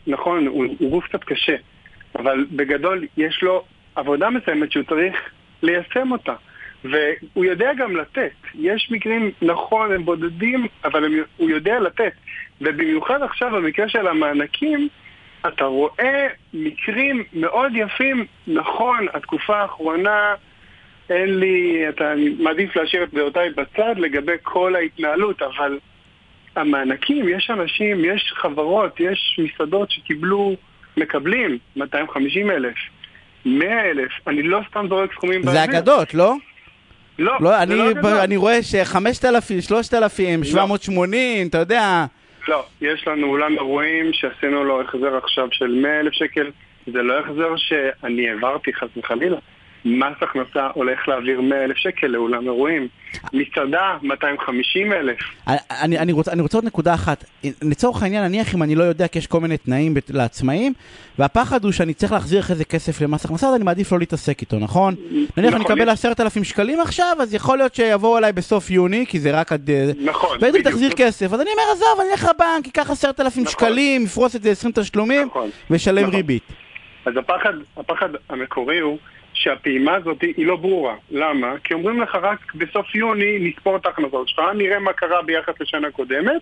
נכון, 0.07 0.47
הוא, 0.47 0.65
הוא 0.79 0.89
גוף 0.89 1.05
קצת 1.07 1.23
קשה, 1.23 1.55
אבל 2.19 2.45
בגדול 2.51 3.05
יש 3.17 3.39
לו 3.41 3.63
עבודה 3.95 4.29
מסוימת 4.29 4.71
שהוא 4.71 4.83
צריך 4.83 5.15
ליישם 5.63 6.11
אותה. 6.11 6.33
והוא 6.83 7.45
יודע 7.45 7.71
גם 7.77 7.95
לתת. 7.95 8.31
יש 8.55 8.87
מקרים, 8.91 9.31
נכון, 9.41 9.91
הם 9.91 10.05
בודדים, 10.05 10.67
אבל 10.85 11.05
הם, 11.05 11.13
הוא 11.37 11.49
יודע 11.49 11.79
לתת. 11.79 12.13
ובמיוחד 12.61 13.21
עכשיו 13.21 13.51
במקרה 13.51 13.89
של 13.89 14.07
המענקים, 14.07 14.87
אתה 15.47 15.65
רואה 15.65 16.27
מקרים 16.53 17.23
מאוד 17.33 17.71
יפים, 17.75 18.25
נכון, 18.47 19.07
התקופה 19.13 19.57
האחרונה, 19.57 20.35
אין 21.09 21.39
לי, 21.39 21.89
אתה, 21.89 22.13
אני 22.13 22.29
מעדיף 22.39 22.75
להשאיר 22.75 23.03
את 23.03 23.13
דעותיי 23.13 23.49
בצד 23.49 23.95
לגבי 23.97 24.31
כל 24.43 24.75
ההתנהלות, 24.75 25.41
אבל 25.41 25.79
המענקים, 26.55 27.29
יש 27.29 27.49
אנשים, 27.49 28.05
יש 28.05 28.33
חברות, 28.35 28.99
יש 28.99 29.39
מסעדות 29.39 29.91
שקיבלו, 29.91 30.55
מקבלים 30.97 31.57
250 31.75 32.51
אלף, 32.51 32.75
100 33.45 33.91
אלף, 33.91 34.11
אני 34.27 34.43
לא 34.43 34.59
סתם 34.69 34.85
זורק 34.89 35.13
סכומים 35.13 35.43
זה 35.43 35.63
אגדות, 35.63 36.13
לא? 36.13 36.35
לא, 37.19 37.33
לא, 37.41 37.61
אני, 37.63 37.75
לא 37.75 37.91
אגדות. 37.91 38.13
אני 38.23 38.37
רואה 38.37 38.63
ש-5,000, 38.63 39.61
3,000, 39.61 40.43
780, 40.43 41.47
אתה 41.47 41.57
יודע. 41.57 42.05
לא, 42.47 42.65
יש 42.81 43.07
לנו 43.07 43.27
אולם 43.27 43.53
אירועים 43.53 44.13
שעשינו 44.13 44.63
לו 44.63 44.81
החזר 44.81 45.17
עכשיו 45.17 45.47
של 45.51 45.67
100 45.81 45.99
אלף 45.99 46.13
שקל, 46.13 46.51
זה 46.87 47.01
לא 47.01 47.19
החזר 47.19 47.55
שאני 47.55 48.29
העברתי 48.29 48.73
חס 48.73 48.87
וחלילה. 48.97 49.37
מס 49.85 50.13
הכנסה 50.21 50.67
הולך 50.73 51.07
להעביר 51.07 51.41
100 51.41 51.63
אלף 51.63 51.77
שקל 51.77 52.07
לאולם 52.07 52.43
אירועים. 52.45 52.87
מסעדה, 53.33 53.97
250 54.03 54.93
אלף. 54.93 55.17
אני, 55.81 55.99
אני, 55.99 56.11
רוצה, 56.11 56.31
אני 56.31 56.41
רוצה 56.41 56.57
עוד 56.57 56.65
נקודה 56.65 56.93
אחת. 56.93 57.23
לצורך 57.61 58.03
העניין, 58.03 58.23
נניח 58.23 58.55
אם 58.55 58.63
אני 58.63 58.75
לא 58.75 58.83
יודע 58.83 59.07
כי 59.07 59.19
יש 59.19 59.27
כל 59.27 59.39
מיני 59.39 59.57
תנאים 59.57 59.93
לעצמאים, 60.09 60.73
והפחד 61.19 61.63
הוא 61.63 61.71
שאני 61.71 61.93
צריך 61.93 62.11
להחזיר 62.11 62.39
אחרי 62.39 62.55
זה 62.55 62.65
כסף 62.65 63.01
למס 63.01 63.25
הכנסה, 63.25 63.47
אז 63.49 63.55
אני 63.55 63.63
מעדיף 63.63 63.91
לא 63.91 63.99
להתעסק 63.99 64.41
איתו, 64.41 64.59
נכון? 64.59 64.95
נניח 65.37 65.53
אני 65.53 65.61
נכון, 65.61 65.61
אקבל 65.61 65.87
יש- 65.87 65.93
עשרת 65.93 66.21
אלפים 66.21 66.43
שקלים 66.43 66.79
עכשיו, 66.79 67.17
אז 67.21 67.33
יכול 67.33 67.57
להיות 67.57 67.75
שיבואו 67.75 68.17
אליי 68.17 68.31
בסוף 68.33 68.71
יוני, 68.71 69.05
כי 69.07 69.19
זה 69.19 69.39
רק 69.39 69.51
עד... 69.51 69.69
אה, 69.69 69.91
נכון, 70.05 70.37
בדיוק. 70.41 70.67
תחזיר 70.67 70.91
כסף, 70.95 71.33
אז 71.33 71.41
אני 71.41 71.49
אומר, 71.51 71.63
עזוב, 71.73 71.99
אני 72.01 72.11
אלך 72.11 72.23
לבנק, 72.23 72.67
אקח 72.67 72.89
עשרת 72.91 73.19
אלפים 73.19 73.43
נכון. 73.43 73.51
שקלים, 73.53 74.03
יפרוס 74.03 74.35
את 74.35 74.43
זה 74.43 74.51
20 74.51 74.71
תשלומים, 74.75 75.27
נכון. 75.27 75.49
וישלם 75.69 76.01
נכון. 76.03 76.15
ריבית. 76.15 76.43
אז 77.05 77.13
הפחד, 77.17 77.53
הפחד 77.77 78.09
המקורי 78.29 78.79
הוא 78.79 78.97
שהפעימה 79.33 79.95
הזאת 79.95 80.21
היא 80.21 80.47
לא 80.47 80.55
ברורה. 80.55 80.95
למה? 81.11 81.53
כי 81.63 81.73
אומרים 81.73 82.01
לך 82.01 82.15
רק 82.21 82.55
בסוף 82.55 82.95
יוני 82.95 83.39
נספור 83.39 83.75
את 83.75 83.85
ההכנסות 83.85 84.29
שלך, 84.29 84.41
נראה 84.55 84.79
מה 84.79 84.93
קרה 84.93 85.21
ביחס 85.21 85.53
לשנה 85.61 85.91
קודמת, 85.91 86.41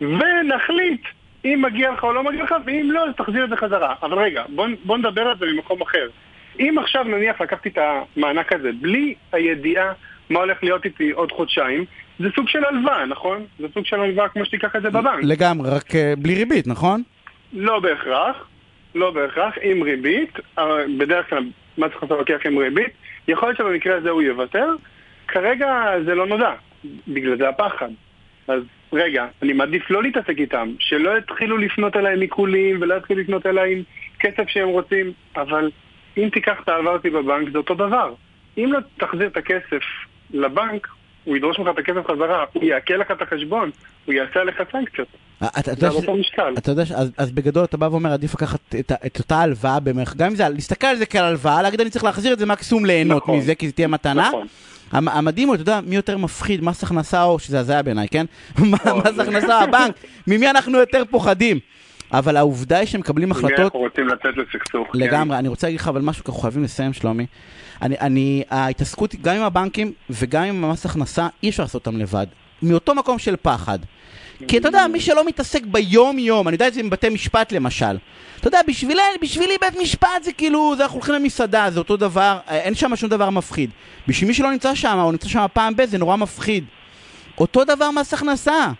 ונחליט 0.00 1.02
אם 1.44 1.62
מגיע 1.62 1.92
לך 1.92 2.04
או 2.04 2.12
לא 2.12 2.24
מגיע 2.24 2.44
לך, 2.44 2.54
ואם 2.66 2.88
לא, 2.92 3.08
אז 3.08 3.14
תחזיר 3.16 3.44
את 3.44 3.50
זה 3.50 3.56
חזרה. 3.56 3.94
אבל 4.02 4.18
רגע, 4.18 4.44
בוא, 4.48 4.66
בוא 4.84 4.98
נדבר 4.98 5.22
על 5.22 5.38
זה 5.38 5.46
ממקום 5.46 5.82
אחר. 5.82 6.08
אם 6.60 6.74
עכשיו 6.78 7.04
נניח 7.04 7.40
לקחתי 7.40 7.68
את 7.68 7.78
המענק 7.78 8.52
הזה 8.52 8.70
בלי 8.80 9.14
הידיעה 9.32 9.92
מה 10.30 10.38
הולך 10.38 10.62
להיות 10.62 10.84
איתי 10.84 11.10
עוד 11.10 11.32
חודשיים, 11.32 11.84
זה 12.18 12.28
סוג 12.36 12.48
של 12.48 12.64
הלוואה, 12.64 13.06
נכון? 13.06 13.44
זה 13.58 13.66
סוג 13.74 13.86
של 13.86 14.00
הלוואה 14.00 14.28
כמו 14.28 14.44
שתיקח 14.44 14.76
את 14.76 14.82
זה 14.82 14.90
בבנק. 14.90 15.20
לגמרי, 15.22 15.70
רק 15.70 15.94
אה, 15.94 16.14
בלי 16.18 16.34
ריבית, 16.34 16.66
נכון? 16.66 17.02
לא 17.52 17.80
בהכרח, 17.80 18.48
לא 18.94 19.10
בהכרח, 19.10 19.54
עם 19.62 19.82
ריבית, 19.82 20.38
אה, 20.58 20.64
בדרך 20.98 21.30
כלל 21.30 21.44
מס 21.78 21.90
הכנסה 21.96 22.14
לוקח 22.14 22.38
עם 22.44 22.58
ריבית, 22.58 22.92
יכול 23.28 23.48
להיות 23.48 23.58
שבמקרה 23.58 23.96
הזה 23.96 24.10
הוא 24.10 24.22
יוותר, 24.22 24.68
כרגע 25.28 25.92
זה 26.04 26.14
לא 26.14 26.26
נודע, 26.26 26.52
בגלל 27.08 27.38
זה 27.38 27.48
הפחד. 27.48 27.88
אז 28.48 28.62
רגע, 28.92 29.26
אני 29.42 29.52
מעדיף 29.52 29.90
לא 29.90 30.02
להתעסק 30.02 30.38
איתם, 30.38 30.74
שלא 30.78 31.18
יתחילו 31.18 31.56
לפנות 31.56 31.96
אליי 31.96 32.14
עם 32.14 32.20
עיקולים 32.20 32.78
ולא 32.80 32.94
יתחילו 32.94 33.20
לפנות 33.20 33.46
אליי 33.46 33.72
עם 33.72 33.82
כסף 34.20 34.48
שהם 34.48 34.68
רוצים, 34.68 35.12
אבל 35.36 35.70
אם 36.16 36.28
תיקח 36.32 36.60
את 36.62 36.68
ההלוואה 36.68 36.92
אותי 36.92 37.10
בבנק 37.10 37.48
זה 37.52 37.58
אותו 37.58 37.74
דבר. 37.74 38.14
אם 38.58 38.72
לא 38.72 38.78
תחזיר 38.96 39.26
את 39.26 39.36
הכסף 39.36 39.82
לבנק, 40.30 40.88
הוא 41.24 41.36
ידרוש 41.36 41.58
ממך 41.58 41.68
את 41.68 41.78
הכסף 41.78 42.06
חזרה, 42.06 42.44
הוא 42.52 42.64
יעקל 42.64 42.96
לך 42.96 43.10
את 43.10 43.22
החשבון, 43.22 43.70
הוא 44.04 44.14
יעשה 44.14 44.40
עליך 44.40 44.62
סנקציות. 44.72 45.08
אה, 45.42 45.48
אתה 46.58 46.70
יודע 46.70 46.82
אז, 47.16 47.32
בגדול 47.32 47.64
אתה 47.64 47.76
בא 47.76 47.88
ואומר, 47.90 48.12
עדיף 48.12 48.34
לקחת 48.34 48.74
את, 48.80 48.92
אותה 49.18 49.38
הלוואה 49.40 49.80
במערכת, 49.80 50.16
גם 50.16 50.30
אם 50.30 50.36
זה, 50.36 50.48
להסתכל 50.48 50.86
על 50.86 50.96
זה 50.96 51.06
כעל 51.06 51.24
הלוואה, 51.24 51.62
להגיד 51.62 51.80
אני 51.80 51.90
צריך 51.90 52.04
להחזיר 52.04 52.32
את 52.32 52.38
זה 52.38 52.46
מקסימום 52.46 52.84
ליהנות 52.84 53.22
נכון. 53.22 53.38
מזה, 53.38 53.54
כי 53.54 53.66
זה 53.66 53.72
תהיה 53.72 53.88
מתנה. 53.88 54.28
נכון. 54.28 54.46
המ- 54.92 55.08
המדהים 55.08 55.48
הוא, 55.48 55.54
אתה 55.54 55.62
יודע, 55.62 55.80
מי 55.86 55.96
יותר 55.96 56.18
מפחיד, 56.18 56.64
מס 56.64 56.82
הכנסה 56.82 57.22
או, 57.24 57.38
שזה 57.38 57.60
הזיה 57.60 57.82
בעיניי, 57.82 58.08
כן? 58.08 58.26
מס 58.58 59.18
הכנסה, 59.18 59.58
הבנק, 59.60 59.94
ממי 60.26 60.50
אנחנו 60.50 60.78
יותר 60.78 61.02
פוחדים? 61.10 61.58
אבל 62.12 62.36
העובדה 62.36 62.78
היא 62.78 62.86
שהם 62.86 63.00
מקבלים 63.00 63.28
מי 63.28 63.32
החלטות 63.32 63.60
אנחנו 63.60 63.78
רוצים 63.78 64.08
לצאת 64.08 64.36
לסכסוך. 64.36 64.88
כן. 64.92 64.98
לגמרי, 64.98 65.38
אני 65.38 65.48
רוצה 65.48 65.66
להגיד 65.66 65.80
לך 65.80 65.88
אבל 65.88 66.00
משהו, 66.00 66.24
כי 66.24 66.30
אנחנו 66.30 66.42
חייבים 66.42 66.62
לסיים, 66.64 66.92
שלומי. 66.92 67.26
אני, 67.82 67.96
אני, 68.00 68.42
ההתעסקות 68.50 69.14
גם 69.14 69.36
עם 69.36 69.42
הבנקים 69.42 69.92
וגם 70.10 70.42
עם 70.42 70.64
המס 70.64 70.86
הכנסה, 70.86 71.28
אי 71.42 71.48
אפשר 71.48 71.62
לעשות 71.62 71.86
אותם 71.86 71.98
לבד. 71.98 72.26
מאותו 72.62 72.94
מקום 72.94 73.18
של 73.18 73.36
פחד. 73.42 73.78
כי 74.48 74.58
אתה 74.58 74.68
יודע, 74.68 74.86
מי 74.86 75.00
שלא 75.00 75.26
מתעסק 75.26 75.62
ביום-יום, 75.64 76.48
אני 76.48 76.54
יודע 76.54 76.68
את 76.68 76.74
זה 76.74 76.80
עם 76.80 76.90
בתי 76.90 77.08
משפט 77.08 77.52
למשל. 77.52 77.96
אתה 78.40 78.48
יודע, 78.48 78.60
בשבילי, 78.68 79.02
בשבילי 79.22 79.54
בית 79.60 79.76
משפט 79.82 80.22
זה 80.22 80.32
כאילו, 80.32 80.74
זה 80.76 80.82
אנחנו 80.82 80.96
הולכים 80.96 81.14
למסעדה, 81.14 81.70
זה 81.70 81.78
אותו 81.78 81.96
דבר, 81.96 82.38
אה, 82.48 82.56
אין 82.56 82.74
שם 82.74 82.96
שום 82.96 83.08
דבר 83.08 83.30
מפחיד. 83.30 83.70
בשביל 84.08 84.28
מי 84.28 84.34
שלא 84.34 84.50
נמצא 84.50 84.74
שם, 84.74 84.98
או 84.98 85.12
נמצא 85.12 85.28
שם 85.28 85.46
פעם 85.52 85.76
ב, 85.76 85.84
זה 85.84 85.98
נורא 85.98 86.16
מפחיד. 86.16 86.64
אותו 87.38 87.64
דבר 87.64 87.90
מס 87.90 88.14
הכנסה. 88.14 88.70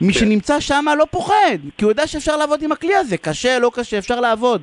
מי 0.00 0.12
כן. 0.12 0.18
שנמצא 0.18 0.60
שם 0.60 0.84
לא 0.98 1.06
פוחד, 1.10 1.58
כי 1.78 1.84
הוא 1.84 1.90
יודע 1.90 2.06
שאפשר 2.06 2.36
לעבוד 2.36 2.62
עם 2.62 2.72
הכלי 2.72 2.94
הזה, 2.94 3.16
קשה, 3.16 3.58
לא 3.58 3.70
קשה, 3.74 3.98
אפשר 3.98 4.20
לעבוד. 4.20 4.62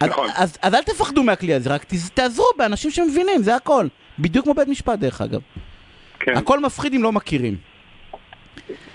אז, 0.00 0.08
נכון. 0.08 0.28
אז, 0.34 0.56
אז 0.62 0.74
אל 0.74 0.82
תפחדו 0.82 1.22
מהכלי 1.22 1.54
הזה, 1.54 1.70
רק 1.70 1.84
תעזרו 2.14 2.46
באנשים 2.56 2.90
שמבינים, 2.90 3.42
זה 3.42 3.56
הכל. 3.56 3.86
בדיוק 4.18 4.44
כמו 4.44 4.54
בית 4.54 4.68
משפט 4.68 4.98
דרך 4.98 5.20
אגב. 5.20 5.40
כן, 6.20 6.36
הכל 6.36 6.60
מפחיד 6.60 6.94
אם 6.94 7.02
לא 7.02 7.12
מכירים. 7.12 7.56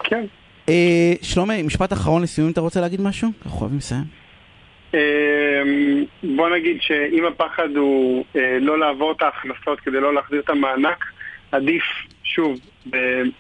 כן. 0.04 0.26
אה, 0.70 1.14
שלומי, 1.22 1.64
משפט 1.64 1.94
אחרון 1.94 2.22
לסיום, 2.24 2.52
אתה 2.52 2.62
רוצה 2.62 2.82
להגיד 2.82 3.02
משהו? 3.02 3.30
אנחנו 3.46 3.60
חייבים 3.60 3.78
לסיים. 3.78 4.04
אמ, 4.94 5.00
בוא 6.36 6.50
נגיד 6.50 6.78
שאם 6.82 7.26
הפחד 7.26 7.76
הוא 7.76 8.26
אה, 8.36 8.58
לא 8.62 8.80
לעבור 8.80 9.12
את 9.12 9.22
ההכנסות 9.22 9.80
כדי 9.80 10.00
לא 10.00 10.14
להחזיר 10.14 10.40
את 10.40 10.50
המענק, 10.50 11.06
עדיף, 11.52 11.84
שוב, 12.24 12.60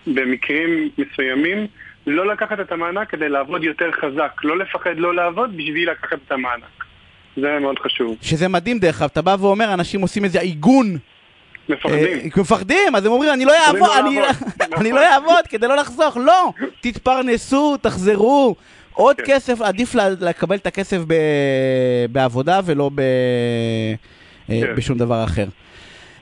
במקרים 0.07 0.89
מסוימים, 0.97 1.67
לא 2.07 2.27
לקחת 2.27 2.59
את 2.59 2.71
המענק 2.71 3.09
כדי 3.09 3.29
לעבוד 3.29 3.63
יותר 3.63 3.91
חזק. 3.91 4.31
לא 4.43 4.57
לפחד 4.57 4.97
לא 4.97 5.15
לעבוד 5.15 5.57
בשביל 5.57 5.91
לקחת 5.91 6.17
את 6.27 6.31
המענק. 6.31 6.83
זה 7.37 7.59
מאוד 7.59 7.79
חשוב. 7.79 8.17
שזה 8.21 8.47
מדהים 8.47 8.79
דרך 8.79 9.01
אגב, 9.01 9.09
אתה 9.13 9.21
בא 9.21 9.35
ואומר, 9.39 9.73
אנשים 9.73 10.01
עושים 10.01 10.23
איזה 10.23 10.39
עיגון. 10.39 10.97
מפחדים. 11.69 11.97
אה, 12.35 12.41
מפחדים, 12.41 12.95
אז 12.95 13.05
הם 13.05 13.11
אומרים, 13.11 13.33
אני 13.33 13.45
לא 13.45 13.51
יכולים 13.51 13.83
אעבוד, 13.83 13.97
לא 14.71 14.77
אני- 14.77 14.91
לא 14.91 15.05
אעבוד 15.13 15.47
כדי 15.49 15.67
לא 15.67 15.75
לחסוך, 15.75 16.17
לא, 16.17 16.51
תתפרנסו, 16.81 17.77
תחזרו. 17.81 18.55
עוד 18.93 19.15
כן. 19.17 19.23
כסף, 19.25 19.61
עדיף 19.61 19.95
לקבל 20.19 20.55
את 20.55 20.67
הכסף 20.67 20.97
בעבודה 22.11 22.59
ולא 22.65 22.89
אה, 22.99 23.95
כן. 24.61 24.75
בשום 24.75 24.97
דבר 24.97 25.23
אחר. 25.23 25.45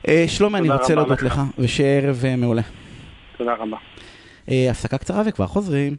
אה, 0.08 0.26
שלומי, 0.28 0.58
אני 0.60 0.70
רוצה 0.70 0.96
להודות 0.96 1.22
לך. 1.22 1.42
ושיהיה 1.60 1.98
ערב 2.02 2.24
מעולה. 2.38 2.62
תודה 3.38 3.54
רבה. 3.54 3.78
הפסקה 4.72 4.98
קצרה 4.98 5.22
וכבר 5.26 5.48
חוזרים. 5.48 5.96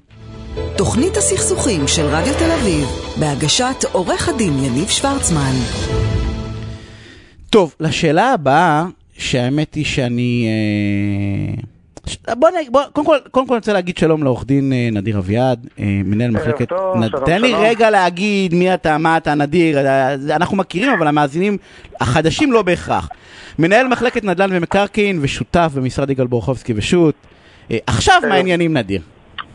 תוכנית 0.76 1.16
הסכסוכים 1.16 1.88
של 1.88 2.02
רדיו 2.02 2.34
תל 2.38 2.50
אביב, 2.60 2.88
בהגשת 3.20 3.84
עורך 3.92 4.28
הדין 4.28 4.58
יניב 4.64 4.88
שוורצמן. 4.88 5.52
טוב, 7.50 7.74
לשאלה 7.80 8.32
הבאה, 8.32 8.84
שהאמת 9.18 9.74
היא 9.74 9.84
שאני... 9.84 10.46
אה, 12.28 12.34
בוא 12.34 12.48
נ... 12.50 12.52
בוא, 12.70 12.82
קודם 12.92 13.06
כל, 13.06 13.16
קודם 13.30 13.46
כל 13.46 13.54
אני 13.54 13.58
רוצה 13.58 13.72
להגיד 13.72 13.98
שלום 13.98 14.22
לעורך 14.22 14.44
דין 14.44 14.72
אה, 14.72 14.88
נדיר 14.92 15.18
אביעד, 15.18 15.66
אה, 15.78 15.84
מנהל 16.04 16.30
מחלקת... 16.30 16.68
טוב, 16.68 16.96
נ- 16.96 17.08
שלום, 17.08 17.24
תן 17.24 17.40
לי 17.42 17.48
שלום. 17.48 17.62
רגע 17.62 17.90
להגיד 17.90 18.54
מי 18.54 18.74
אתה, 18.74 18.98
מה 18.98 19.16
אתה, 19.16 19.34
נדיר, 19.34 19.78
אנחנו 20.30 20.56
מכירים, 20.56 20.92
אבל 20.92 21.06
המאזינים 21.06 21.58
החדשים 22.00 22.52
לא 22.52 22.62
בהכרח. 22.62 23.08
מנהל 23.58 23.88
מחלקת 23.88 24.24
נדל"ן 24.24 24.48
ומקרקעין 24.52 25.18
ושותף 25.22 25.70
במשרד 25.74 26.10
יגאל 26.10 26.26
בורחובסקי 26.26 26.72
ושות'. 26.76 27.14
עכשיו 27.86 28.22
מה 28.28 28.34
העניינים 28.34 28.76
נדיר? 28.76 29.00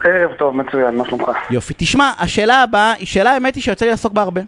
ערב 0.03 0.31
טוב, 0.37 0.55
מצוין, 0.55 0.95
מה 0.95 1.03
שלומך? 1.09 1.29
יופי. 1.49 1.73
תשמע, 1.77 2.11
השאלה 2.19 2.63
הבאה 2.63 2.93
היא 2.93 3.07
שאלה, 3.07 3.31
האמת 3.31 3.55
היא 3.55 3.63
שיוצא 3.63 3.85
לי 3.85 3.91
לעסוק 3.91 4.13
בה 4.13 4.21
הרבה. 4.21 4.41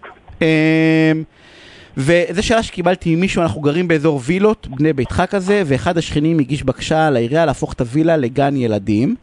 וזו 1.97 2.43
שאלה 2.43 2.63
שקיבלתי 2.63 3.15
ממישהו, 3.15 3.41
אנחנו 3.41 3.61
גרים 3.61 3.87
באזור 3.87 4.21
וילות, 4.23 4.67
בני 4.69 4.93
ביתך 4.93 5.23
כזה, 5.29 5.63
ואחד 5.65 5.97
השכנים 5.97 6.39
הגיש 6.39 6.63
בקשה 6.63 7.09
לעירייה 7.09 7.45
להפוך 7.45 7.73
את 7.73 7.81
הווילה 7.81 8.17
לגן 8.17 8.55
ילדים. 8.57 9.15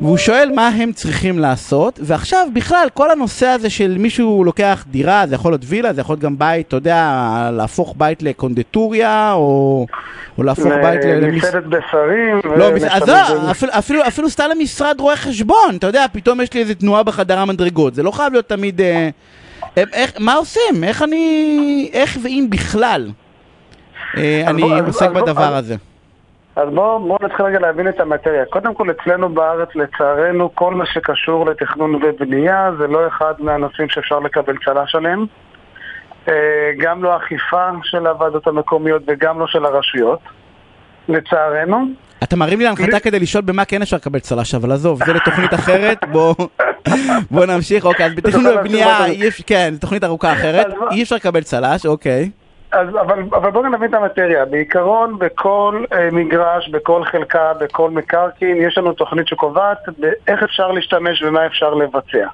והוא 0.00 0.16
שואל 0.16 0.50
מה 0.54 0.68
הם 0.68 0.92
צריכים 0.92 1.38
לעשות, 1.38 2.00
ועכשיו 2.02 2.46
בכלל 2.54 2.86
כל 2.94 3.10
הנושא 3.10 3.46
הזה 3.46 3.70
של 3.70 3.96
מישהו 3.98 4.44
לוקח 4.44 4.84
דירה, 4.90 5.24
זה 5.28 5.34
יכול 5.34 5.52
להיות 5.52 5.62
וילה, 5.64 5.92
זה 5.92 6.00
יכול 6.00 6.12
להיות 6.12 6.22
גם 6.22 6.38
בית, 6.38 6.68
אתה 6.68 6.76
יודע, 6.76 7.10
להפוך 7.52 7.94
בית 7.96 8.22
לקונדטוריה, 8.22 9.32
או, 9.32 9.86
או 10.38 10.42
להפוך 10.42 10.66
בית 10.82 11.04
ל- 11.04 11.08
למס- 11.08 11.34
מסעדת 11.44 11.64
בשרים. 11.64 12.40
לא, 12.56 12.64
ו- 12.64 12.74
בסדר, 12.74 12.88
אז 12.92 13.08
לא, 13.08 13.50
אפילו- 13.50 13.72
אפילו- 13.78 14.06
אפילו 14.08 14.30
סתם 14.30 14.44
למשרד 14.58 14.96
רואה 15.00 15.16
חשבון, 15.16 15.76
אתה 15.78 15.86
יודע, 15.86 16.04
פתאום 16.12 16.40
יש 16.40 16.52
לי 16.54 16.60
איזה 16.60 16.74
תנועה 16.74 17.02
בחדר 17.02 17.38
המדרגות, 17.38 17.94
זה 17.94 18.02
לא 18.02 18.10
חייב 18.10 18.32
להיות 18.32 18.48
תמיד... 18.48 18.80
אה, 18.80 19.08
איך- 19.76 20.12
מה 20.20 20.34
עושים? 20.34 20.84
איך 20.84 21.02
אני... 21.02 21.90
איך 21.92 22.18
ואם 22.22 22.46
בכלל 22.50 23.10
אה, 24.16 24.42
אני 24.46 24.62
עוסק 24.86 25.10
בדבר 25.10 25.54
הזה? 25.56 25.76
אז 26.56 26.68
בואו 26.74 26.98
בוא 27.08 27.18
נתחיל 27.22 27.46
רגע 27.46 27.58
להבין 27.60 27.88
את 27.88 28.00
המטריה. 28.00 28.44
קודם 28.44 28.74
כל, 28.74 28.86
אצלנו 28.90 29.28
בארץ, 29.28 29.68
לצערנו, 29.74 30.54
כל 30.54 30.74
מה 30.74 30.86
שקשור 30.86 31.46
לתכנון 31.46 31.94
ובנייה 31.94 32.70
זה 32.78 32.86
לא 32.86 33.08
אחד 33.08 33.34
מהנושאים 33.38 33.88
שאפשר 33.88 34.18
לקבל 34.18 34.54
צל"ש 34.64 34.94
עליהם. 34.94 35.26
אה, 36.28 36.34
גם 36.78 37.02
לא 37.02 37.16
אכיפה 37.16 37.68
של 37.82 38.06
הוועדות 38.06 38.46
המקומיות 38.46 39.02
וגם 39.06 39.40
לא 39.40 39.46
של 39.46 39.64
הרשויות, 39.64 40.20
לצערנו. 41.08 41.84
אתה 42.22 42.36
מרים 42.36 42.58
לי 42.58 42.64
להנחתה 42.64 43.00
כדי 43.00 43.20
לשאול 43.20 43.42
במה 43.44 43.64
כן 43.64 43.82
אפשר 43.82 43.96
לקבל 43.96 44.18
צל"ש, 44.18 44.54
אבל 44.54 44.72
עזוב, 44.72 45.04
זה 45.04 45.12
לתוכנית 45.12 45.54
אחרת, 45.54 45.98
בוא 46.12 46.34
בוא 47.30 47.46
נמשיך, 47.46 47.84
אוקיי, 47.84 48.06
אז 48.06 48.14
בתכנון 48.14 48.58
ובנייה, 48.58 48.98
כן, 49.46 49.70
זו 49.72 49.80
תוכנית 49.80 50.04
ארוכה 50.04 50.32
אחרת, 50.32 50.66
אי 50.90 51.02
אפשר 51.02 51.16
לקבל 51.16 51.42
צל"ש, 51.42 51.86
אוקיי. 51.86 52.30
אז, 52.72 52.88
אבל, 52.88 53.22
אבל 53.32 53.50
בואו 53.50 53.68
נבין 53.68 53.90
את 53.90 53.94
המטריה. 53.94 54.44
בעיקרון, 54.44 55.18
בכל 55.18 55.84
אה, 55.92 56.08
מגרש, 56.12 56.68
בכל 56.68 57.04
חלקה, 57.04 57.52
בכל 57.60 57.90
מקרקעין, 57.90 58.56
יש 58.56 58.78
לנו 58.78 58.92
תוכנית 58.92 59.28
שקובעת 59.28 59.78
איך 60.28 60.42
אפשר 60.42 60.72
להשתמש 60.72 61.22
ומה 61.22 61.46
אפשר 61.46 61.74
לבצע. 61.74 62.26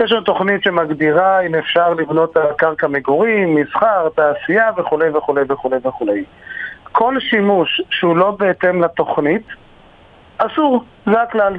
יש 0.00 0.12
לנו 0.12 0.20
תוכנית 0.20 0.62
שמגדירה 0.62 1.40
אם 1.40 1.54
אפשר 1.54 1.94
לבנות 1.94 2.36
על 2.36 2.52
קרקע 2.58 2.86
מגורים, 2.86 3.54
מסחר, 3.54 4.08
תעשייה 4.14 4.70
וכולי 4.76 5.10
וכולי 5.10 5.42
וכולי 5.48 5.76
וכולי. 5.84 6.24
כל 6.92 7.14
שימוש 7.20 7.82
שהוא 7.90 8.16
לא 8.16 8.30
בהתאם 8.30 8.82
לתוכנית, 8.82 9.46
אסור, 10.38 10.84
זה 11.06 11.22
הכלל. 11.22 11.58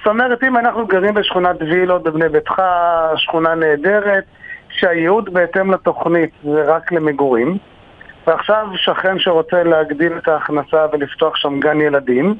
זאת 0.00 0.06
אומרת, 0.06 0.44
אם 0.44 0.56
אנחנו 0.56 0.86
גרים 0.86 1.14
בשכונת 1.14 1.56
וילות 1.60 2.02
בבני 2.02 2.28
ביתך, 2.28 2.62
שכונה 3.16 3.54
נהדרת, 3.54 4.24
שהייעוד 4.70 5.32
בהתאם 5.34 5.70
לתוכנית 5.70 6.30
זה 6.44 6.64
רק 6.66 6.92
למגורים, 6.92 7.58
ועכשיו 8.26 8.66
שכן 8.76 9.18
שרוצה 9.18 9.62
להגדיל 9.62 10.12
את 10.18 10.28
ההכנסה 10.28 10.86
ולפתוח 10.92 11.36
שם 11.36 11.60
גן 11.60 11.80
ילדים, 11.80 12.34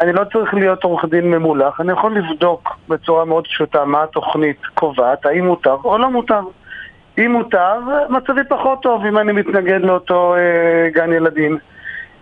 אני 0.00 0.12
לא 0.12 0.24
צריך 0.32 0.54
להיות 0.54 0.84
עורך 0.84 1.04
דין 1.04 1.30
ממולח, 1.30 1.80
אני 1.80 1.92
יכול 1.92 2.18
לבדוק 2.18 2.76
בצורה 2.88 3.24
מאוד 3.24 3.46
פשוטה 3.46 3.84
מה 3.84 4.02
התוכנית 4.02 4.60
קובעת, 4.74 5.26
האם 5.26 5.46
מותר 5.46 5.76
או 5.84 5.98
לא 5.98 6.10
מותר. 6.10 6.40
אם 7.18 7.32
מותר, 7.32 7.78
מצבי 8.08 8.40
פחות 8.48 8.82
טוב 8.82 9.04
אם 9.06 9.18
אני 9.18 9.32
מתנגד 9.32 9.80
לאותו 9.80 10.34
אה, 10.34 10.88
גן 10.90 11.12
ילדים. 11.12 11.58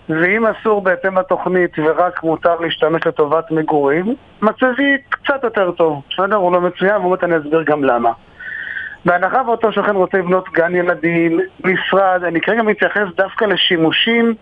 ואם 0.09 0.45
אסור 0.47 0.83
בהתאם 0.83 1.19
לתוכנית 1.19 1.71
ורק 1.79 2.23
מותר 2.23 2.61
להשתמש 2.61 3.07
לטובת 3.07 3.51
מגורים, 3.51 4.15
מצבי 4.43 4.97
קצת 5.09 5.45
יותר 5.45 5.71
טוב, 5.71 6.03
בסדר? 6.11 6.37
הוא 6.37 6.53
לא 6.53 6.61
מצוין, 6.61 6.97
ובאמת 6.97 7.25
אני 7.25 7.37
אסביר 7.37 7.63
גם 7.63 7.85
למה. 7.85 8.11
בהנחה 9.05 9.43
ואותו 9.47 9.73
שכן 9.73 9.97
רוצה 9.97 10.19
לבנות 10.19 10.45
גן 10.53 10.75
ילדים, 10.75 11.41
משרד, 11.65 12.25
אני 12.25 12.41
כרגע 12.41 12.63
מתייחס 12.63 13.03
דווקא 13.17 13.45
לשימושים 13.45 14.35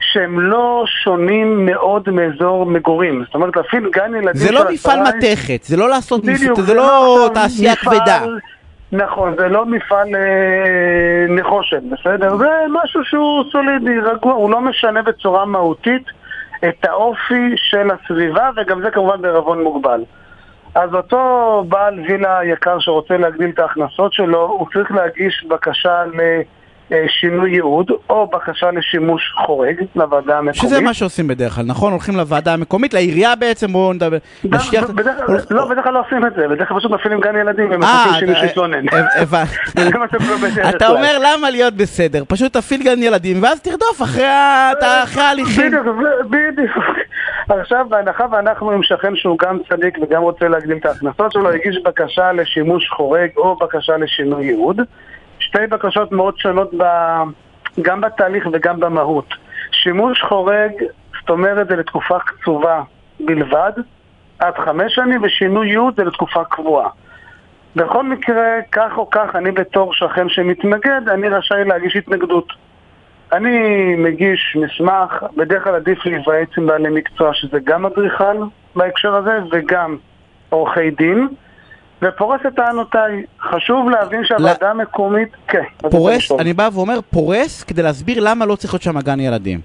שהם 0.00 0.40
לא 0.40 0.84
שונים 1.04 1.66
מאוד 1.66 2.08
מאזור 2.10 2.66
מגורים. 2.66 3.22
זאת 3.26 3.34
אומרת, 3.34 3.56
להפעיל 3.56 3.90
גן 3.92 4.14
ילדים 4.16 4.32
זה 4.34 4.52
לא 4.52 4.60
מפעל 4.70 4.98
מתכת, 5.02 5.62
זה 5.62 5.76
לא 5.76 5.88
לעשות, 5.88 6.24
בדיוק, 6.24 6.60
זה 6.60 6.74
לא 6.74 7.14
עכשיו 7.24 7.28
תעשייה 7.42 7.72
מפעל- 7.72 7.98
כבדה. 7.98 8.20
נכון, 8.94 9.34
זה 9.38 9.48
לא 9.48 9.66
מפעל 9.66 10.08
אה, 10.16 11.26
נחושת, 11.28 11.82
בסדר? 11.82 12.36
זה 12.36 12.50
משהו 12.70 13.04
שהוא 13.04 13.44
סולידי, 13.52 13.98
רגוע, 14.00 14.32
הוא 14.32 14.50
לא 14.50 14.60
משנה 14.60 15.02
בצורה 15.02 15.44
מהותית 15.44 16.02
את 16.68 16.84
האופי 16.84 17.52
של 17.56 17.90
הסביבה, 17.90 18.50
וגם 18.56 18.82
זה 18.82 18.90
כמובן 18.90 19.22
בערבון 19.22 19.62
מוגבל. 19.62 20.04
אז 20.74 20.94
אותו 20.94 21.64
בעל 21.68 22.00
וילה 22.00 22.44
יקר 22.44 22.78
שרוצה 22.78 23.16
להגדיל 23.16 23.50
את 23.50 23.58
ההכנסות 23.58 24.12
שלו, 24.12 24.46
הוא 24.46 24.66
צריך 24.72 24.92
להגיש 24.92 25.44
בקשה 25.48 26.02
לשינוי 26.90 27.50
ייעוד, 27.50 27.90
או 28.10 28.26
בקשה 28.26 28.70
לשימוש 28.70 29.32
חורג 29.46 29.74
לוועדה 29.96 30.38
המקומית. 30.38 30.54
שזה 30.56 30.80
מה 30.80 30.94
שעושים 30.94 31.28
בדרך 31.28 31.52
כלל, 31.54 31.64
נכון? 31.66 31.92
הולכים 31.92 32.16
לוועדה 32.16 32.52
המקומית, 32.52 32.94
לעירייה 32.94 33.36
בעצם, 33.36 33.72
בואו 33.72 33.92
נדבר. 33.92 34.16
נשקיע- 34.44 34.80
בדרך 34.86 35.16
הולך- 35.28 35.44
לא, 35.50 35.68
בדרך 35.68 35.84
כלל 35.84 35.92
לא 35.92 36.00
עושים 36.00 36.26
את 36.26 36.32
זה, 36.36 36.48
בדרך 36.48 36.68
כלל 36.68 36.78
פשוט 36.78 36.90
מפעילים 36.90 37.20
גן 37.20 37.36
ילדים 37.36 37.72
אה, 37.72 37.76
ומחכים 37.76 38.12
שמישהו 38.20 38.44
יתלונן. 38.44 38.86
בדרך 40.42 40.74
אתה. 40.76 40.88
אומר 40.88 41.18
למה 41.20 41.50
להיות 41.50 41.74
בסדר, 41.74 42.22
פשוט 42.28 42.52
תפעיל 42.52 42.82
גן 42.82 43.02
ילדים 43.02 43.42
ואז 43.42 43.60
תרדוף 43.60 44.02
אחרי 44.02 44.24
ההליכים. 45.22 45.70
בדיוק. 46.30 46.70
עכשיו, 47.60 47.86
בהנחה 47.88 48.24
ואנחנו 48.32 48.70
עם 48.70 48.82
שכן 48.82 49.16
שהוא 49.16 49.38
גם 49.38 49.58
צדיק 49.68 49.98
וגם 50.02 50.22
רוצה 50.22 50.48
להגדיל 50.48 50.76
את 50.76 50.86
ההכנסות 50.86 51.32
שלו, 51.32 51.50
הגיש 51.50 51.78
בקשה 51.84 52.32
לשימוש 52.32 52.88
חורג 52.96 53.28
או 53.36 53.56
בקשה 53.56 53.96
לשינוי 53.96 54.44
ייעוד. 54.46 54.80
שתי 55.38 55.66
בקשות 55.66 56.12
מאוד 56.12 56.38
שונות 56.38 56.70
ב... 56.76 56.84
גם 57.82 58.00
בתהליך 58.00 58.46
וגם 58.52 58.80
במהות. 58.80 59.34
שימוש 59.72 60.22
חורג, 60.22 60.72
זאת 61.20 61.30
אומרת, 61.30 61.68
זה 61.68 61.76
לתקופה 61.76 62.18
קצובה 62.18 62.82
בלבד, 63.20 63.72
עד 64.38 64.54
חמש 64.54 64.94
שנים, 64.94 65.20
ושינוי 65.22 65.68
ייעוד 65.68 65.96
זה 65.96 66.04
לתקופה 66.04 66.44
קבועה. 66.44 66.88
בכל 67.76 68.02
מקרה, 68.02 68.58
כך 68.72 68.92
או 68.96 69.10
כך, 69.10 69.36
אני 69.36 69.50
בתור 69.50 69.94
שכן 69.94 70.28
שמתנגד, 70.28 71.08
אני 71.08 71.28
רשאי 71.28 71.64
להגיש 71.64 71.96
התנגדות. 71.96 72.52
אני 73.32 73.94
מגיש 73.96 74.56
מסמך, 74.60 75.24
בדרך 75.36 75.64
כלל 75.64 75.74
עדיף 75.74 76.06
להיוועץ 76.06 76.48
עם 76.58 76.66
בעלי 76.66 76.88
מקצוע, 76.90 77.34
שזה 77.34 77.58
גם 77.64 77.86
אדריכל 77.86 78.36
בהקשר 78.76 79.14
הזה 79.14 79.38
וגם 79.52 79.96
עורכי 80.48 80.90
דין, 80.90 81.28
ופורס 82.02 82.40
את 82.46 82.54
טענותיי. 82.56 83.22
חשוב 83.40 83.90
להבין 83.90 84.24
שהוועדה 84.24 84.70
המקומית... 84.70 85.28
כן. 85.48 85.58
אז 85.58 85.64
אתה 85.80 85.90
פורס. 85.90 86.32
אני 86.32 86.52
בא 86.52 86.68
ואומר 86.72 87.00
פורס 87.10 87.64
כדי 87.64 87.82
להסביר 87.82 88.20
למה 88.20 88.46
לא 88.46 88.56
צריך 88.56 88.74
להיות 88.74 88.82
שם 88.82 89.00
גן 89.00 89.20
ילדים. 89.20 89.60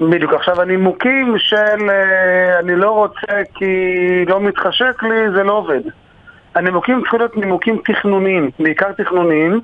בדיוק. 0.00 0.32
עכשיו, 0.32 0.60
הנימוקים 0.60 1.34
של 1.38 1.90
אה, 1.90 2.58
אני 2.58 2.76
לא 2.76 2.90
רוצה 2.90 3.42
כי 3.54 3.66
לא 4.28 4.40
מתחשק 4.40 5.02
לי, 5.02 5.30
זה 5.36 5.42
לא 5.42 5.52
עובד. 5.52 5.80
הנימוקים 6.54 7.00
צריכים 7.00 7.20
להיות 7.20 7.36
נימוקים 7.36 7.80
תכנוניים, 7.84 8.50
בעיקר 8.58 8.92
תכנוניים. 8.92 9.60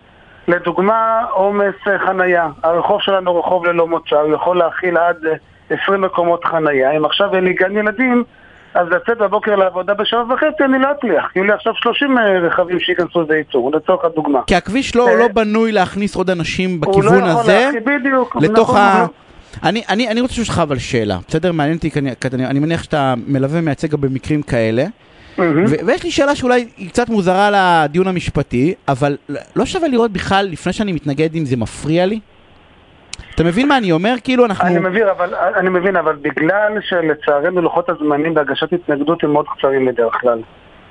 לדוגמה, 0.49 1.23
עומס 1.31 1.75
אה, 1.87 1.99
חנייה. 1.99 2.49
הרחוב 2.63 3.01
שלנו 3.03 3.39
רחוב 3.39 3.67
ללא 3.67 3.87
מוצא, 3.87 4.17
הוא 4.17 4.35
יכול 4.35 4.59
להכיל 4.59 4.97
עד 4.97 5.17
20 5.71 6.05
אה, 6.05 6.09
מקומות 6.09 6.45
חנייה. 6.45 6.91
אם 6.91 7.05
עכשיו 7.05 7.35
אין 7.35 7.45
לי 7.45 7.53
גן 7.53 7.77
ילדים, 7.77 8.25
אז 8.77 8.89
לצאת 8.89 9.19
בבוקר 9.19 9.57
לעבודה 9.57 9.95
בשעה 9.95 10.23
וחצי 10.33 10.65
אני 10.65 10.79
לא 10.79 10.89
אצליח. 10.99 11.37
יהיו 11.37 11.45
לי 11.45 11.53
עכשיו 11.53 11.73
30 11.77 12.19
רכבים 12.43 12.81
שייכנסו 12.81 13.23
לייצור, 13.29 13.73
לצורך 13.73 14.05
הדוגמה. 14.05 14.41
כי 14.47 14.55
הכביש 14.55 14.97
לא, 14.97 15.19
לא 15.19 15.29
בנוי 15.29 15.73
להכניס 15.73 16.17
עוד 16.17 16.31
אנשים 16.31 16.81
בכיוון 16.81 17.07
הזה. 17.07 17.17
הוא 17.17 17.23
לא 17.23 17.41
יכול 17.41 17.53
להכניס, 17.53 17.83
בדיוק. 17.87 18.37
לתוך 18.37 18.71
נכון, 18.71 18.77
ה... 18.81 19.07
אני, 19.63 19.83
אני, 19.89 20.09
אני 20.09 20.21
רוצה 20.21 20.33
לשאול 20.33 20.47
אותך 20.49 20.59
אבל 20.59 20.79
שאלה, 20.79 21.19
בסדר? 21.29 21.53
מעניין 21.53 21.77
אותי, 21.77 21.91
אני, 21.97 22.11
אני, 22.33 22.47
אני 22.47 22.59
מניח 22.59 22.83
שאתה 22.83 23.15
מלווה 23.27 23.59
ומייצג 23.59 23.91
גם 23.91 24.01
במקרים 24.01 24.43
כאלה. 24.43 24.85
Mm-hmm. 24.85 25.41
ויש 25.87 26.05
לי 26.05 26.11
שאלה 26.11 26.35
שאולי 26.35 26.69
היא 26.77 26.89
קצת 26.89 27.09
מוזרה 27.09 27.51
לדיון 27.53 28.07
המשפטי, 28.09 28.75
אבל 28.89 29.17
לא 29.57 29.67
שווה 29.67 29.89
לראות 29.89 30.11
בכלל, 30.11 30.49
לפני 30.51 30.73
שאני 30.73 30.93
מתנגד 30.93 31.35
אם 31.35 31.45
זה 31.45 31.57
מפריע 31.57 32.07
לי? 32.07 32.21
אתה 33.35 33.45
מבין 33.45 33.69
מה 33.69 33.79
אני 33.79 33.93
אומר? 33.93 34.15
כאילו 34.25 34.45
אנחנו... 34.45 34.69
אני 34.69 34.79
מבין, 34.79 35.09
אבל, 35.09 35.35
אני 35.35 35.69
מבין, 35.69 35.97
אבל 35.97 36.17
בגלל 36.17 36.79
שלצערנו 36.81 37.63
לוחות 37.63 37.89
הזמנים 37.89 38.35
בהגשת 38.35 38.73
התנגדות 38.73 39.25
הם 39.25 39.33
מאוד 39.33 39.47
קצרים 39.49 39.87
בדרך 39.87 40.15
כלל. 40.21 40.39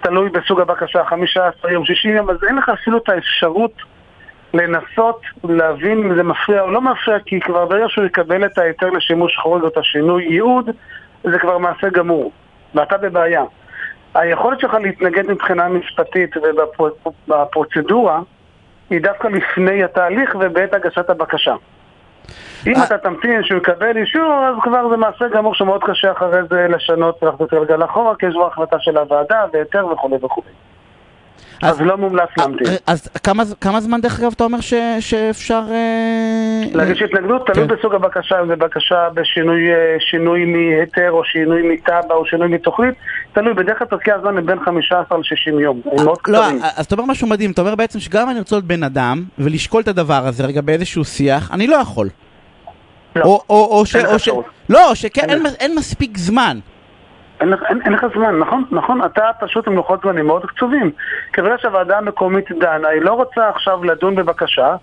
תלוי 0.01 0.29
בסוג 0.29 0.61
הבקשה, 0.61 1.03
15 1.05 1.71
יום, 1.71 1.85
60 1.85 2.15
יום, 2.15 2.29
אז 2.29 2.37
אין 2.47 2.55
לך 2.55 2.69
אפילו 2.69 2.97
את 2.97 3.09
האפשרות 3.09 3.73
לנסות 4.53 5.21
להבין 5.43 5.97
אם 5.97 6.15
זה 6.15 6.23
מפריע 6.23 6.61
או 6.61 6.71
לא 6.71 6.81
מפריע, 6.81 7.17
כי 7.25 7.39
כבר 7.39 7.65
ברגע 7.65 7.85
שהוא 7.87 8.05
יקבל 8.05 8.45
את 8.45 8.57
ההיתר 8.57 8.89
לשימוש 8.89 9.37
חורג 9.37 9.61
או 9.61 9.67
את 9.67 9.77
השינוי 9.77 10.23
ייעוד, 10.23 10.69
זה 11.23 11.39
כבר 11.39 11.57
מעשה 11.57 11.89
גמור, 11.89 12.31
ואתה 12.75 12.97
בבעיה. 12.97 13.43
היכולת 14.15 14.59
שלך 14.59 14.73
להתנגד 14.73 15.27
מבחינה 15.31 15.69
משפטית 15.69 16.29
ובפרוצדורה 16.37 18.19
היא 18.89 19.01
דווקא 19.01 19.27
לפני 19.27 19.83
התהליך 19.83 20.35
ובעת 20.39 20.73
הגשת 20.73 21.09
הבקשה. 21.09 21.55
אם 22.67 22.73
אתה 22.87 22.97
תמתין 22.97 23.43
שהוא 23.43 23.57
יקבל 23.57 23.97
אישור, 23.97 24.45
אז 24.47 24.55
כבר 24.63 24.89
זה 24.89 24.97
מעשה 24.97 25.27
גמור 25.27 25.55
שמאוד 25.55 25.83
קשה 25.83 26.11
אחרי 26.11 26.39
זה 26.49 26.67
לשנות 26.69 27.23
ולחזור 27.23 27.47
גלגל 27.51 27.85
אחורה, 27.85 28.15
כי 28.15 28.25
יש 28.25 28.33
כבר 28.33 28.47
החלטה 28.47 28.79
של 28.79 28.97
הוועדה 28.97 29.45
והיתר 29.53 29.87
וכו' 29.87 30.19
וכו'. 30.21 30.41
אז 31.61 31.81
לא 31.81 31.97
מומלץ 31.97 32.29
אה, 32.39 32.45
להמתין. 32.45 32.67
אז 32.87 33.09
כמה 33.61 33.81
זמן 33.81 34.01
דרך 34.01 34.19
אגב 34.19 34.31
אתה 34.35 34.43
אומר 34.43 34.57
שאפשר... 34.99 35.61
אה, 35.71 36.63
להגיש 36.73 37.01
התנגדות? 37.01 37.47
תלוי 37.47 37.67
כן. 37.67 37.75
בסוג 37.75 37.95
הבקשה, 37.95 38.41
אם 38.41 38.47
זה 38.47 38.55
בקשה 38.55 39.07
בשינוי 39.13 40.41
אה, 40.41 40.45
מהיתר 40.45 41.11
או 41.11 41.23
שינוי 41.23 41.61
מתב"ע 41.73 42.13
או 42.13 42.25
שינוי 42.25 42.47
מתוכנית, 42.47 42.95
תלוי, 43.33 43.53
בדרך 43.53 43.79
כלל 43.79 43.87
פרקי 43.87 44.11
הזמן 44.11 44.37
הם 44.37 44.45
בין 44.45 44.59
15 44.65 45.17
ל-60 45.17 45.61
יום, 45.61 45.81
הם 45.85 45.95
מאוד 45.95 46.07
לא, 46.07 46.15
קצרים. 46.21 46.57
לא, 46.57 46.65
אז 46.77 46.85
אתה 46.85 46.95
אומר 46.95 47.05
משהו 47.05 47.27
מדהים, 47.27 47.51
אתה 47.51 47.61
אומר 47.61 47.75
בעצם 47.75 47.99
שגם 47.99 48.23
אם 48.23 48.29
אני 48.29 48.39
רוצה 48.39 48.55
להיות 48.55 48.65
בן 48.65 48.83
אדם 48.83 49.23
ולשקול 49.39 49.81
את 49.81 49.87
הדבר 49.87 50.27
הזה 50.27 50.45
רגע 50.45 50.61
באיזשהו 50.61 51.03
שיח, 51.03 51.51
אני 51.51 51.67
לא 51.67 51.75
יכול. 51.75 52.09
לא, 53.15 53.39
או 53.49 53.85
ש... 53.85 53.95
לא, 54.69 54.95
שכן, 54.95 55.29
אין 55.59 55.75
מספיק 55.75 56.17
זמן. 56.17 56.59
אין 57.41 57.49
לך, 57.49 57.59
אין, 57.69 57.81
אין 57.85 57.93
לך 57.93 58.05
זמן, 58.15 58.39
נכון? 58.39 58.63
נכון? 58.71 59.05
אתה 59.05 59.29
פשוט 59.39 59.67
עם 59.67 59.75
לוחות 59.75 60.01
זמנים 60.03 60.27
מאוד 60.27 60.45
קצובים. 60.45 60.91
כנראה 61.33 61.57
שהוועדה 61.57 61.97
המקומית 61.97 62.51
דנה, 62.59 62.87
היא 62.87 63.01
לא 63.01 63.13
רוצה 63.13 63.49
עכשיו 63.49 63.83
לדון 63.83 64.15
בבקשה, 64.15 64.75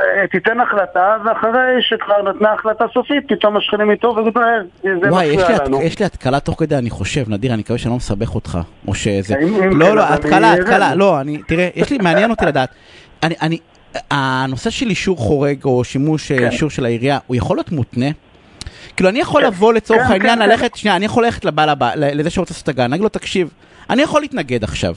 אה, 0.00 0.26
תיתן 0.30 0.60
החלטה, 0.60 1.16
ואחרי 1.24 1.76
שכבר 1.80 2.22
נתנה 2.30 2.52
החלטה 2.52 2.84
סופית, 2.94 3.24
פתאום 3.28 3.56
השכנים 3.56 3.90
איתו 3.90 4.14
ויגידו, 4.16 4.40
אה, 4.40 4.46
זה 4.82 4.94
מפריע 4.94 5.64
לנו. 5.64 5.76
וואי, 5.76 5.86
יש 5.86 5.98
לי 5.98 6.04
התקלה 6.04 6.40
תוך 6.40 6.58
כדי, 6.58 6.76
אני 6.76 6.90
חושב, 6.90 7.24
נדיר, 7.28 7.52
אני 7.52 7.60
מקווה 7.60 7.78
שאני 7.78 7.90
לא 7.90 7.96
מסבך 7.96 8.34
אותך, 8.34 8.58
או 8.88 8.94
שזה... 8.94 9.34
לא, 9.70 9.86
כן, 9.86 9.96
לא, 9.96 10.02
התקלה, 10.08 10.52
התקלה, 10.52 10.94
לא, 10.94 11.20
אני, 11.20 11.38
תראה, 11.48 11.68
יש 11.76 11.90
לי, 11.90 11.98
מעניין 11.98 12.30
אותי 12.30 12.46
לדעת. 12.46 12.68
אני, 13.22 13.34
אני, 13.42 13.58
הנושא 14.10 14.70
של 14.70 14.86
אישור 14.86 15.16
חורג, 15.16 15.64
או 15.64 15.84
שימוש, 15.84 16.32
אה, 16.32 16.38
כן. 16.38 16.46
אישור 16.46 16.70
של 16.70 16.84
העירייה, 16.84 17.18
הוא 17.26 17.36
יכול 17.36 17.56
להיות 17.56 17.72
מותנה? 17.72 18.06
כאילו, 18.96 19.10
אני 19.10 19.18
יכול 19.18 19.40
כן. 19.40 19.46
לבוא 19.46 19.72
לצורך 19.72 20.02
כן, 20.02 20.12
העניין, 20.12 20.38
כן, 20.38 20.48
ללכת, 20.48 20.76
שנייה, 20.76 20.96
אני 20.96 21.04
יכול 21.04 21.24
ללכת 21.24 21.44
לבעל 21.44 21.68
הבא, 21.68 21.92
לזה 21.94 22.30
שרוצה 22.30 22.54
לעשות 22.54 22.64
את 22.64 22.68
הגן, 22.68 22.90
להגיד 22.90 23.02
לו, 23.02 23.08
תקשיב, 23.08 23.50
אני 23.90 24.02
יכול 24.02 24.20
להתנגד 24.20 24.64
עכשיו. 24.64 24.94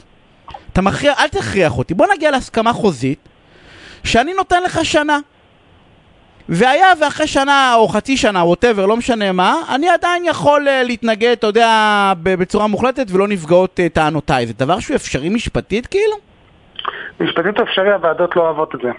אתה 0.73 0.81
מכריע, 0.81 1.13
אל 1.19 1.27
תכריח 1.27 1.77
אותי, 1.77 1.93
בוא 1.93 2.05
נגיע 2.15 2.31
להסכמה 2.31 2.73
חוזית, 2.73 3.29
שאני 4.03 4.33
נותן 4.33 4.63
לך 4.63 4.85
שנה. 4.85 5.19
והיה 6.49 6.87
ואחרי 7.01 7.27
שנה 7.27 7.73
או 7.75 7.87
חצי 7.87 8.17
שנה, 8.17 8.43
ווטאבר, 8.43 8.85
לא 8.85 8.97
משנה 8.97 9.31
מה, 9.31 9.55
אני 9.75 9.89
עדיין 9.89 10.25
יכול 10.25 10.67
uh, 10.67 10.87
להתנגד, 10.87 11.31
אתה 11.31 11.47
יודע, 11.47 12.13
בצורה 12.23 12.67
מוחלטת 12.67 13.05
ולא 13.11 13.27
נפגעות 13.27 13.79
uh, 13.79 13.93
טענותיי. 13.93 14.47
זה 14.47 14.53
דבר 14.53 14.79
שהוא 14.79 14.95
אפשרי 14.95 15.29
משפטית 15.29 15.87
כאילו? 15.87 16.15
משפטית 17.19 17.59
אפשרי, 17.59 17.93
הוועדות 17.93 18.35
לא 18.35 18.41
אוהבות 18.41 18.75
את 18.75 18.79
זה. 18.83 18.89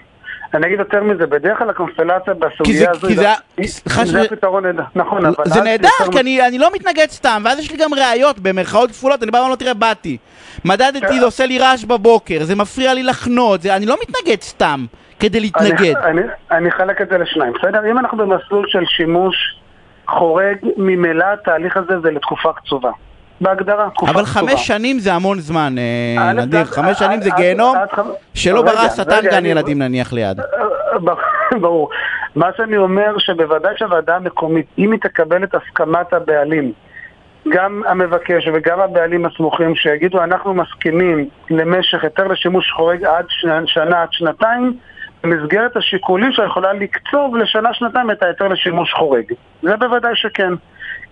אני 0.53 0.67
אגיד 0.67 0.79
יותר 0.79 1.03
מזה, 1.03 1.27
בדרך 1.27 1.57
כלל 1.57 1.69
הקונסטלציה 1.69 2.33
בסוגיה 2.33 2.91
הזו, 2.91 3.07
כי 3.07 3.15
זה, 3.15 3.25
זה 4.05 4.21
הפתרון 4.21 4.63
נכון, 4.95 5.25
אבל... 5.25 5.35
זה 5.45 5.61
נהדר, 5.61 5.89
כי 6.11 6.19
אני, 6.19 6.47
אני 6.47 6.57
לא 6.57 6.69
מתנגד 6.73 7.09
סתם, 7.09 7.41
ואז 7.45 7.59
יש 7.59 7.71
לי 7.71 7.77
גם 7.77 7.93
ראיות 7.93 8.39
במרכאות 8.39 8.91
כפולות, 8.91 9.23
אני 9.23 9.31
בא 9.31 9.37
ואומר 9.37 9.49
לו, 9.49 9.55
תראה, 9.55 9.73
באתי, 9.73 10.17
מדדתי, 10.65 11.19
זה 11.19 11.25
עושה 11.25 11.45
לי 11.45 11.59
רעש 11.59 11.85
בבוקר, 11.85 12.43
זה 12.43 12.55
מפריע 12.55 12.93
לי 12.93 13.03
לחנות, 13.03 13.61
זה, 13.61 13.75
אני 13.75 13.85
לא 13.85 13.95
מתנגד 14.01 14.41
סתם 14.41 14.85
כדי 15.19 15.39
להתנגד. 15.39 15.93
אני 16.51 16.69
אחלק 16.69 17.01
את 17.01 17.09
זה 17.09 17.17
לשניים, 17.17 17.53
בסדר? 17.53 17.91
אם 17.91 17.99
אנחנו 17.99 18.17
במסלול 18.17 18.65
של 18.67 18.85
שימוש 18.85 19.35
חורג, 20.07 20.57
ממילא 20.77 21.25
התהליך 21.33 21.77
הזה 21.77 21.99
זה 21.99 22.11
לתקופה 22.11 22.53
קצובה. 22.53 22.91
בהגדרה, 23.41 23.87
אבל 24.07 24.25
חמש 24.25 24.67
שנים 24.67 24.99
זה 24.99 25.13
המון 25.13 25.39
זמן, 25.39 25.75
אה, 25.77 26.33
נדיר, 26.33 26.65
חמש 26.65 26.99
שנים 26.99 27.21
זה 27.21 27.29
גיהנום 27.35 27.75
שלא 28.33 28.61
ברא 28.61 28.89
שטן 28.89 29.21
גן 29.31 29.45
ילדים 29.45 29.81
נניח 29.81 30.13
ליד. 30.13 30.39
אה, 30.39 30.45
אה, 30.93 31.57
ברור. 31.61 31.89
מה 32.35 32.49
שאני 32.57 32.77
אומר, 32.77 33.17
שבוודאי 33.17 33.73
שהוועדה 33.77 34.15
המקומית, 34.15 34.65
אם 34.77 34.91
היא 34.91 34.99
תקבל 34.99 35.43
את 35.43 35.55
הסכמת 35.55 36.13
הבעלים, 36.13 36.71
גם 37.49 37.81
המבקש 37.87 38.47
וגם 38.53 38.79
הבעלים 38.79 39.25
הסמוכים 39.25 39.75
שיגידו 39.75 40.23
אנחנו 40.23 40.53
מסכימים 40.53 41.29
למשך 41.49 42.03
היתר 42.03 42.27
לשימוש 42.27 42.71
חורג 42.71 43.03
עד 43.03 43.25
שנה 43.65 44.01
עד 44.01 44.07
שנתיים 44.11 44.77
במסגרת 45.23 45.77
השיקולים 45.77 46.31
שיכולה 46.31 46.73
לקצוב 46.73 47.35
לשנה-שנתיים 47.35 48.11
את 48.11 48.23
ההיתר 48.23 48.47
לשימוש 48.47 48.93
חורג. 48.93 49.23
זה 49.61 49.77
בוודאי 49.77 50.15
שכן. 50.15 50.53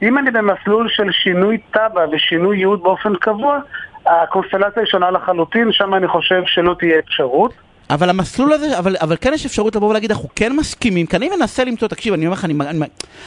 אם 0.04 0.18
אני 0.18 0.32
במסלול 0.32 0.90
של 0.90 1.12
שינוי 1.12 1.58
תב"ע 1.72 2.06
ושינוי 2.12 2.58
ייעוד 2.58 2.84
באופן 2.84 3.16
קבוע, 3.16 3.60
הקונסטלציה 4.06 4.84
היא 4.84 4.86
שונה 4.86 5.12
לחלוטין, 5.12 5.72
שם 5.72 5.94
אני 5.94 6.08
חושב 6.08 6.42
שלא 6.46 6.76
תהיה 6.80 7.00
אפשרות. 7.00 7.54
אבל 7.90 8.10
המסלול 8.10 8.54
הזה, 8.54 8.80
אבל, 8.80 8.96
אבל 9.02 9.16
כן 9.22 9.32
יש 9.34 9.46
אפשרות 9.46 9.76
לבוא 9.76 9.90
ולהגיד, 9.90 10.12
אנחנו 10.12 10.30
כן 10.36 10.56
מסכימים, 10.56 11.06
כי 11.06 11.16
אני 11.16 11.30
מנסה 11.38 11.64
למצוא, 11.64 11.88
תקשיב, 11.88 12.14
אני 12.14 12.26
אומר 12.26 12.34
לך, 12.34 12.46
אני, 12.46 12.54
אני, 12.54 12.86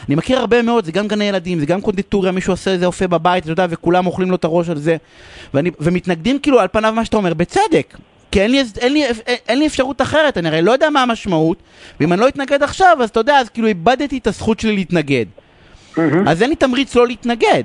אני 0.08 0.14
מכיר 0.14 0.38
הרבה 0.38 0.62
מאוד, 0.62 0.84
זה 0.84 0.92
גם 0.92 1.08
גני 1.08 1.24
ילדים, 1.24 1.58
זה 1.58 1.66
גם 1.66 1.80
קונדיטוריה, 1.80 2.32
מישהו 2.32 2.52
עושה 2.52 2.70
איזה 2.70 2.86
אופה 2.86 3.06
בבית, 3.06 3.44
אתה 3.44 3.52
יודע, 3.52 3.66
וכולם 3.70 4.06
אוכלים 4.06 4.30
לו 4.30 4.36
את 4.36 4.44
הראש 4.44 4.68
על 4.68 4.76
זה, 4.76 4.96
ואני, 5.54 5.70
ומתנגדים 5.80 6.38
כאילו 6.38 6.60
על 6.60 6.68
פניו 6.68 6.92
מה 6.92 7.04
שאתה 7.04 7.16
אומר, 7.16 7.34
בצדק, 7.34 7.96
כי 8.30 8.40
אין 8.40 8.50
לי, 8.50 8.62
אין, 8.80 8.92
לי, 8.92 9.04
אין, 9.04 9.36
אין 9.48 9.58
לי 9.58 9.66
אפשרות 9.66 10.02
אחרת, 10.02 10.38
אני 10.38 10.48
הרי 10.48 10.62
לא 10.62 10.72
יודע 10.72 10.90
מה 10.90 11.02
המשמעות, 11.02 11.58
ואם 12.00 12.12
אני 12.12 12.20
לא 12.20 12.28
אתנגד 12.28 12.62
עכשיו, 12.62 12.98
אז 13.02 13.10
אתה 13.10 13.20
יודע, 13.20 13.36
אז 13.38 13.48
כאילו 13.48 13.68
איבדתי 13.68 14.18
את 14.18 14.26
הזכות 14.26 14.60
שלי 14.60 14.76
להתנגד. 14.76 15.26
Mm-hmm. 15.96 16.30
אז 16.30 16.42
אין 16.42 16.50
לי 16.50 16.56
תמריץ 16.56 16.96
לא 16.96 17.06
להתנגד. 17.06 17.64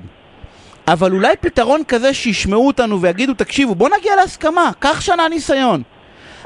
אבל 0.88 1.12
אולי 1.12 1.36
פתרון 1.42 1.82
כזה 1.88 2.14
שישמעו 2.14 2.68
אותנו 2.68 3.02
ויגידו, 3.02 3.34
תקשיבו, 3.34 3.76
בוא 3.76 3.90
נגיע 3.98 4.16
להסכמה, 4.16 4.70
קח 4.80 5.02
שנה 5.02 5.28
ניסיון. 5.30 5.82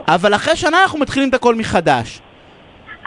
אבל 0.07 0.35
אחרי 0.35 0.55
שנה 0.55 0.83
אנחנו 0.83 0.99
מתחילים 0.99 1.29
את 1.29 1.33
הכל 1.33 1.55
מחדש. 1.55 2.21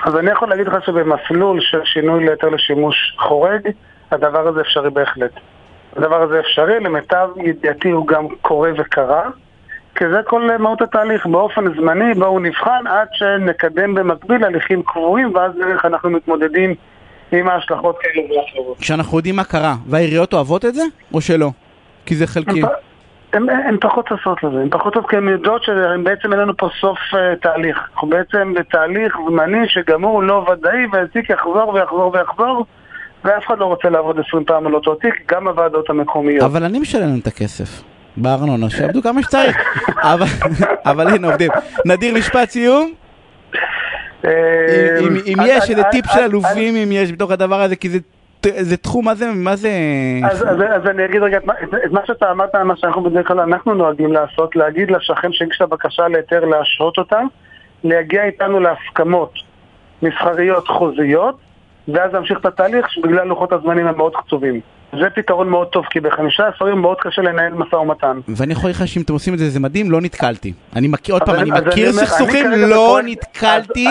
אז 0.05 0.17
אני 0.17 0.31
יכול 0.31 0.49
להגיד 0.49 0.67
לך 0.67 0.85
שבמסלול 0.87 1.61
של 1.61 1.81
שינוי 1.85 2.25
להיתר 2.25 2.49
לשימוש 2.49 3.17
חורג, 3.19 3.69
הדבר 4.11 4.49
הזה 4.49 4.61
אפשרי 4.61 4.91
בהחלט. 4.91 5.33
הדבר 5.97 6.23
הזה 6.23 6.41
אפשרי, 6.41 6.81
למיטב 6.81 7.29
ידיעתי 7.37 7.91
הוא 7.91 8.07
גם 8.07 8.27
קורה 8.43 8.71
וקרה, 8.79 9.31
כי 9.95 10.05
זה 10.09 10.21
כל 10.27 10.51
מהות 10.59 10.83
התהליך. 10.83 11.27
באופן 11.27 11.75
זמני 11.75 12.15
בואו 12.15 12.39
נבחן 12.39 12.87
עד 12.87 13.09
שנקדם 13.13 13.95
במקביל 13.95 14.45
הליכים 14.45 14.83
קבועים, 14.83 15.35
ואז 15.35 15.53
איך 15.73 15.85
אנחנו 15.85 16.11
מתמודדים 16.11 16.75
עם 17.33 17.49
ההשלכות 17.49 17.97
כאלה 18.01 18.23
ואחרות. 18.25 18.79
כשאנחנו 18.79 19.17
יודעים 19.17 19.37
מה 19.37 19.45
קרה, 19.45 19.75
והעיריות 19.87 20.33
אוהבות 20.33 20.65
את 20.65 20.75
זה, 20.75 20.83
או 21.15 21.21
שלא? 21.21 21.51
כי 22.07 22.15
זה 22.17 22.27
חלקי. 22.27 22.63
הן 23.33 23.77
פחות 23.81 24.11
עושות 24.11 24.43
לזה, 24.43 24.61
הן 24.61 24.69
פחות 24.71 24.97
עושות 24.97 25.11
כי 25.11 25.17
הן 25.17 25.29
יודעות 25.29 25.63
שבעצם 25.63 26.33
אין 26.33 26.41
לנו 26.41 26.57
פה 26.57 26.69
סוף 26.81 26.99
uh, 27.13 27.17
תהליך. 27.43 27.79
אנחנו 27.95 28.09
בעצם 28.09 28.55
בתהליך 28.55 29.17
זמני 29.29 29.69
שגם 29.69 30.05
הוא 30.05 30.23
לא 30.23 30.47
ודאי 30.53 30.87
והתיק 30.93 31.31
יחזור 31.31 31.73
ויחזור 31.75 32.13
ויחזור 32.15 32.67
ואף 33.25 33.47
אחד 33.47 33.59
לא 33.59 33.65
רוצה 33.65 33.89
לעבוד 33.89 34.21
עשרים 34.21 34.45
פעם 34.45 34.67
על 34.67 34.75
אותו 34.75 34.95
תיק, 34.95 35.33
גם 35.33 35.49
הוועדות 35.49 35.91
המקומיות. 35.91 36.43
אבל 36.43 36.65
אני 36.65 36.79
משלם 36.79 37.19
את 37.23 37.27
הכסף. 37.27 37.83
בארנונה, 38.17 38.71
שיעבדו 38.71 39.03
כמה 39.03 39.23
שצריך. 39.23 39.57
אבל 40.91 41.09
הנה 41.09 41.27
עובדים. 41.27 41.51
נדיר, 41.85 42.15
משפט 42.15 42.51
סיום? 42.51 42.93
אם 44.25 45.39
יש 45.47 45.71
איזה 45.71 45.83
טיפ 45.91 46.07
של 46.07 46.21
אלופים, 46.21 46.77
אם 46.77 46.89
יש 46.93 47.13
בתוך 47.13 47.31
הדבר 47.31 47.61
הזה, 47.61 47.77
כי 47.77 47.89
זה 47.89 47.99
זה 48.47 48.77
תחום, 48.77 49.05
מה 49.05 49.15
זה, 49.15 49.31
מה 49.35 49.57
זה... 49.57 49.71
אז, 50.31 50.43
אז, 50.43 50.57
אז 50.75 50.87
אני 50.87 51.05
אגיד 51.05 51.23
רגע 51.23 51.37
את 51.37 51.45
מה, 51.45 51.55
את 51.85 51.93
מה 51.93 52.01
שאתה 52.07 52.31
אמרת, 52.31 52.55
מה 52.55 52.77
שאנחנו 52.77 53.03
בדרך 53.03 53.29
כלל 53.29 53.41
אנחנו 53.41 53.75
נוהגים 53.75 54.13
לעשות, 54.13 54.57
להגיד 54.57 54.91
לשכן 54.91 55.33
שהגיש 55.33 55.57
את 55.57 55.63
הבקשה 55.63 56.09
להיתר 56.09 56.45
להשהות 56.45 56.99
אותה, 56.99 57.21
להגיע 57.85 58.25
איתנו 58.25 58.61
להסכמות 58.61 59.33
מסחריות 60.03 60.69
חוזיות, 60.69 61.39
ואז 61.89 62.13
להמשיך 62.13 62.39
את 62.41 62.47
התהליך, 62.47 62.91
שבגלל 62.91 63.27
לוחות 63.27 63.53
הזמנים 63.53 63.87
הם 63.87 63.97
מאוד 63.97 64.17
קצובים. 64.17 64.61
זה 64.93 65.11
פתרון 65.15 65.49
מאוד 65.49 65.67
טוב, 65.67 65.85
כי 65.91 66.01
בחמישה 66.01 66.49
עשורים 66.49 66.79
מאוד 66.79 66.97
קשה 67.01 67.23
לנהל 67.23 67.53
משא 67.53 67.75
ומתן. 67.75 68.21
ואני 68.29 68.53
יכול 68.53 68.71
להגיד 68.71 68.83
לך 68.83 68.89
שאם 68.89 69.03
אתם 69.03 69.13
עושים 69.13 69.35
את 69.35 69.39
זה, 69.39 69.51
זה 69.51 69.61
מדהים, 69.61 69.91
לא 69.91 70.01
נתקלתי. 70.01 70.53
אני 70.77 70.89
מכיר, 70.89 71.15
עוד 71.15 71.23
פעם, 71.23 71.35
אני 71.35 71.51
מכיר 71.51 71.93
סכסוכים, 71.93 72.51
לא 72.51 73.01
נתקלתי 73.05 73.87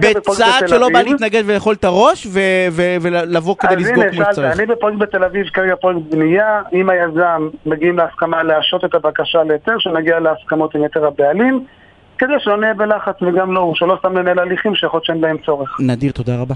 בצד 0.00 0.44
בתל 0.58 0.68
שלא 0.68 0.88
בא. 0.92 1.02
להתנגד 1.02 1.42
ולאכול 1.46 1.74
את 1.74 1.84
הראש, 1.84 2.26
ו- 2.26 2.40
ו- 2.70 2.72
ו- 2.72 2.96
ולבוא 3.00 3.56
כדי 3.56 3.76
לסגור 3.76 4.04
כמו 4.12 4.24
שצריך. 4.32 4.58
אני 4.58 4.66
בפרויקט 4.66 4.98
בתל 4.98 5.24
אביב, 5.24 5.46
כרגע 5.46 5.76
פרויקט 5.76 6.00
בנייה, 6.10 6.62
עם 6.72 6.90
היזם 6.90 7.48
מגיעים 7.66 7.98
להסכמה 7.98 8.42
להשעות 8.42 8.84
את 8.84 8.94
הבקשה 8.94 9.42
להיתר, 9.42 9.78
שנגיע 9.78 10.20
להסכמות 10.20 10.74
עם 10.74 10.84
יתר 10.84 11.06
הבעלים, 11.06 11.64
כדי 12.18 12.32
שלא 12.38 12.56
נהיה 12.56 12.74
בלחץ 12.74 13.14
וגם 13.22 13.52
לא, 13.52 13.72
שלא 13.74 13.96
סתם 13.98 14.18
לנהל 14.18 14.38
הליכים 14.38 14.74
שיכול 14.74 14.96
להיות 14.96 15.04
שאין 15.04 15.20
בהם 15.20 15.36
צורך. 15.46 15.76
נדיר, 15.80 16.12
תודה 16.12 16.40
רבה. 16.40 16.54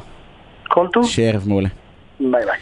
כל 0.68 0.86
טוב, 0.92 1.06
שערב 1.08 1.44
מעולה. 1.46 1.68
ביי 2.20 2.30
ביי. 2.30 2.56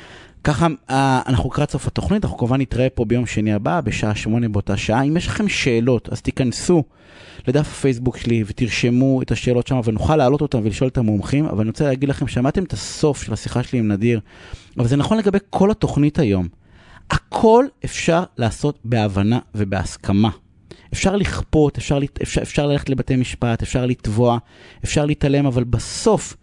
ככה, 0.44 0.66
אה, 0.90 1.22
אנחנו 1.26 1.50
לקראת 1.50 1.70
סוף 1.70 1.86
התוכנית, 1.86 2.24
אנחנו 2.24 2.38
כמובן 2.38 2.60
נתראה 2.60 2.90
פה 2.90 3.04
ביום 3.04 3.26
שני 3.26 3.52
הבא, 3.52 3.80
בשעה 3.80 4.14
שמונה 4.14 4.48
באותה 4.48 4.76
שעה. 4.76 5.02
אם 5.02 5.16
יש 5.16 5.26
לכם 5.26 5.48
שאלות, 5.48 6.08
אז 6.12 6.22
תיכנסו 6.22 6.84
לדף 7.48 7.68
הפייסבוק 7.68 8.16
שלי 8.16 8.44
ותרשמו 8.46 9.22
את 9.22 9.30
השאלות 9.30 9.66
שם, 9.66 9.80
ונוכל 9.84 10.16
להעלות 10.16 10.40
אותן 10.40 10.58
ולשאול 10.58 10.88
את 10.88 10.98
המומחים. 10.98 11.46
אבל 11.46 11.60
אני 11.60 11.68
רוצה 11.68 11.84
להגיד 11.84 12.08
לכם, 12.08 12.28
שמעתם 12.28 12.64
את 12.64 12.72
הסוף 12.72 13.22
של 13.22 13.32
השיחה 13.32 13.62
שלי 13.62 13.78
עם 13.78 13.88
נדיר, 13.92 14.20
אבל 14.78 14.86
זה 14.86 14.96
נכון 14.96 15.18
לגבי 15.18 15.38
כל 15.50 15.70
התוכנית 15.70 16.18
היום. 16.18 16.48
הכל 17.10 17.66
אפשר 17.84 18.22
לעשות 18.38 18.78
בהבנה 18.84 19.38
ובהסכמה. 19.54 20.30
אפשר 20.92 21.16
לכפות, 21.16 21.78
אפשר, 21.78 21.98
אפשר, 22.22 22.42
אפשר 22.42 22.66
ללכת 22.66 22.88
לבתי 22.88 23.16
משפט, 23.16 23.62
אפשר 23.62 23.86
לתבוע, 23.86 24.38
אפשר 24.84 25.06
להתעלם, 25.06 25.46
אבל 25.46 25.64
בסוף 25.64 26.36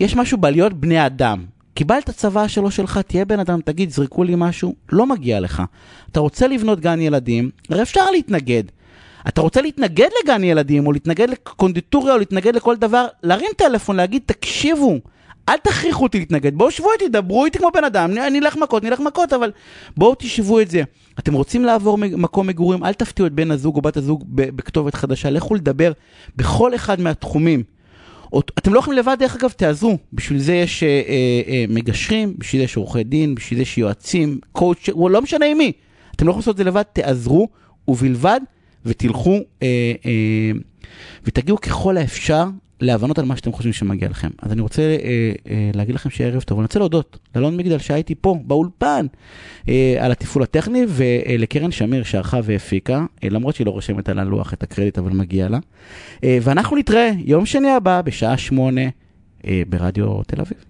יש 0.00 0.16
משהו 0.16 0.38
בלהיות 0.38 0.72
בני 0.72 1.06
אדם. 1.06 1.44
קיבלת 1.80 2.10
צבא 2.10 2.48
שלא 2.48 2.70
שלך, 2.70 2.98
תהיה 2.98 3.24
בן 3.24 3.40
אדם, 3.40 3.60
תגיד, 3.64 3.90
זרקו 3.90 4.24
לי 4.24 4.34
משהו, 4.36 4.74
לא 4.92 5.06
מגיע 5.06 5.40
לך. 5.40 5.62
אתה 6.12 6.20
רוצה 6.20 6.48
לבנות 6.48 6.80
גן 6.80 7.00
ילדים, 7.00 7.50
הרי 7.70 7.82
אפשר 7.82 8.10
להתנגד. 8.10 8.62
אתה 9.28 9.40
רוצה 9.40 9.62
להתנגד 9.62 10.08
לגן 10.22 10.44
ילדים, 10.44 10.86
או 10.86 10.92
להתנגד 10.92 11.30
לקונדיטוריה, 11.30 12.14
או 12.14 12.18
להתנגד 12.18 12.56
לכל 12.56 12.76
דבר, 12.76 13.06
להרים 13.22 13.50
טלפון, 13.56 13.96
להגיד, 13.96 14.22
תקשיבו, 14.26 14.98
אל 15.48 15.56
תכריחו 15.56 16.02
אותי 16.02 16.18
להתנגד, 16.18 16.54
בואו 16.54 16.70
שבו 16.70 16.92
איתי, 16.92 17.08
דברו 17.08 17.44
איתי 17.44 17.58
כמו 17.58 17.70
בן 17.74 17.84
אדם, 17.84 18.10
נלך 18.10 18.56
מכות, 18.56 18.84
נלך 18.84 19.00
מכות, 19.00 19.32
אבל 19.32 19.50
בואו 19.96 20.14
תשבו 20.18 20.60
את 20.60 20.70
זה. 20.70 20.82
אתם 21.18 21.32
רוצים 21.32 21.64
לעבור 21.64 21.98
מקום 21.98 22.46
מגורים, 22.46 22.84
אל 22.84 22.92
תפתיעו 22.92 23.26
את 23.26 23.32
בן 23.32 23.50
הזוג 23.50 23.76
או 23.76 23.82
בת 23.82 23.96
הזוג 23.96 24.24
בכתובת 24.28 24.94
חדשה, 24.94 25.30
לכו 25.30 25.54
לדבר 25.54 25.92
בכל 26.36 26.74
אחד 26.74 27.00
מהתחומים. 27.00 27.62
אתם 28.38 28.74
לא 28.74 28.78
יכולים 28.78 28.98
לבד, 28.98 29.16
דרך 29.18 29.36
אגב, 29.36 29.50
תעזרו. 29.50 29.98
בשביל 30.12 30.38
זה 30.38 30.54
יש 30.54 30.82
אה, 30.82 30.88
אה, 30.88 31.42
אה, 31.48 31.64
מגשרים, 31.68 32.34
בשביל 32.38 32.60
זה 32.60 32.64
יש 32.64 32.76
עורכי 32.76 33.04
דין, 33.04 33.34
בשביל 33.34 33.56
זה 33.58 33.62
יש 33.62 33.78
יועצים, 33.78 34.40
קואוצ', 34.52 34.88
לא 34.88 35.22
משנה 35.22 35.46
עם 35.46 35.58
מי. 35.58 35.72
אתם 36.16 36.26
לא 36.26 36.30
יכולים 36.30 36.40
לעשות 36.40 36.52
את 36.52 36.56
זה 36.56 36.64
לבד, 36.64 36.82
תעזרו, 36.82 37.48
ובלבד, 37.88 38.40
ותלכו 38.86 39.38
אה, 39.62 39.92
אה, 40.06 40.50
ותגיעו 41.24 41.58
ככל 41.60 41.96
האפשר 41.96 42.44
להבנות 42.80 43.18
על 43.18 43.24
מה 43.24 43.36
שאתם 43.36 43.52
חושבים 43.52 43.72
שמגיע 43.72 44.08
לכם. 44.08 44.28
אז 44.42 44.52
אני 44.52 44.60
רוצה 44.60 44.82
אה, 44.82 45.32
אה, 45.50 45.70
להגיד 45.74 45.94
לכם 45.94 46.10
שערב 46.10 46.42
טוב, 46.42 46.58
אני 46.58 46.64
רוצה 46.64 46.78
להודות 46.78 47.18
לאלון 47.34 47.56
מגדל 47.56 47.78
שהייתי 47.78 48.14
פה, 48.14 48.36
באולפן, 48.44 49.06
אה, 49.68 49.96
על 50.00 50.12
התפעול 50.12 50.42
הטכני, 50.42 50.84
ולקרן 50.88 51.70
שמיר 51.70 52.02
שערכה 52.02 52.40
והפיקה, 52.44 53.04
אה, 53.24 53.28
למרות 53.28 53.54
שהיא 53.54 53.66
לא 53.66 53.70
רושמת 53.70 54.08
על 54.08 54.18
הלוח 54.18 54.52
את 54.52 54.62
הקרדיט, 54.62 54.98
אבל 54.98 55.10
מגיע 55.12 55.48
לה. 55.48 55.58
אה, 56.24 56.38
ואנחנו 56.42 56.76
נתראה 56.76 57.10
יום 57.24 57.46
שני 57.46 57.70
הבא 57.70 58.02
בשעה 58.02 58.38
שמונה 58.38 58.88
אה, 59.46 59.62
ברדיו 59.68 60.22
תל 60.22 60.40
אביב. 60.40 60.69